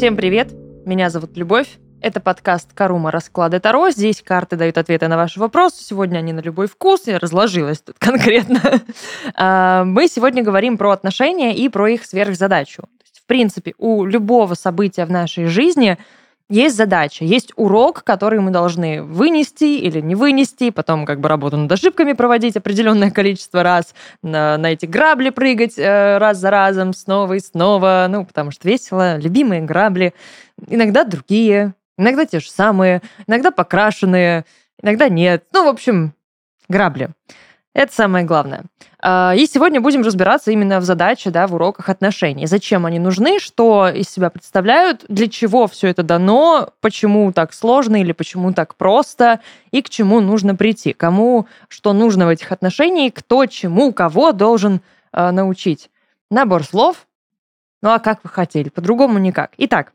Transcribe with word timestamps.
Всем 0.00 0.16
привет! 0.16 0.50
Меня 0.86 1.10
зовут 1.10 1.36
Любовь. 1.36 1.78
Это 2.00 2.20
подкаст 2.20 2.72
Карума 2.72 3.10
Расклады 3.10 3.60
Таро. 3.60 3.90
Здесь 3.90 4.22
карты 4.22 4.56
дают 4.56 4.78
ответы 4.78 5.08
на 5.08 5.18
ваши 5.18 5.38
вопросы. 5.38 5.84
Сегодня 5.84 6.16
они 6.16 6.32
на 6.32 6.40
любой 6.40 6.68
вкус. 6.68 7.02
Я 7.04 7.18
разложилась 7.18 7.82
тут 7.82 7.96
конкретно. 7.98 8.62
А, 9.34 9.84
мы 9.84 10.08
сегодня 10.08 10.42
говорим 10.42 10.78
про 10.78 10.92
отношения 10.92 11.54
и 11.54 11.68
про 11.68 11.86
их 11.88 12.06
сверхзадачу. 12.06 12.84
В 13.12 13.26
принципе, 13.26 13.74
у 13.76 14.06
любого 14.06 14.54
события 14.54 15.04
в 15.04 15.10
нашей 15.10 15.44
жизни– 15.48 15.98
есть 16.50 16.76
задача, 16.76 17.24
есть 17.24 17.52
урок, 17.56 18.02
который 18.02 18.40
мы 18.40 18.50
должны 18.50 19.02
вынести 19.02 19.78
или 19.78 20.00
не 20.00 20.16
вынести, 20.16 20.70
потом 20.70 21.06
как 21.06 21.20
бы 21.20 21.28
работу 21.28 21.56
над 21.56 21.70
ошибками 21.70 22.12
проводить 22.12 22.56
определенное 22.56 23.10
количество 23.10 23.62
раз, 23.62 23.94
на, 24.22 24.58
на 24.58 24.72
эти 24.72 24.84
грабли 24.84 25.30
прыгать 25.30 25.78
э, 25.78 26.18
раз 26.18 26.38
за 26.38 26.50
разом, 26.50 26.92
снова 26.92 27.34
и 27.34 27.40
снова, 27.40 28.06
ну, 28.10 28.24
потому 28.24 28.50
что 28.50 28.68
весело, 28.68 29.16
любимые 29.16 29.62
грабли, 29.62 30.12
иногда 30.68 31.04
другие, 31.04 31.74
иногда 31.96 32.26
те 32.26 32.40
же 32.40 32.50
самые, 32.50 33.00
иногда 33.28 33.52
покрашенные, 33.52 34.44
иногда 34.82 35.08
нет. 35.08 35.44
Ну, 35.52 35.66
в 35.66 35.68
общем, 35.68 36.14
грабли. 36.68 37.10
Это 37.72 37.94
самое 37.94 38.24
главное. 38.24 38.64
А, 39.00 39.32
и 39.36 39.46
сегодня 39.46 39.80
будем 39.80 40.02
разбираться 40.02 40.50
именно 40.50 40.80
в 40.80 40.84
задаче, 40.84 41.30
да, 41.30 41.46
в 41.46 41.54
уроках 41.54 41.88
отношений. 41.88 42.46
Зачем 42.46 42.84
они 42.84 42.98
нужны, 42.98 43.38
что 43.38 43.88
из 43.88 44.10
себя 44.10 44.28
представляют, 44.28 45.04
для 45.08 45.28
чего 45.28 45.68
все 45.68 45.86
это 45.88 46.02
дано, 46.02 46.70
почему 46.80 47.32
так 47.32 47.52
сложно 47.52 48.00
или 48.00 48.10
почему 48.10 48.52
так 48.52 48.74
просто, 48.74 49.38
и 49.70 49.82
к 49.82 49.88
чему 49.88 50.20
нужно 50.20 50.56
прийти, 50.56 50.92
кому 50.92 51.46
что 51.68 51.92
нужно 51.92 52.26
в 52.26 52.30
этих 52.30 52.50
отношениях, 52.50 53.14
кто 53.14 53.46
чему, 53.46 53.92
кого 53.92 54.32
должен 54.32 54.80
э, 55.12 55.30
научить. 55.30 55.90
Набор 56.28 56.64
слов. 56.64 57.06
Ну 57.82 57.90
а 57.90 58.00
как 58.00 58.18
вы 58.24 58.30
хотели? 58.30 58.68
По-другому 58.68 59.18
никак. 59.18 59.52
Итак, 59.58 59.92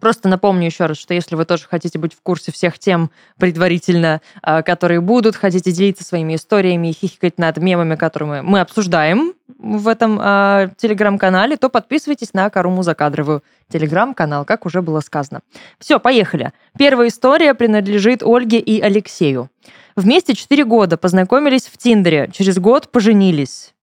Просто 0.00 0.28
напомню 0.28 0.66
еще 0.66 0.86
раз, 0.86 0.96
что 0.96 1.14
если 1.14 1.36
вы 1.36 1.44
тоже 1.44 1.64
хотите 1.68 1.98
быть 1.98 2.14
в 2.14 2.22
курсе 2.22 2.50
всех 2.52 2.78
тем 2.78 3.10
предварительно, 3.38 4.20
а, 4.42 4.62
которые 4.62 5.00
будут, 5.00 5.36
хотите 5.36 5.70
делиться 5.70 6.04
своими 6.04 6.36
историями 6.36 6.88
и 6.88 6.92
хихикать 6.92 7.38
над 7.38 7.58
мемами, 7.58 7.96
которые 7.96 8.42
мы 8.42 8.60
обсуждаем 8.60 9.34
в 9.58 9.88
этом 9.88 10.18
э, 10.20 10.70
телеграм-канале, 10.76 11.56
то 11.56 11.68
подписывайтесь 11.68 12.32
на 12.32 12.48
Каруму 12.48 12.82
Закадровую 12.82 13.42
телеграм-канал, 13.68 14.44
как 14.44 14.64
уже 14.64 14.80
было 14.80 15.00
сказано. 15.00 15.40
Все, 15.78 16.00
поехали. 16.00 16.52
Первая 16.78 17.08
история 17.08 17.54
принадлежит 17.54 18.22
Ольге 18.22 18.58
и 18.58 18.80
Алексею. 18.80 19.50
Вместе 19.96 20.34
4 20.34 20.64
года 20.64 20.96
познакомились 20.96 21.66
в 21.66 21.76
Тиндере, 21.76 22.30
через 22.32 22.58
год 22.58 22.90
поженились. 22.90 23.74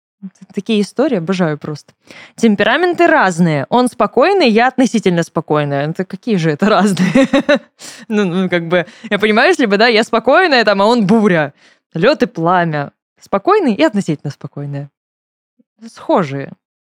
Такие 0.54 0.80
истории 0.80 1.18
обожаю 1.18 1.58
просто. 1.58 1.92
Темпераменты 2.36 3.06
разные. 3.06 3.66
Он 3.68 3.88
спокойный, 3.88 4.48
я 4.48 4.68
относительно 4.68 5.22
спокойная. 5.22 5.88
Это 5.90 6.04
какие 6.04 6.36
же 6.36 6.50
это 6.50 6.68
разные? 6.68 7.28
ну, 8.08 8.24
ну, 8.24 8.48
как 8.48 8.68
бы, 8.68 8.86
я 9.10 9.18
понимаю, 9.18 9.48
если 9.48 9.66
бы, 9.66 9.76
да, 9.76 9.86
я 9.86 10.04
спокойная, 10.04 10.64
там, 10.64 10.82
а 10.82 10.86
он 10.86 11.06
буря. 11.06 11.54
Лед 11.94 12.22
и 12.22 12.26
пламя. 12.26 12.92
Спокойный 13.20 13.74
и 13.74 13.82
относительно 13.82 14.30
спокойная. 14.30 14.90
Схожие 15.86 16.52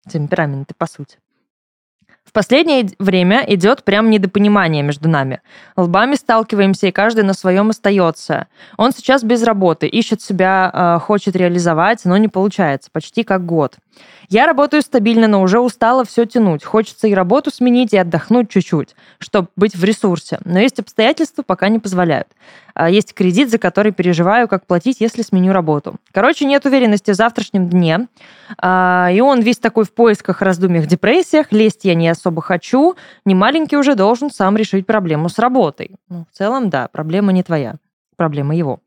темпераменты, 0.09 0.75
по 0.77 0.87
сути. 0.87 1.19
В 2.29 2.33
последнее 2.35 2.91
время 2.99 3.43
идет 3.49 3.85
прям 3.85 4.11
недопонимание 4.11 4.83
между 4.83 5.09
нами. 5.09 5.41
Лбами 5.79 6.15
сталкиваемся, 6.15 6.89
и 6.89 6.93
каждый 6.93 7.25
на 7.25 7.33
своем 7.33 7.71
остается. 7.71 8.49
Он 8.77 8.93
сейчас 8.93 9.25
без 9.25 9.43
работы, 9.45 9.87
ищет 9.87 10.21
себя, 10.21 10.71
э, 10.75 10.99
хочет 11.01 11.37
реализовать, 11.37 12.05
но 12.05 12.19
не 12.19 12.29
получается. 12.29 12.91
Почти 12.93 13.25
как 13.25 13.47
год. 13.47 13.77
Я 14.29 14.47
работаю 14.47 14.83
стабильно, 14.83 15.27
но 15.27 15.41
уже 15.41 15.59
устала 15.59 16.05
все 16.05 16.27
тянуть. 16.27 16.65
Хочется 16.65 17.09
и 17.09 17.15
работу 17.15 17.51
сменить, 17.51 17.95
и 17.95 17.97
отдохнуть 17.97 18.51
чуть-чуть, 18.51 18.95
чтобы 19.19 19.49
быть 19.57 19.75
в 19.75 19.83
ресурсе. 19.83 20.39
Но 20.45 20.59
есть 20.59 20.79
обстоятельства, 20.79 21.43
пока 21.43 21.71
не 21.71 21.79
позволяют. 21.79 22.29
А, 22.79 22.89
есть 22.89 23.13
кредит, 23.13 23.51
за 23.51 23.59
который 23.59 23.91
переживаю, 23.91 24.47
как 24.47 24.65
платить, 24.65 25.01
если 25.01 25.23
сменю 25.23 25.53
работу. 25.53 25.97
Короче, 26.13 26.45
нет 26.45 26.65
уверенности 26.65 27.11
в 27.11 27.15
завтрашнем 27.15 27.69
дне. 27.69 28.07
А, 28.57 29.11
и 29.13 29.21
он 29.21 29.41
весь 29.41 29.59
такой 29.59 29.85
в 29.85 29.93
поисках, 29.93 30.43
раздумьях, 30.43 30.87
депрессиях. 30.87 31.51
Лезть 31.51 31.85
я 31.85 31.97
не 31.97 32.09
особо 32.09 32.41
хочу. 32.41 32.95
Не 33.25 33.35
маленький 33.35 33.77
уже 33.77 33.97
должен 33.97 34.31
сам 34.31 34.57
решить 34.57 34.87
проблему 34.87 35.29
с 35.29 35.41
работой. 35.41 35.97
Ну, 36.09 36.25
в 36.31 36.37
целом, 36.37 36.71
да, 36.71 36.87
проблема 36.87 37.33
не 37.33 37.43
твоя. 37.43 37.75
Проблема 38.17 38.55
его. 38.55 38.79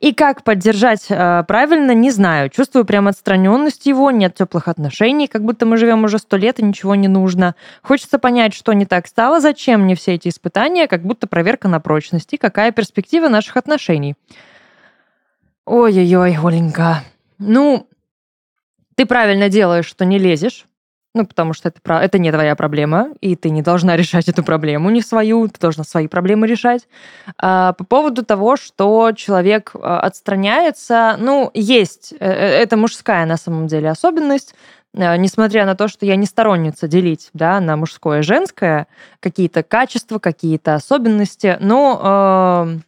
И 0.00 0.12
как 0.12 0.44
поддержать 0.44 1.06
э, 1.08 1.44
правильно, 1.48 1.92
не 1.92 2.10
знаю. 2.10 2.50
Чувствую 2.50 2.84
прям 2.84 3.08
отстраненность 3.08 3.86
его, 3.86 4.10
нет 4.10 4.34
теплых 4.34 4.68
отношений, 4.68 5.26
как 5.26 5.44
будто 5.44 5.64
мы 5.64 5.76
живем 5.76 6.04
уже 6.04 6.18
сто 6.18 6.36
лет 6.36 6.60
и 6.60 6.64
ничего 6.64 6.94
не 6.94 7.08
нужно. 7.08 7.54
Хочется 7.82 8.18
понять, 8.18 8.54
что 8.54 8.72
не 8.74 8.84
так 8.84 9.06
стало, 9.06 9.40
зачем 9.40 9.82
мне 9.82 9.94
все 9.94 10.14
эти 10.14 10.28
испытания, 10.28 10.86
как 10.86 11.02
будто 11.02 11.26
проверка 11.26 11.68
на 11.68 11.80
прочность, 11.80 12.32
и 12.34 12.36
какая 12.36 12.70
перспектива 12.70 13.28
наших 13.28 13.56
отношений. 13.56 14.14
Ой-ой-ой, 15.64 16.36
Оленька. 16.42 17.02
Ну, 17.38 17.88
ты 18.94 19.06
правильно 19.06 19.48
делаешь, 19.48 19.86
что 19.86 20.04
не 20.04 20.18
лезешь. 20.18 20.67
Ну, 21.18 21.26
потому 21.26 21.52
что 21.52 21.68
это, 21.68 21.80
это 21.94 22.18
не 22.20 22.30
твоя 22.30 22.54
проблема, 22.54 23.08
и 23.20 23.34
ты 23.34 23.50
не 23.50 23.60
должна 23.60 23.96
решать 24.02 24.28
эту 24.28 24.44
проблему, 24.44 24.88
не 24.88 25.02
свою, 25.02 25.48
ты 25.48 25.58
должна 25.58 25.82
свои 25.82 26.06
проблемы 26.06 26.46
решать. 26.46 26.86
А, 27.38 27.72
по 27.72 27.82
поводу 27.82 28.24
того, 28.24 28.56
что 28.56 29.10
человек 29.16 29.72
а, 29.74 29.98
отстраняется, 29.98 31.16
ну, 31.18 31.50
есть, 31.54 32.12
э, 32.12 32.16
э, 32.20 32.62
это 32.62 32.76
мужская 32.76 33.26
на 33.26 33.36
самом 33.36 33.66
деле 33.66 33.90
особенность, 33.90 34.54
несмотря 34.94 35.66
на 35.66 35.74
то, 35.74 35.88
что 35.88 36.06
я 36.06 36.14
не 36.14 36.24
сторонница 36.24 36.86
делить 36.86 37.30
да, 37.32 37.58
на 37.60 37.76
мужское 37.76 38.20
и 38.20 38.22
женское, 38.22 38.86
какие-то 39.18 39.64
качества, 39.64 40.20
какие-то 40.20 40.76
особенности, 40.76 41.56
но 41.58 42.68
э, 42.70 42.78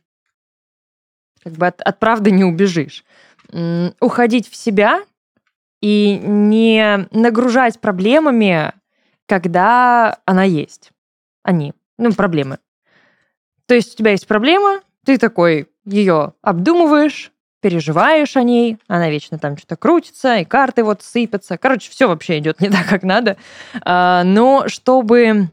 как 1.42 1.52
бы 1.54 1.66
от, 1.66 1.80
от 1.82 1.98
правды 1.98 2.30
не 2.30 2.44
убежишь. 2.44 3.04
Уходить 3.98 4.48
в 4.48 4.54
себя 4.54 5.02
и 5.80 6.18
не 6.22 7.08
нагружать 7.10 7.80
проблемами, 7.80 8.72
когда 9.26 10.18
она 10.24 10.44
есть. 10.44 10.90
Они. 11.42 11.72
Ну, 11.98 12.12
проблемы. 12.12 12.58
То 13.66 13.74
есть 13.74 13.94
у 13.94 13.96
тебя 13.96 14.10
есть 14.12 14.26
проблема, 14.26 14.80
ты 15.04 15.16
такой 15.16 15.68
ее 15.84 16.34
обдумываешь, 16.42 17.32
переживаешь 17.60 18.36
о 18.36 18.42
ней, 18.42 18.78
она 18.88 19.10
вечно 19.10 19.38
там 19.38 19.56
что-то 19.56 19.76
крутится, 19.76 20.38
и 20.38 20.44
карты 20.44 20.82
вот 20.82 21.02
сыпятся. 21.02 21.58
Короче, 21.58 21.90
все 21.90 22.08
вообще 22.08 22.38
идет 22.38 22.60
не 22.60 22.68
так, 22.68 22.86
как 22.88 23.02
надо. 23.02 23.36
А, 23.82 24.24
но 24.24 24.66
чтобы 24.68 25.50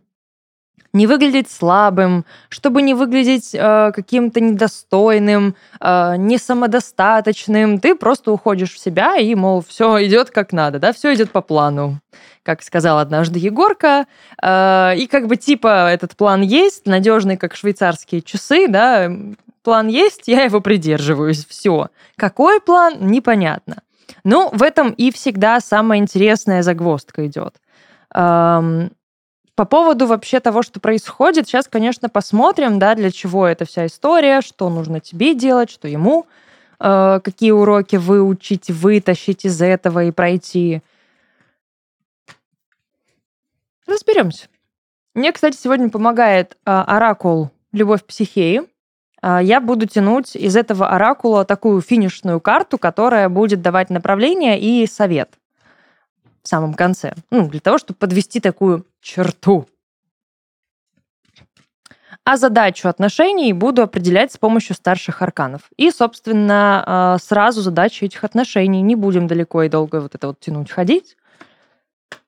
не 0.97 1.07
выглядеть 1.07 1.49
слабым, 1.49 2.25
чтобы 2.49 2.81
не 2.81 2.93
выглядеть 2.93 3.51
э, 3.53 3.91
каким-то 3.93 4.41
недостойным, 4.41 5.55
э, 5.79 6.15
не 6.17 6.37
самодостаточным. 6.37 7.79
Ты 7.79 7.95
просто 7.95 8.31
уходишь 8.31 8.73
в 8.73 8.79
себя 8.79 9.15
и, 9.17 9.33
мол, 9.35 9.63
все 9.65 10.05
идет 10.05 10.31
как 10.31 10.51
надо, 10.51 10.79
да, 10.79 10.91
все 10.91 11.13
идет 11.13 11.31
по 11.31 11.41
плану. 11.41 11.99
Как 12.43 12.63
сказал 12.63 12.97
однажды 12.97 13.39
Егорка. 13.39 14.07
Э, 14.41 14.93
и 14.97 15.07
как 15.07 15.27
бы 15.27 15.37
типа 15.37 15.89
этот 15.89 16.17
план 16.17 16.41
есть, 16.41 16.85
надежный, 16.85 17.37
как 17.37 17.55
швейцарские 17.55 18.21
часы, 18.21 18.67
да, 18.67 19.09
план 19.63 19.87
есть, 19.87 20.23
я 20.27 20.43
его 20.43 20.61
придерживаюсь, 20.61 21.45
все. 21.45 21.89
Какой 22.15 22.59
план, 22.59 22.95
непонятно. 23.01 23.83
Ну, 24.23 24.49
в 24.51 24.63
этом 24.63 24.91
и 24.91 25.11
всегда 25.11 25.59
самая 25.59 25.99
интересная 25.99 26.63
загвоздка 26.63 27.27
идет. 27.27 27.55
По 29.57 29.65
поводу 29.65 30.05
вообще 30.05 30.39
того, 30.39 30.61
что 30.61 30.79
происходит, 30.79 31.47
сейчас, 31.47 31.67
конечно, 31.67 32.09
посмотрим, 32.09 32.77
да, 32.77 32.93
для 32.93 33.09
чего 33.09 33.47
эта 33.47 33.65
вся 33.65 33.87
история, 33.87 34.41
что 34.41 34.69
нужно 34.69 34.99
тебе 34.99 35.33
делать, 35.33 35.71
что 35.71 35.87
ему, 35.87 36.27
э, 36.79 37.19
какие 37.23 37.49
уроки 37.49 37.95
выучить, 37.95 38.69
вытащить 38.69 39.45
из 39.45 39.59
этого 39.59 40.03
и 40.03 40.11
пройти. 40.11 40.83
Разберемся. 43.87 44.45
Мне, 45.15 45.31
кстати, 45.31 45.57
сегодня 45.57 45.89
помогает 45.89 46.51
э, 46.51 46.69
оракул 46.69 47.49
«Любовь 47.71 48.05
психеи». 48.05 48.61
Э, 49.23 49.39
я 49.41 49.59
буду 49.59 49.87
тянуть 49.87 50.35
из 50.35 50.55
этого 50.55 50.89
оракула 50.89 51.45
такую 51.45 51.81
финишную 51.81 52.39
карту, 52.39 52.77
которая 52.77 53.27
будет 53.27 53.63
давать 53.63 53.89
направление 53.89 54.59
и 54.59 54.85
совет 54.85 55.36
в 56.47 56.49
самом 56.49 56.73
конце. 56.75 57.13
Ну, 57.29 57.49
для 57.49 57.59
того, 57.59 57.77
чтобы 57.77 57.97
подвести 57.97 58.39
такую 58.39 58.85
черту. 59.01 59.67
А 62.23 62.37
задачу 62.37 62.87
отношений 62.87 63.51
буду 63.51 63.81
определять 63.81 64.31
с 64.31 64.37
помощью 64.37 64.73
старших 64.73 65.21
арканов. 65.21 65.63
И, 65.75 65.91
собственно, 65.91 66.83
а, 66.85 67.17
сразу 67.17 67.61
задача 67.61 68.05
этих 68.05 68.23
отношений. 68.23 68.81
Не 68.81 68.95
будем 68.95 69.27
далеко 69.27 69.63
и 69.63 69.69
долго 69.69 69.99
вот 69.99 70.15
это 70.15 70.27
вот 70.27 70.39
тянуть, 70.39 70.71
ходить. 70.71 71.17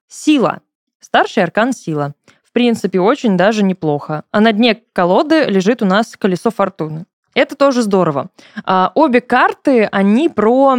Сила. 0.10 0.60
Старший 1.00 1.44
аркан 1.44 1.71
сила. 1.71 2.13
В 2.44 2.51
принципе, 2.51 3.00
очень 3.00 3.38
даже 3.38 3.63
неплохо. 3.63 4.25
А 4.31 4.42
на 4.42 4.51
дне 4.51 4.81
колоды 4.92 5.45
лежит 5.45 5.81
у 5.81 5.86
нас 5.86 6.18
колесо 6.18 6.51
фортуны. 6.51 7.06
Это 7.36 7.56
тоже 7.56 7.83
здорово. 7.83 8.31
А, 8.66 8.92
обе 8.95 9.21
карты, 9.21 9.86
они 9.86 10.27
про 10.27 10.77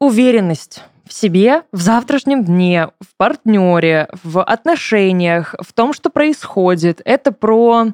уверенность, 0.00 0.82
в 1.06 1.12
себе, 1.12 1.62
в 1.72 1.80
завтрашнем 1.80 2.44
дне, 2.44 2.88
в 3.00 3.16
партнере, 3.16 4.08
в 4.22 4.42
отношениях, 4.42 5.54
в 5.60 5.72
том, 5.72 5.92
что 5.92 6.10
происходит. 6.10 7.00
Это 7.04 7.32
про 7.32 7.86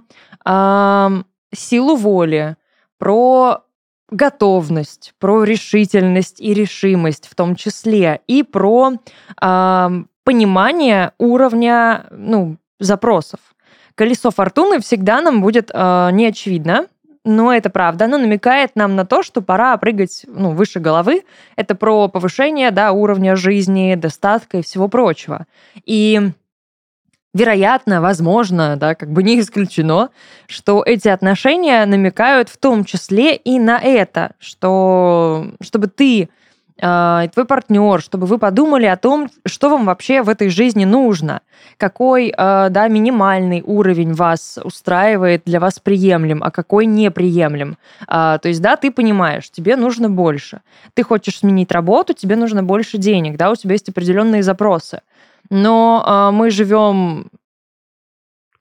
э, 0.45 1.09
силу 1.55 1.97
воли, 1.97 2.57
про 2.99 3.65
готовность, 4.11 5.15
про 5.19 5.45
решительность 5.45 6.41
и 6.41 6.55
решимость 6.55 7.29
в 7.29 7.35
том 7.35 7.57
числе, 7.57 8.21
и 8.27 8.43
про 8.43 8.93
э, 8.93 9.91
понимание 10.25 11.13
уровня 11.19 12.07
ну, 12.11 12.57
запросов. 12.79 13.41
Колесо 13.95 14.31
фортуны 14.31 14.81
всегда 14.81 15.21
нам 15.21 15.43
будет 15.43 15.71
э, 15.73 16.11
не 16.13 16.27
очевидно, 16.27 16.87
но 17.25 17.53
это 17.55 17.71
правда. 17.71 18.07
Оно 18.07 18.19
намекает 18.19 18.75
нам 18.75 18.97
на 18.97 19.07
то, 19.07 19.23
что 19.23 19.43
пора 19.43 19.77
прыгать 19.77 20.25
ну, 20.27 20.51
выше 20.51 20.81
головы. 20.81 21.25
Это 21.57 21.75
про 21.75 22.09
повышение 22.09 22.71
да, 22.71 22.93
уровня 22.93 23.37
жизни, 23.37 23.95
достатка 23.95 24.59
и 24.59 24.63
всего 24.63 24.89
прочего. 24.89 25.47
И 25.85 26.21
вероятно, 27.33 28.01
возможно, 28.01 28.77
да, 28.77 28.95
как 28.95 29.11
бы 29.11 29.23
не 29.23 29.39
исключено, 29.41 30.11
что 30.49 30.83
эти 30.85 31.09
отношения 31.09 31.85
намекают 31.87 32.49
в 32.49 32.59
том 32.59 32.85
числе 32.85 33.37
и 33.37 33.59
на 33.59 33.79
это, 33.79 34.33
что 34.39 35.47
чтобы 35.61 35.87
ты 35.87 36.29
э, 36.81 37.29
твой 37.33 37.47
партнер, 37.47 38.01
чтобы 38.01 38.27
вы 38.27 38.39
подумали 38.39 38.87
о 38.87 38.97
том, 38.97 39.29
что 39.47 39.71
вам 39.71 39.85
вообще 39.85 40.23
в 40.23 40.29
этой 40.29 40.49
жизни 40.49 40.85
нужно, 40.85 41.41
какой 41.77 42.29
э, 42.29 42.33
да, 42.71 42.89
минимальный 42.89 43.63
уровень 43.65 44.13
вас 44.15 44.59
устраивает, 44.63 45.43
для 45.45 45.61
вас 45.61 45.79
приемлем, 45.79 46.43
а 46.43 46.51
какой 46.51 46.87
неприемлем. 46.87 47.77
Э, 48.03 48.39
то 48.41 48.49
есть, 48.49 48.63
да, 48.63 48.77
ты 48.77 48.91
понимаешь, 48.91 49.51
тебе 49.51 49.77
нужно 49.77 50.09
больше. 50.09 50.61
Ты 50.95 51.03
хочешь 51.03 51.39
сменить 51.39 51.73
работу, 51.73 52.15
тебе 52.15 52.37
нужно 52.37 52.63
больше 52.63 52.99
денег, 52.99 53.37
да, 53.37 53.51
у 53.51 53.57
тебя 53.57 53.73
есть 53.73 53.89
определенные 53.89 54.43
запросы. 54.43 55.01
Но 55.51 56.05
э, 56.07 56.35
мы 56.35 56.51
живем 56.51 57.31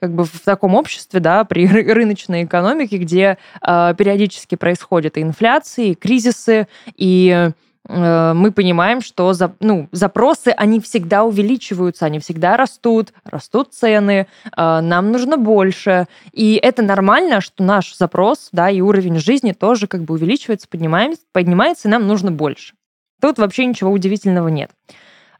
как 0.01 0.15
бы 0.15 0.25
в 0.25 0.39
таком 0.39 0.73
обществе, 0.75 1.19
да, 1.19 1.43
при 1.43 1.67
рыночной 1.67 2.43
экономике, 2.43 2.97
где 2.97 3.37
э, 3.61 3.93
периодически 3.95 4.55
происходят 4.55 5.17
и 5.17 5.21
инфляции, 5.21 5.89
и 5.89 5.95
кризисы, 5.95 6.67
и 6.95 7.51
мы 7.87 8.51
понимаем, 8.51 9.01
что 9.01 9.33
за, 9.33 9.55
ну, 9.59 9.89
запросы, 9.91 10.49
они 10.49 10.79
всегда 10.79 11.23
увеличиваются, 11.23 12.05
они 12.05 12.19
всегда 12.19 12.55
растут, 12.55 13.11
растут 13.23 13.73
цены, 13.73 14.27
э, 14.45 14.81
нам 14.81 15.11
нужно 15.11 15.37
больше. 15.37 16.07
И 16.31 16.59
это 16.61 16.83
нормально, 16.83 17.41
что 17.41 17.63
наш 17.63 17.95
запрос, 17.95 18.49
да, 18.51 18.69
и 18.69 18.81
уровень 18.81 19.19
жизни 19.19 19.51
тоже 19.51 19.87
как 19.87 20.03
бы 20.03 20.13
увеличивается, 20.13 20.67
поднимается, 20.67 21.23
поднимается, 21.31 21.87
и 21.87 21.91
нам 21.91 22.07
нужно 22.07 22.31
больше. 22.31 22.75
Тут 23.19 23.39
вообще 23.39 23.65
ничего 23.65 23.91
удивительного 23.91 24.49
нет. 24.49 24.71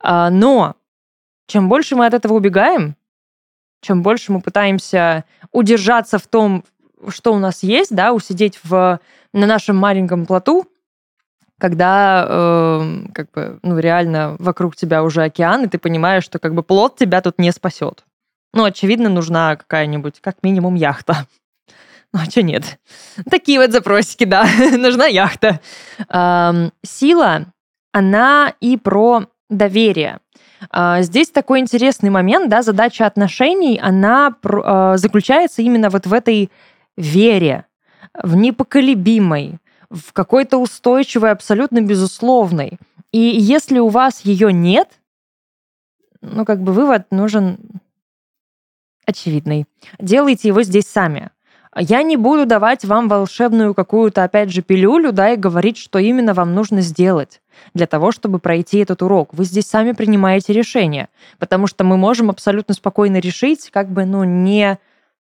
Э, 0.03 0.29
но 0.31 0.75
чем 1.47 1.69
больше 1.69 1.95
мы 1.95 2.07
от 2.07 2.15
этого 2.15 2.33
убегаем, 2.33 2.95
чем 3.81 4.01
больше 4.01 4.31
мы 4.31 4.41
пытаемся 4.41 5.25
удержаться 5.51 6.17
в 6.17 6.27
том, 6.27 6.63
что 7.09 7.33
у 7.33 7.39
нас 7.39 7.63
есть, 7.63 7.95
да, 7.95 8.13
усидеть 8.13 8.59
в, 8.63 8.99
на 9.33 9.45
нашем 9.45 9.75
маленьком 9.75 10.25
плоту, 10.25 10.65
когда 11.61 12.25
э, 12.27 13.05
как 13.13 13.31
бы, 13.31 13.59
ну, 13.61 13.77
реально 13.77 14.35
вокруг 14.39 14.75
тебя 14.75 15.03
уже 15.03 15.23
океан, 15.23 15.63
и 15.63 15.67
ты 15.67 15.77
понимаешь, 15.77 16.23
что 16.23 16.39
как 16.39 16.55
бы 16.55 16.63
плот 16.63 16.97
тебя 16.97 17.21
тут 17.21 17.37
не 17.37 17.51
спасет. 17.51 18.03
Ну, 18.53 18.63
очевидно, 18.63 19.09
нужна 19.09 19.55
какая-нибудь, 19.55 20.19
как 20.21 20.37
минимум, 20.41 20.73
яхта. 20.73 21.27
Ну, 22.13 22.19
а 22.19 22.25
что 22.25 22.41
нет? 22.41 22.79
Такие 23.29 23.59
вот 23.59 23.71
запросики, 23.71 24.25
да. 24.25 24.45
Нужна 24.77 25.05
яхта. 25.05 25.61
Эм, 26.09 26.73
сила, 26.83 27.45
она 27.93 28.53
и 28.59 28.75
про 28.75 29.27
доверие. 29.49 30.17
А, 30.71 31.03
здесь 31.03 31.29
такой 31.29 31.59
интересный 31.59 32.09
момент, 32.09 32.49
да, 32.49 32.63
задача 32.63 33.05
отношений, 33.05 33.79
она 33.81 34.35
а, 34.43 34.97
заключается 34.97 35.61
именно 35.61 35.89
вот 35.89 36.07
в 36.07 36.13
этой 36.13 36.49
вере, 36.97 37.65
в 38.21 38.35
непоколебимой, 38.35 39.59
в 39.91 40.13
какой-то 40.13 40.57
устойчивой, 40.57 41.31
абсолютно 41.31 41.81
безусловной. 41.81 42.79
И 43.11 43.19
если 43.19 43.79
у 43.79 43.89
вас 43.89 44.21
ее 44.21 44.53
нет, 44.53 44.87
ну, 46.21 46.45
как 46.45 46.61
бы 46.61 46.71
вывод 46.71 47.07
нужен 47.11 47.59
очевидный. 49.05 49.65
Делайте 49.99 50.47
его 50.47 50.63
здесь 50.63 50.85
сами. 50.85 51.29
Я 51.75 52.03
не 52.03 52.17
буду 52.17 52.45
давать 52.45 52.83
вам 52.83 53.07
волшебную 53.07 53.73
какую-то, 53.73 54.23
опять 54.23 54.51
же, 54.51 54.61
пилюлю, 54.61 55.13
да, 55.13 55.31
и 55.31 55.37
говорить, 55.37 55.77
что 55.77 55.99
именно 55.99 56.33
вам 56.33 56.53
нужно 56.53 56.81
сделать 56.81 57.41
для 57.73 57.87
того, 57.87 58.11
чтобы 58.11 58.39
пройти 58.39 58.79
этот 58.79 59.01
урок. 59.01 59.33
Вы 59.33 59.45
здесь 59.45 59.67
сами 59.67 59.93
принимаете 59.93 60.53
решение, 60.53 61.07
потому 61.39 61.67
что 61.67 61.83
мы 61.83 61.97
можем 61.97 62.29
абсолютно 62.29 62.73
спокойно 62.73 63.17
решить, 63.17 63.69
как 63.71 63.89
бы, 63.89 64.05
ну, 64.05 64.23
не 64.23 64.79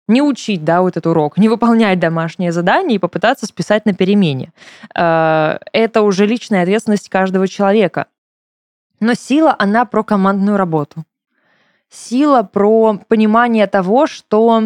не 0.06 0.22
учить, 0.22 0.64
да, 0.64 0.82
вот 0.82 0.96
этот 0.96 1.06
урок, 1.06 1.38
не 1.38 1.48
выполнять 1.48 1.98
домашнее 1.98 2.52
задание 2.52 2.96
и 2.96 2.98
попытаться 3.00 3.46
списать 3.46 3.86
на 3.86 3.94
перемене. 3.94 4.52
Э, 4.94 5.58
это 5.72 6.02
уже 6.02 6.26
личная 6.26 6.62
ответственность 6.62 7.08
каждого 7.08 7.48
человека. 7.48 8.06
Но 9.00 9.14
сила, 9.14 9.54
она 9.58 9.84
про 9.84 10.04
командную 10.04 10.56
работу. 10.56 11.04
Сила 11.88 12.42
про 12.42 12.98
понимание 13.08 13.66
того, 13.66 14.06
что 14.06 14.62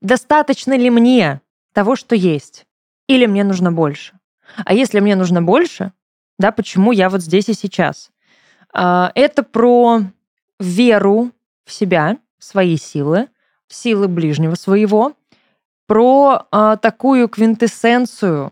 достаточно 0.00 0.76
ли 0.76 0.90
мне 0.90 1.40
того, 1.72 1.96
что 1.96 2.14
есть, 2.14 2.66
или 3.06 3.26
мне 3.26 3.44
нужно 3.44 3.72
больше. 3.72 4.18
А 4.64 4.74
если 4.74 5.00
мне 5.00 5.16
нужно 5.16 5.42
больше, 5.42 5.92
да, 6.38 6.52
почему 6.52 6.92
я 6.92 7.10
вот 7.10 7.22
здесь 7.22 7.48
и 7.48 7.54
сейчас? 7.54 8.10
А, 8.72 9.12
это 9.14 9.42
про 9.42 10.02
веру 10.58 11.32
в 11.64 11.72
себя, 11.72 12.18
в 12.38 12.44
свои 12.44 12.76
силы, 12.76 13.28
силы 13.68 14.08
ближнего 14.08 14.54
своего, 14.54 15.12
про 15.86 16.46
а, 16.50 16.76
такую 16.76 17.28
квинтэссенцию 17.28 18.50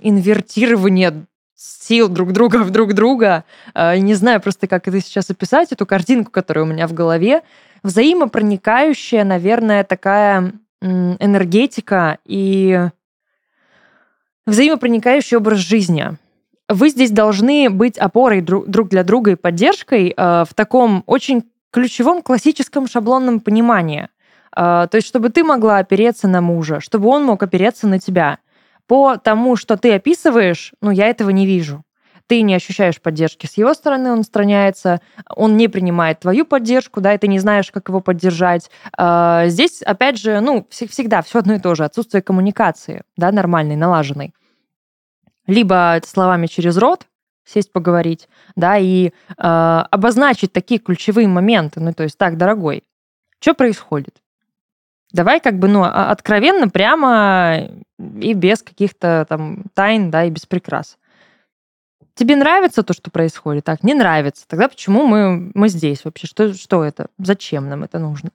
инвертирования 0.00 1.26
сил 1.54 2.08
друг 2.08 2.32
друга 2.32 2.58
в 2.58 2.70
друг 2.70 2.94
друга. 2.94 3.44
А, 3.72 3.96
не 3.96 4.14
знаю 4.14 4.40
просто, 4.40 4.66
как 4.66 4.88
это 4.88 5.00
сейчас 5.00 5.30
описать, 5.30 5.72
эту 5.72 5.86
картинку, 5.86 6.30
которая 6.30 6.64
у 6.64 6.68
меня 6.68 6.86
в 6.86 6.92
голове 6.92 7.42
взаимопроникающая, 7.84 9.24
наверное, 9.24 9.84
такая 9.84 10.52
энергетика 10.80 12.18
и 12.24 12.88
взаимопроникающий 14.46 15.36
образ 15.36 15.58
жизни. 15.58 16.18
Вы 16.68 16.88
здесь 16.88 17.10
должны 17.10 17.70
быть 17.70 17.98
опорой 17.98 18.40
друг 18.40 18.88
для 18.88 19.04
друга 19.04 19.32
и 19.32 19.36
поддержкой 19.36 20.14
э, 20.16 20.44
в 20.48 20.54
таком 20.54 21.04
очень 21.06 21.44
ключевом 21.74 22.22
классическом 22.22 22.86
шаблонном 22.86 23.40
понимании. 23.40 24.08
Э, 24.56 24.86
то 24.88 24.94
есть, 24.94 25.08
чтобы 25.08 25.30
ты 25.30 25.42
могла 25.42 25.78
опереться 25.78 26.28
на 26.28 26.40
мужа, 26.40 26.78
чтобы 26.78 27.08
он 27.08 27.24
мог 27.24 27.42
опереться 27.42 27.88
на 27.88 27.98
тебя. 27.98 28.38
По 28.86 29.16
тому, 29.16 29.56
что 29.56 29.76
ты 29.76 29.92
описываешь, 29.92 30.72
ну, 30.80 30.92
я 30.92 31.08
этого 31.08 31.30
не 31.30 31.46
вижу 31.46 31.84
ты 32.26 32.40
не 32.40 32.54
ощущаешь 32.54 33.02
поддержки 33.02 33.44
с 33.44 33.58
его 33.58 33.74
стороны, 33.74 34.10
он 34.10 34.20
устраняется, 34.20 35.02
он 35.36 35.58
не 35.58 35.68
принимает 35.68 36.20
твою 36.20 36.46
поддержку, 36.46 37.02
да, 37.02 37.12
и 37.12 37.18
ты 37.18 37.28
не 37.28 37.38
знаешь, 37.38 37.70
как 37.70 37.90
его 37.90 38.00
поддержать. 38.00 38.70
А, 38.96 39.46
здесь, 39.48 39.82
опять 39.82 40.18
же, 40.18 40.40
ну, 40.40 40.66
всегда 40.70 41.20
все 41.20 41.40
одно 41.40 41.56
и 41.56 41.58
то 41.58 41.74
же, 41.74 41.84
отсутствие 41.84 42.22
коммуникации, 42.22 43.02
да, 43.18 43.30
нормальной, 43.30 43.76
налаженной. 43.76 44.32
Либо 45.46 46.00
словами 46.06 46.46
через 46.46 46.78
рот, 46.78 47.06
сесть 47.44 47.72
поговорить, 47.72 48.28
да, 48.56 48.78
и 48.78 49.08
э, 49.08 49.12
обозначить 49.36 50.52
такие 50.52 50.80
ключевые 50.80 51.28
моменты. 51.28 51.80
Ну, 51.80 51.92
то 51.92 52.02
есть, 52.02 52.16
так, 52.18 52.36
дорогой, 52.36 52.84
что 53.40 53.54
происходит? 53.54 54.16
Давай 55.12 55.40
как 55.40 55.58
бы, 55.58 55.68
ну, 55.68 55.84
откровенно, 55.84 56.68
прямо 56.68 57.68
и 57.98 58.32
без 58.32 58.62
каких-то 58.62 59.26
там 59.28 59.64
тайн, 59.74 60.10
да, 60.10 60.24
и 60.24 60.30
без 60.30 60.46
прикрас. 60.46 60.98
Тебе 62.14 62.36
нравится 62.36 62.82
то, 62.82 62.94
что 62.94 63.10
происходит? 63.10 63.64
Так, 63.64 63.82
не 63.82 63.94
нравится. 63.94 64.44
Тогда 64.46 64.68
почему 64.68 65.04
мы, 65.06 65.50
мы 65.54 65.68
здесь 65.68 66.04
вообще? 66.04 66.26
Что, 66.26 66.54
что 66.54 66.84
это? 66.84 67.08
Зачем 67.18 67.68
нам 67.68 67.82
это 67.82 67.98
нужно? 67.98 68.30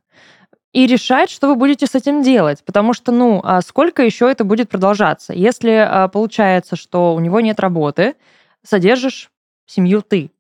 И 0.74 0.86
решать, 0.86 1.30
что 1.30 1.48
вы 1.48 1.56
будете 1.56 1.88
с 1.88 1.96
этим 1.96 2.22
делать. 2.22 2.64
Потому 2.64 2.94
что, 2.94 3.12
ну, 3.12 3.42
а 3.44 3.62
сколько 3.62 4.04
еще 4.04 4.30
это 4.30 4.44
будет 4.44 4.70
продолжаться? 4.70 5.34
Если 5.34 5.72
а, 5.72 6.10
получается, 6.10 6.76
что 6.76 7.16
у 7.16 7.20
него 7.20 7.40
нет 7.40 7.60
работы, 7.60 8.16
содержишь 8.64 9.32
семью 9.66 10.02
ты. 10.02 10.32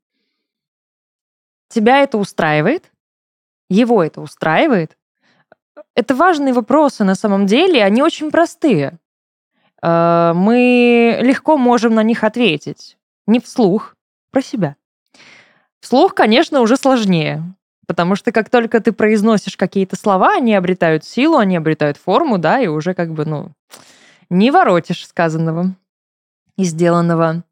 Тебя 1.69 1.99
это 1.99 2.17
устраивает? 2.17 2.91
Его 3.69 4.03
это 4.03 4.21
устраивает? 4.21 4.97
Это 5.95 6.15
важные 6.15 6.53
вопросы 6.53 7.03
на 7.03 7.15
самом 7.15 7.45
деле, 7.45 7.83
они 7.83 8.01
очень 8.01 8.31
простые. 8.31 8.97
А, 9.81 10.33
мы 10.33 11.19
легко 11.21 11.57
можем 11.57 11.93
на 11.95 12.03
них 12.03 12.23
ответить 12.23 12.97
не 13.27 13.39
вслух, 13.39 13.95
про 14.31 14.41
себя. 14.41 14.75
Вслух, 15.79 16.13
конечно, 16.13 16.61
уже 16.61 16.77
сложнее, 16.77 17.43
потому 17.87 18.15
что 18.15 18.31
как 18.31 18.49
только 18.49 18.79
ты 18.79 18.91
произносишь 18.91 19.55
какие-то 19.55 19.95
слова, 19.95 20.33
они 20.35 20.53
обретают 20.53 21.03
силу, 21.05 21.37
они 21.37 21.55
обретают 21.55 21.97
форму, 21.97 22.37
да, 22.37 22.59
и 22.59 22.67
уже 22.67 22.93
как 22.93 23.13
бы, 23.13 23.25
ну, 23.25 23.51
не 24.29 24.51
воротишь 24.51 25.07
сказанного 25.07 25.75
и 26.57 26.63
сделанного. 26.63 27.43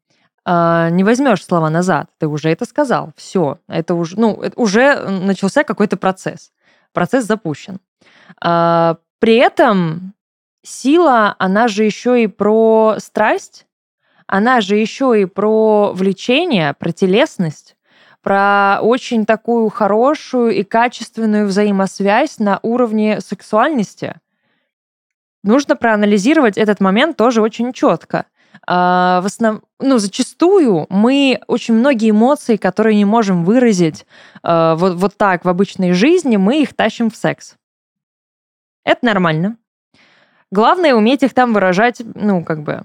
Э, 0.48 0.88
не 0.90 1.04
возьмешь 1.04 1.44
слова 1.44 1.70
назад. 1.70 2.10
Ты 2.18 2.26
уже 2.26 2.50
это 2.50 2.64
сказал. 2.64 3.12
Все. 3.16 3.58
Это 3.68 3.94
уже, 3.94 4.18
ну, 4.18 4.42
уже 4.56 5.08
начался 5.08 5.64
какой-то 5.64 5.96
процесс. 5.96 6.52
Процесс 6.92 7.24
запущен. 7.24 7.80
Э, 8.44 8.94
при 9.18 9.36
этом 9.36 10.14
сила, 10.62 11.34
она 11.38 11.68
же 11.68 11.84
еще 11.84 12.22
и 12.22 12.26
про 12.26 12.96
страсть, 12.98 13.66
она 14.26 14.60
же 14.60 14.76
еще 14.76 15.20
и 15.20 15.24
про 15.24 15.92
влечение, 15.92 16.74
про 16.74 16.92
телесность, 16.92 17.76
про 18.22 18.80
очень 18.82 19.24
такую 19.24 19.68
хорошую 19.70 20.50
и 20.54 20.62
качественную 20.62 21.46
взаимосвязь 21.46 22.38
на 22.38 22.60
уровне 22.62 23.20
сексуальности. 23.20 24.16
Нужно 25.42 25.76
проанализировать 25.76 26.58
этот 26.58 26.80
момент 26.80 27.16
тоже 27.16 27.40
очень 27.40 27.72
четко. 27.72 28.26
А, 28.66 29.20
в 29.20 29.26
основном, 29.26 29.62
ну, 29.80 29.98
зачастую 29.98 30.86
мы 30.88 31.40
очень 31.46 31.74
многие 31.74 32.10
эмоции, 32.10 32.56
которые 32.56 32.96
не 32.96 33.04
можем 33.04 33.44
выразить 33.44 34.06
а, 34.42 34.74
вот, 34.76 34.94
вот 34.94 35.16
так 35.16 35.44
в 35.44 35.48
обычной 35.48 35.92
жизни, 35.92 36.36
мы 36.36 36.62
их 36.62 36.74
тащим 36.74 37.10
в 37.10 37.16
секс. 37.16 37.56
Это 38.84 39.04
нормально. 39.04 39.56
Главное 40.50 40.94
уметь 40.94 41.22
их 41.22 41.34
там 41.34 41.52
выражать, 41.52 42.00
ну, 42.14 42.42
как 42.44 42.62
бы, 42.62 42.82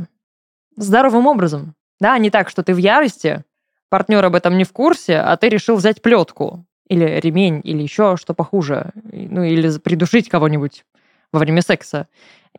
здоровым 0.75 1.27
образом. 1.27 1.75
Да, 1.99 2.17
не 2.17 2.29
так, 2.29 2.49
что 2.49 2.63
ты 2.63 2.73
в 2.73 2.77
ярости, 2.77 3.43
партнер 3.89 4.23
об 4.25 4.35
этом 4.35 4.57
не 4.57 4.65
в 4.65 4.73
курсе, 4.73 5.17
а 5.17 5.37
ты 5.37 5.49
решил 5.49 5.75
взять 5.77 6.01
плетку 6.01 6.65
или 6.87 7.05
ремень, 7.21 7.61
или 7.63 7.81
еще 7.81 8.17
что 8.17 8.33
похуже, 8.33 8.91
ну, 9.03 9.43
или 9.43 9.77
придушить 9.79 10.29
кого-нибудь 10.29 10.85
во 11.31 11.39
время 11.39 11.61
секса 11.61 12.07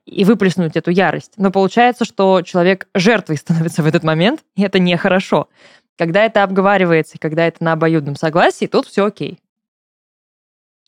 и 0.07 0.25
выплеснуть 0.25 0.77
эту 0.77 0.91
ярость. 0.91 1.33
Но 1.37 1.51
получается, 1.51 2.05
что 2.05 2.43
человек 2.43 2.89
жертвой 2.95 3.37
становится 3.39 3.83
в 3.83 3.87
этот 3.87 4.03
момент, 4.03 4.41
и 4.57 4.63
это 4.63 4.79
нехорошо. 4.79 5.49
Когда 5.97 6.25
это 6.25 6.43
обговаривается, 6.43 7.19
когда 7.19 7.47
это 7.47 7.63
на 7.63 7.73
обоюдном 7.73 8.17
согласии, 8.17 8.67
тут 8.67 8.87
все 8.87 9.07
окей. 9.07 9.39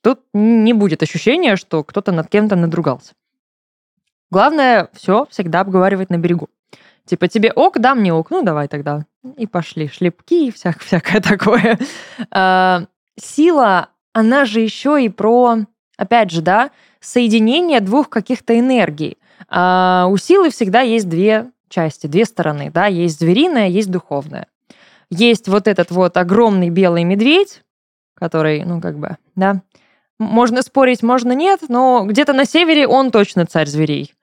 Тут 0.03 0.21
не 0.33 0.73
будет 0.73 1.03
ощущения, 1.03 1.57
что 1.57 1.83
кто-то 1.83 2.13
над 2.13 2.29
кем-то 2.29 2.57
надругался. 2.57 3.15
Главное, 4.31 4.89
все 4.93 5.27
всегда 5.31 5.61
обговаривать 5.61 6.11
на 6.11 6.19
берегу. 6.19 6.49
Типа, 7.05 7.29
тебе 7.29 7.53
ок, 7.53 7.79
да, 7.79 7.95
мне 7.95 8.13
ок, 8.13 8.31
ну 8.31 8.43
давай 8.43 8.67
тогда. 8.67 9.07
И 9.37 9.47
пошли 9.47 9.89
шлепки 9.89 10.49
и 10.49 10.51
всяк, 10.51 10.81
всякое 10.81 11.21
такое. 11.23 11.79
А, 12.31 12.87
сила, 13.17 13.91
она 14.13 14.45
же 14.45 14.61
еще 14.61 15.03
и 15.03 15.09
про, 15.09 15.59
опять 15.97 16.31
же, 16.31 16.43
да, 16.43 16.71
соединение 17.01 17.81
двух 17.81 18.09
каких-то 18.09 18.59
энергий. 18.59 19.19
А 19.49 20.07
у 20.09 20.17
силы 20.17 20.51
всегда 20.51 20.81
есть 20.81 21.09
две 21.09 21.51
части, 21.69 22.07
две 22.07 22.25
стороны, 22.25 22.71
да, 22.71 22.87
есть 22.87 23.21
звериная, 23.21 23.69
есть 23.69 23.91
духовная. 23.91 24.47
Есть 25.11 25.49
вот 25.49 25.69
этот 25.69 25.91
вот 25.91 26.17
огромный 26.17 26.71
белый 26.71 27.05
медведь, 27.05 27.63
который, 28.15 28.65
ну, 28.65 28.81
как 28.81 28.99
бы, 28.99 29.19
да, 29.37 29.63
можно 30.19 30.63
спорить, 30.63 31.03
можно 31.03 31.33
нет, 31.33 31.61
но 31.69 32.05
где-то 32.07 32.33
на 32.33 32.45
севере 32.45 32.87
он 32.87 33.11
точно 33.11 33.47
царь 33.47 33.67
зверей. 33.67 34.15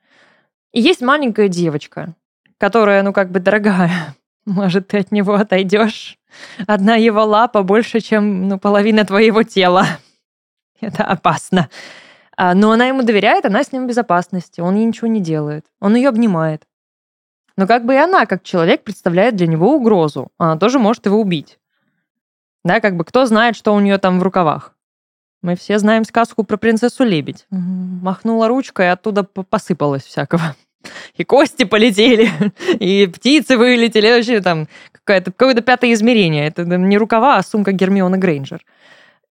И 0.74 0.82
есть 0.82 1.02
маленькая 1.02 1.48
девочка, 1.48 2.16
которая, 2.58 3.04
ну, 3.04 3.14
как 3.14 3.32
бы 3.32 3.40
дорогая. 3.40 4.16
Может, 4.46 4.90
ты 4.90 4.98
от 4.98 5.12
него 5.12 5.36
отойдешь? 5.36 6.18
Одна 6.66 6.96
его 6.96 7.24
лапа 7.24 7.64
больше, 7.64 8.00
чем 8.00 8.48
ну, 8.48 8.60
половина 8.60 9.06
твоего 9.06 9.44
тела. 9.44 9.86
Это 10.82 11.04
опасно. 11.04 11.70
А, 12.36 12.54
но 12.54 12.72
она 12.72 12.88
ему 12.88 13.04
доверяет, 13.04 13.46
она 13.46 13.64
с 13.64 13.72
ним 13.72 13.86
в 13.86 13.88
безопасности. 13.88 14.62
Он 14.62 14.76
ей 14.76 14.86
ничего 14.86 15.08
не 15.08 15.20
делает. 15.22 15.66
Он 15.80 15.96
ее 15.96 16.10
обнимает. 16.10 16.64
Но 17.56 17.68
как 17.68 17.86
бы 17.86 17.94
и 17.94 17.98
она, 17.98 18.26
как 18.26 18.44
человек, 18.44 18.84
представляет 18.84 19.36
для 19.36 19.48
него 19.48 19.76
угрозу. 19.76 20.32
Она 20.38 20.58
тоже 20.58 20.80
может 20.80 21.06
его 21.06 21.20
убить. 21.20 21.60
Да, 22.64 22.80
как 22.80 22.96
бы 22.96 23.04
кто 23.04 23.26
знает, 23.26 23.56
что 23.56 23.74
у 23.76 23.80
нее 23.80 23.98
там 23.98 24.20
в 24.20 24.24
рукавах. 24.24 24.74
Мы 25.42 25.56
все 25.56 25.78
знаем 25.78 26.06
сказку 26.06 26.44
про 26.46 26.58
принцессу 26.58 27.04
Лебедь. 27.04 27.46
Махнула 27.50 28.48
ручкой, 28.48 28.86
и 28.86 28.90
оттуда 28.90 29.24
посыпалось 29.24 30.04
всякого. 30.04 30.56
И 31.16 31.24
кости 31.24 31.64
полетели, 31.64 32.30
и 32.80 33.08
птицы 33.08 33.56
вылетели, 33.58 34.12
вообще 34.12 34.42
там 34.42 34.68
какое-то 34.92 35.32
какое 35.32 35.56
пятое 35.62 35.94
измерение. 35.94 36.48
Это 36.48 36.66
не 36.66 36.98
рукава, 36.98 37.38
а 37.38 37.44
сумка 37.44 37.72
Гермиона 37.72 38.18
Грейнджер. 38.18 38.66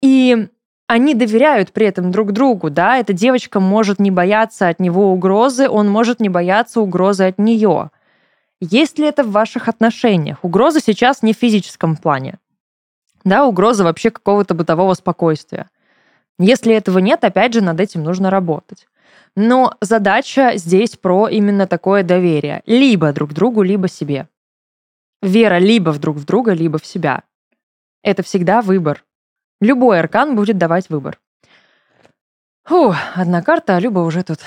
И 0.01 0.49
они 0.87 1.15
доверяют 1.15 1.73
при 1.73 1.87
этом 1.87 2.11
друг 2.11 2.33
другу, 2.33 2.71
да, 2.71 2.99
эта 2.99 3.13
девочка 3.13 3.59
может 3.61 3.99
не 3.99 4.11
бояться 4.11 4.69
от 4.69 4.81
него 4.81 5.13
угрозы, 5.13 5.69
он 5.69 5.89
может 5.89 6.21
не 6.21 6.29
бояться 6.29 6.81
угрозы 6.81 7.25
от 7.25 7.39
нее. 7.39 7.91
Есть 8.61 8.99
ли 8.99 9.07
это 9.07 9.25
в 9.25 9.31
ваших 9.31 9.69
отношениях? 9.69 10.39
Угроза 10.43 10.81
сейчас 10.81 11.23
не 11.23 11.33
в 11.33 11.37
физическом 11.37 11.97
плане. 11.97 12.39
Да, 13.25 13.47
угроза 13.47 13.85
вообще 13.85 14.11
какого-то 14.11 14.55
бытового 14.55 14.95
спокойствия. 14.95 15.71
Если 16.39 16.75
этого 16.75 16.99
нет, 16.99 17.25
опять 17.25 17.55
же, 17.55 17.63
над 17.63 17.81
этим 17.81 18.03
нужно 18.03 18.31
работать. 18.31 18.87
Но 19.37 19.75
задача 19.81 20.53
здесь 20.57 20.97
про 20.97 21.29
именно 21.29 21.67
такое 21.67 22.03
доверие. 22.03 22.63
Либо 22.67 23.13
друг 23.13 23.33
другу, 23.33 23.63
либо 23.63 23.89
себе. 23.89 24.29
Вера 25.23 25.59
либо 25.59 25.91
в 25.91 25.99
друг 25.99 26.17
в 26.17 26.25
друга, 26.25 26.53
либо 26.53 26.79
в 26.79 26.87
себя. 26.87 27.23
Это 28.03 28.23
всегда 28.23 28.61
выбор. 28.61 29.05
Любой 29.65 29.99
аркан 29.99 30.37
будет 30.37 30.59
давать 30.59 30.91
выбор. 30.91 31.19
Фу, 32.65 32.95
одна 33.15 33.41
карта, 33.41 33.77
а 33.77 33.81
Люба 33.81 34.01
уже 34.01 34.23
тут 34.23 34.41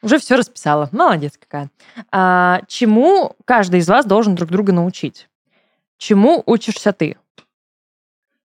уже 0.00 0.18
все 0.18 0.36
расписала. 0.36 0.88
Молодец 0.92 1.32
какая. 1.36 1.70
А, 2.12 2.60
чему 2.68 3.34
каждый 3.44 3.80
из 3.80 3.88
вас 3.88 4.06
должен 4.06 4.36
друг 4.36 4.50
друга 4.50 4.72
научить? 4.72 5.28
Чему 5.96 6.44
учишься 6.46 6.92
ты? 6.92 7.16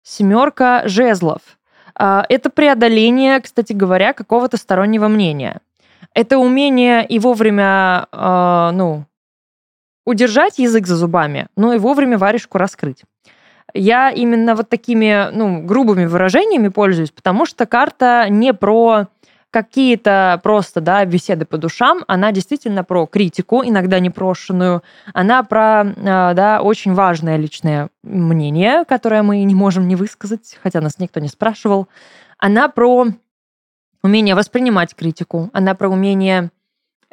Семерка 0.01 0.88
жезлов. 0.88 1.41
А, 1.93 2.25
это 2.27 2.50
преодоление, 2.50 3.39
кстати 3.39 3.73
говоря, 3.73 4.13
какого-то 4.13 4.57
стороннего 4.57 5.07
мнения. 5.07 5.62
Это 6.15 6.39
умение 6.39 7.05
и 7.05 7.19
вовремя, 7.19 8.07
а, 8.12 8.71
ну, 8.71 9.05
удержать 10.07 10.57
язык 10.57 10.88
за 10.88 10.95
зубами, 10.95 11.50
но 11.55 11.71
и 11.73 11.77
вовремя 11.77 12.17
варежку 12.17 12.57
раскрыть. 12.57 13.03
Я 13.74 14.12
именно 14.12 14.55
вот 14.55 14.70
такими, 14.70 15.29
ну, 15.32 15.62
грубыми 15.62 16.05
выражениями 16.05 16.67
пользуюсь, 16.67 17.12
потому 17.12 17.46
что 17.46 17.65
карта 17.65 18.27
не 18.29 18.53
про 18.53 19.08
какие-то 19.53 20.39
просто, 20.41 20.82
да, 20.82 21.05
беседы 21.05 21.46
по 21.46 21.58
душам, 21.58 22.03
она 22.08 22.32
действительно 22.32 22.84
про 22.84 23.05
критику, 23.05 23.63
иногда 23.63 24.00
непрошенную, 24.00 24.82
она 25.13 25.43
про, 25.43 25.82
а, 25.82 26.34
да, 26.34 26.62
очень 26.62 26.96
важное 26.96 27.38
личное 27.38 27.89
мнение, 28.01 28.84
которое 28.86 29.22
мы 29.22 29.43
не 29.43 29.53
можем 29.53 29.88
не 29.88 29.96
высказать, 29.96 30.58
хотя 30.63 30.82
нас 30.82 30.98
никто 30.98 31.20
не 31.20 31.27
спрашивал. 31.27 31.88
Она 32.39 32.67
про 32.67 33.05
умение 34.01 34.34
воспринимать 34.34 34.96
критику, 34.96 35.51
она 35.53 35.75
про 35.75 35.88
умение 35.88 36.50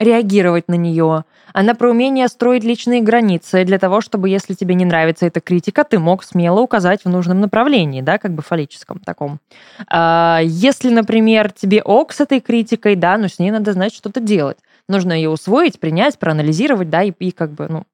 реагировать 0.00 0.66
на 0.66 0.74
нее. 0.74 1.24
Она 1.52 1.74
про 1.74 1.90
умение 1.90 2.26
строить 2.28 2.64
личные 2.64 3.02
границы 3.02 3.64
для 3.64 3.78
того, 3.78 4.00
чтобы, 4.00 4.28
если 4.28 4.54
тебе 4.54 4.74
не 4.74 4.84
нравится 4.84 5.26
эта 5.26 5.40
критика, 5.40 5.84
ты 5.84 5.98
мог 5.98 6.24
смело 6.24 6.60
указать 6.60 7.04
в 7.04 7.08
нужном 7.08 7.40
направлении, 7.40 8.00
да, 8.00 8.18
как 8.18 8.32
бы 8.32 8.42
фаллическом 8.42 8.98
таком. 9.00 9.40
А, 9.88 10.40
если, 10.42 10.90
например, 10.90 11.52
тебе 11.52 11.82
ок 11.82 12.12
с 12.12 12.20
этой 12.20 12.40
критикой, 12.40 12.96
да, 12.96 13.18
но 13.18 13.28
с 13.28 13.38
ней 13.38 13.50
надо, 13.50 13.72
знать 13.72 13.94
что-то 13.94 14.20
делать. 14.20 14.56
Нужно 14.88 15.12
ее 15.12 15.28
усвоить, 15.28 15.78
принять, 15.78 16.18
проанализировать, 16.18 16.88
да, 16.88 17.02
и, 17.02 17.12
и 17.18 17.30
как 17.30 17.52
бы, 17.52 17.68
ну, 17.68 17.84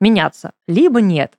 меняться. 0.00 0.50
Либо 0.66 1.00
нет. 1.00 1.32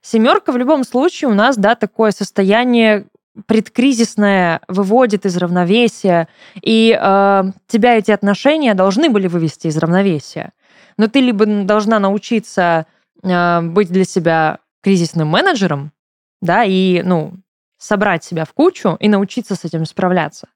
Семерка 0.00 0.50
в 0.50 0.56
любом 0.56 0.82
случае 0.84 1.30
у 1.30 1.34
нас, 1.34 1.56
да, 1.56 1.74
такое 1.74 2.10
состояние 2.10 3.06
предкризисное 3.46 4.60
выводит 4.68 5.26
из 5.26 5.36
равновесия, 5.36 6.28
и 6.60 6.98
э, 6.98 7.44
тебя 7.66 7.96
эти 7.96 8.10
отношения 8.10 8.74
должны 8.74 9.08
были 9.08 9.26
вывести 9.26 9.68
из 9.68 9.76
равновесия. 9.78 10.52
Но 10.98 11.08
ты 11.08 11.20
либо 11.20 11.46
должна 11.46 11.98
научиться 11.98 12.86
э, 13.22 13.60
быть 13.62 13.90
для 13.90 14.04
себя 14.04 14.58
кризисным 14.82 15.28
менеджером, 15.28 15.92
да, 16.40 16.64
и, 16.64 17.02
ну, 17.02 17.34
собрать 17.78 18.24
себя 18.24 18.44
в 18.44 18.52
кучу 18.52 18.96
и 19.00 19.08
научиться 19.08 19.54
с 19.54 19.64
этим 19.64 19.86
справляться. 19.86 20.48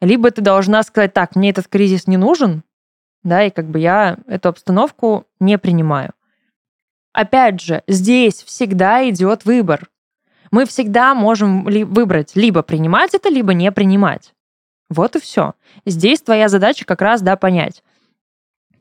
Либо 0.00 0.30
ты 0.30 0.42
должна 0.42 0.82
сказать, 0.82 1.14
так, 1.14 1.34
мне 1.36 1.50
этот 1.50 1.68
кризис 1.68 2.06
не 2.06 2.16
нужен, 2.16 2.62
да, 3.22 3.44
и 3.44 3.50
как 3.50 3.66
бы 3.68 3.78
я 3.78 4.18
эту 4.26 4.50
обстановку 4.50 5.26
не 5.40 5.56
принимаю. 5.58 6.12
Опять 7.12 7.60
же, 7.60 7.82
здесь 7.86 8.42
всегда 8.42 9.08
идет 9.08 9.44
выбор 9.44 9.88
мы 10.50 10.66
всегда 10.66 11.14
можем 11.14 11.68
ли 11.68 11.84
выбрать 11.84 12.32
либо 12.34 12.62
принимать 12.62 13.14
это, 13.14 13.28
либо 13.28 13.54
не 13.54 13.70
принимать. 13.72 14.32
Вот 14.90 15.16
и 15.16 15.20
все. 15.20 15.54
Здесь 15.86 16.20
твоя 16.20 16.48
задача 16.48 16.84
как 16.84 17.02
раз, 17.02 17.22
да, 17.22 17.36
понять, 17.36 17.82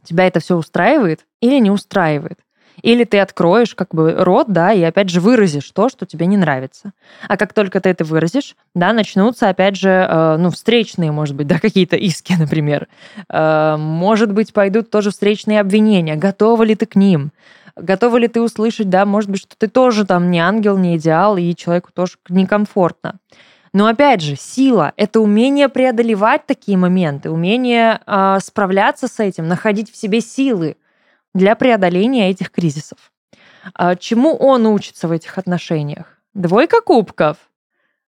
тебя 0.03 0.27
это 0.27 0.39
все 0.39 0.55
устраивает 0.55 1.25
или 1.41 1.60
не 1.60 1.72
устраивает. 1.72 2.39
Или 2.82 3.03
ты 3.03 3.20
откроешь 3.20 3.75
как 3.75 3.93
бы 3.93 4.15
рот, 4.17 4.48
да, 4.50 4.74
и 4.74 4.82
опять 4.82 5.10
же 5.10 5.22
выразишь 5.22 5.70
то, 5.72 5.89
что 5.89 6.05
тебе 6.05 6.25
не 6.25 6.38
нравится. 6.38 6.93
А 7.27 7.38
как 7.38 7.53
только 7.53 7.79
ты 7.79 7.89
это 7.89 8.03
выразишь, 8.03 8.55
да, 8.74 8.93
начнутся 8.93 9.50
опять 9.50 9.77
же, 9.77 9.89
э, 9.89 10.38
ну, 10.38 10.50
встречные, 10.50 11.12
может 11.12 11.36
быть, 11.36 11.48
да, 11.48 11.60
какие-то 11.60 11.96
иски, 11.96 12.34
например. 12.38 12.88
Э, 13.29 13.75
может 13.77 14.34
быть, 14.34 14.53
пойдут 14.53 14.89
тоже 14.89 15.12
встречные 15.12 15.60
обвинения. 15.60 16.15
Готова 16.15 16.63
ли 16.63 16.75
ты 16.75 16.86
к 16.86 16.96
ним? 16.96 17.32
Готова 17.75 18.18
ли 18.18 18.27
ты 18.27 18.42
услышать, 18.42 18.89
да, 18.89 19.06
может 19.06 19.30
быть, 19.30 19.42
что 19.42 19.58
ты 19.58 19.68
тоже 19.68 20.06
там 20.06 20.30
не 20.30 20.39
ангел, 20.39 20.77
не 20.77 20.98
идеал, 20.98 21.38
и 21.38 21.56
человеку 21.56 21.92
тоже 21.94 22.13
некомфортно. 22.30 23.20
Но 23.74 23.88
опять 23.88 24.22
же, 24.22 24.36
сила— 24.36 24.94
это 24.98 25.20
умение 25.20 25.68
преодолевать 25.68 26.46
такие 26.46 26.77
моменты, 26.77 27.32
умение 27.32 28.00
э, 28.06 28.38
справляться 28.39 29.08
с 29.08 29.20
этим, 29.20 29.48
находить 29.48 29.92
в 29.92 29.96
себе 29.96 30.22
силы 30.22 30.77
для 31.34 31.56
преодоления 31.56 32.30
этих 32.30 32.51
кризисов. 32.51 33.00
А 33.74 33.96
чему 33.96 34.36
он 34.36 34.68
учится 34.68 35.08
в 35.08 35.12
этих 35.12 35.39
отношениях? 35.39 36.20
Двойка 36.36 36.82
кубков. 36.82 37.38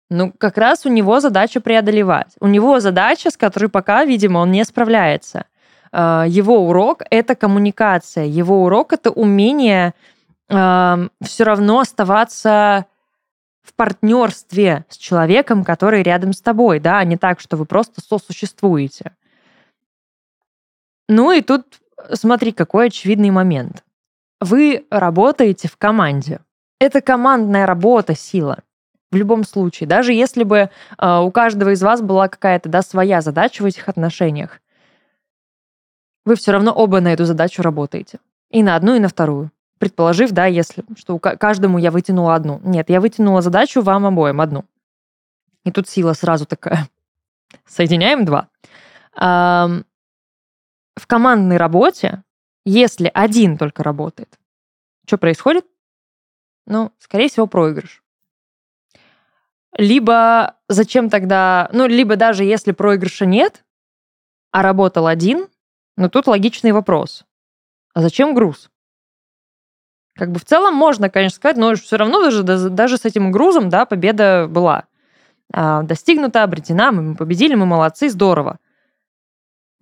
Ну, 0.09 0.33
как 0.37 0.57
раз 0.57 0.87
у 0.87 0.89
него 0.89 1.21
задача 1.21 1.61
преодолевать. 1.61 2.35
У 2.41 2.47
него 2.47 2.81
задача, 2.81 3.31
с 3.31 3.37
которой 3.37 3.69
пока, 3.69 4.05
видимо, 4.05 4.39
он 4.39 4.51
не 4.51 4.65
справляется. 4.65 5.45
А, 5.93 6.25
его 6.29 6.69
урок— 6.69 7.03
это 7.11 7.35
коммуникация. 7.35 8.25
Его 8.25 8.65
урок— 8.65 8.93
это 8.95 9.11
умение 9.11 9.95
все 10.49 11.45
равно 11.45 11.79
оставаться 11.79 12.87
в 13.63 13.73
партнерстве 13.75 14.85
с 14.89 14.97
человеком, 14.97 15.63
который 15.63 16.03
рядом 16.03 16.33
с 16.33 16.41
тобой, 16.41 16.81
да, 16.81 16.99
а 16.99 17.05
не 17.05 17.17
так, 17.17 17.39
что 17.39 17.57
вы 17.57 17.67
просто 17.67 18.01
сосуществуете. 18.01 19.13
Ну 21.09 21.31
и 21.31 21.41
тут 21.41 21.81
смотри, 22.15 22.53
какой 22.53 22.89
очевидный 22.89 23.31
момент. 23.31 23.85
Вы 24.41 24.87
работаете 24.91 25.69
в 25.69 25.77
команде. 25.77 26.41
Это 26.79 27.01
командная 27.01 27.67
работа, 27.67 28.15
сила. 28.15 28.61
В 29.11 29.17
любом 29.17 29.45
случае, 29.45 29.89
даже 29.89 30.13
если 30.13 30.45
бы 30.45 30.71
э, 30.99 31.19
у 31.19 31.31
каждого 31.31 31.71
из 31.71 31.83
вас 31.83 32.01
была 32.01 32.29
какая-то 32.29 32.69
да, 32.69 32.81
своя 32.81 33.21
задача 33.21 33.63
в 33.63 33.67
этих 33.67 33.89
отношениях, 33.89 34.61
вы 36.25 36.37
все 36.37 36.53
равно 36.53 36.73
оба 36.73 37.01
на 37.01 37.13
эту 37.13 37.25
задачу 37.25 37.63
работаете. 37.63 38.19
И 38.51 38.63
на 38.63 38.77
одну, 38.77 38.95
и 38.95 38.99
на 38.99 39.09
вторую 39.09 39.51
предположив, 39.81 40.31
да, 40.33 40.45
если, 40.45 40.85
что 40.95 41.19
каждому 41.19 41.79
я 41.79 41.91
вытянула 41.91 42.35
одну. 42.35 42.61
Нет, 42.63 42.91
я 42.91 43.01
вытянула 43.01 43.41
задачу 43.41 43.81
вам 43.81 44.05
обоим 44.05 44.43
одну. 44.43 44.67
И 45.65 45.73
тут 45.73 45.89
сила 45.89 46.13
сразу 46.13 46.45
такая. 46.45 46.87
Соединяем 47.67 48.27
два. 48.27 48.49
В 49.17 49.83
командной 51.07 51.57
работе, 51.57 52.23
если 52.67 53.11
один 53.13 53.57
только 53.57 53.83
работает, 53.83 54.39
что 55.07 55.17
происходит? 55.17 55.65
Ну, 56.67 56.93
скорее 56.99 57.31
всего, 57.31 57.47
проигрыш. 57.47 58.03
Либо 59.79 60.57
зачем 60.69 61.09
тогда, 61.09 61.71
ну, 61.73 61.87
либо 61.87 62.17
даже 62.17 62.45
если 62.45 62.73
проигрыша 62.73 63.25
нет, 63.25 63.65
а 64.51 64.63
работал 64.63 65.07
один, 65.07 65.49
ну, 66.01 66.09
тут 66.09 66.27
логичный 66.27 66.73
вопрос. 66.73 67.27
А 67.93 68.01
зачем 68.01 68.35
груз? 68.35 68.71
Как 70.15 70.33
бы 70.33 70.41
в 70.41 70.47
целом 70.47 70.75
можно, 70.75 71.11
конечно, 71.11 71.37
сказать, 71.37 71.59
но 71.59 71.75
все 71.75 71.99
равно 71.99 72.23
даже, 72.23 72.43
даже 72.43 72.97
с 72.97 73.05
этим 73.05 73.31
грузом, 73.31 73.69
да, 73.69 73.85
победа 73.85 74.47
была 74.49 74.85
а, 75.53 75.83
достигнута, 75.83 76.43
обретена, 76.43 76.91
мы 76.91 77.15
победили, 77.15 77.55
мы 77.55 77.67
молодцы, 77.67 78.09
здорово. 78.09 78.59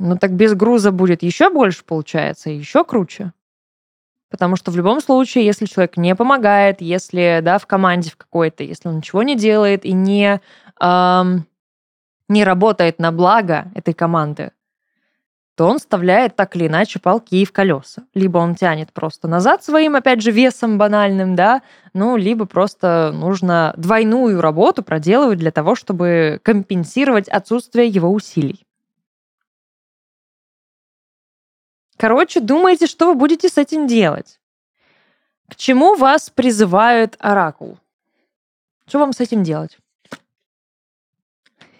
Но 0.00 0.16
так 0.16 0.32
без 0.32 0.54
груза 0.54 0.90
будет 0.90 1.22
еще 1.22 1.50
больше, 1.50 1.84
получается, 1.84 2.50
еще 2.50 2.84
круче. 2.84 3.32
Потому 4.28 4.56
что 4.56 4.72
в 4.72 4.76
любом 4.76 5.00
случае, 5.00 5.46
если 5.46 5.66
человек 5.66 5.96
не 5.96 6.16
помогает, 6.16 6.80
если 6.80 7.38
да, 7.44 7.58
в 7.58 7.66
команде 7.68 8.10
в 8.10 8.16
какой-то, 8.16 8.64
если 8.64 8.88
он 8.88 8.96
ничего 8.96 9.22
не 9.22 9.36
делает 9.36 9.84
и 9.84 9.92
не, 9.92 10.40
эм, 10.80 11.46
не 12.28 12.42
работает 12.42 12.98
на 12.98 13.12
благо 13.12 13.70
этой 13.76 13.94
команды, 13.94 14.50
то 15.58 15.66
он 15.66 15.80
вставляет 15.80 16.36
так 16.36 16.54
или 16.54 16.68
иначе 16.68 17.00
палки 17.00 17.44
в 17.44 17.50
колеса. 17.50 18.04
Либо 18.14 18.38
он 18.38 18.54
тянет 18.54 18.92
просто 18.92 19.26
назад 19.26 19.64
своим, 19.64 19.96
опять 19.96 20.22
же, 20.22 20.30
весом 20.30 20.78
банальным, 20.78 21.34
да, 21.34 21.62
ну, 21.94 22.16
либо 22.16 22.46
просто 22.46 23.10
нужно 23.12 23.74
двойную 23.76 24.40
работу 24.40 24.84
проделывать 24.84 25.40
для 25.40 25.50
того, 25.50 25.74
чтобы 25.74 26.40
компенсировать 26.44 27.28
отсутствие 27.28 27.88
его 27.88 28.08
усилий. 28.12 28.64
Короче, 31.96 32.38
думайте, 32.38 32.86
что 32.86 33.08
вы 33.08 33.16
будете 33.16 33.48
с 33.48 33.58
этим 33.58 33.88
делать. 33.88 34.38
К 35.50 35.56
чему 35.56 35.96
вас 35.96 36.30
призывает 36.30 37.16
оракул? 37.18 37.80
Что 38.86 39.00
вам 39.00 39.12
с 39.12 39.18
этим 39.18 39.42
делать? 39.42 39.76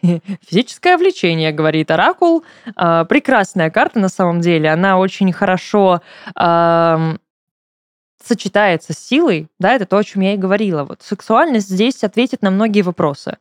Физическое 0.46 0.96
влечение, 0.96 1.52
говорит 1.52 1.90
Оракул. 1.90 2.44
А, 2.76 3.04
прекрасная 3.04 3.70
карта 3.70 3.98
на 3.98 4.08
самом 4.08 4.40
деле. 4.40 4.70
Она 4.70 4.98
очень 4.98 5.32
хорошо 5.32 6.02
сочетается 8.28 8.92
с 8.92 8.98
силой, 8.98 9.48
да, 9.58 9.72
это 9.72 9.86
то, 9.86 9.96
о 9.96 10.04
чем 10.04 10.22
я 10.22 10.34
и 10.34 10.36
говорила. 10.36 10.84
Вот 10.84 11.02
сексуальность 11.02 11.68
здесь 11.68 12.04
ответит 12.04 12.42
на 12.42 12.50
многие 12.50 12.82
вопросы. 12.82 13.38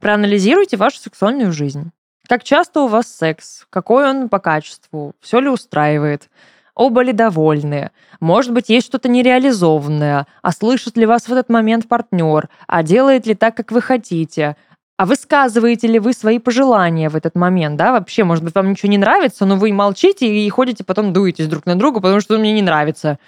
Проанализируйте 0.00 0.76
вашу 0.76 0.98
сексуальную 0.98 1.52
жизнь. 1.52 1.90
Как 2.28 2.44
часто 2.44 2.80
у 2.80 2.86
вас 2.88 3.08
секс? 3.08 3.66
Какой 3.70 4.08
он 4.08 4.28
по 4.28 4.38
качеству? 4.38 5.14
Все 5.20 5.38
ли 5.40 5.48
устраивает? 5.48 6.30
Оба 6.74 7.02
ли 7.02 7.12
довольны? 7.12 7.90
Может 8.20 8.52
быть, 8.52 8.70
есть 8.70 8.86
что-то 8.86 9.08
нереализованное? 9.08 10.26
А 10.40 10.52
слышит 10.52 10.96
ли 10.96 11.04
вас 11.04 11.28
в 11.28 11.32
этот 11.32 11.50
момент 11.50 11.86
партнер? 11.88 12.48
А 12.66 12.82
делает 12.82 13.26
ли 13.26 13.34
так, 13.34 13.54
как 13.54 13.70
вы 13.70 13.82
хотите? 13.82 14.56
А 14.96 15.06
высказываете 15.06 15.86
ли 15.88 15.98
вы 15.98 16.12
свои 16.12 16.38
пожелания 16.38 17.08
в 17.08 17.16
этот 17.16 17.34
момент, 17.34 17.76
да? 17.76 17.92
Вообще, 17.92 18.24
может 18.24 18.44
быть, 18.44 18.54
вам 18.54 18.70
ничего 18.70 18.90
не 18.90 18.98
нравится, 18.98 19.46
но 19.46 19.56
вы 19.56 19.72
молчите 19.72 20.26
и 20.26 20.48
ходите 20.50 20.84
потом 20.84 21.12
дуетесь 21.12 21.48
друг 21.48 21.66
на 21.66 21.76
друга, 21.76 22.00
потому 22.00 22.20
что 22.20 22.38
мне 22.38 22.52
не 22.52 22.62
нравится. 22.62 23.18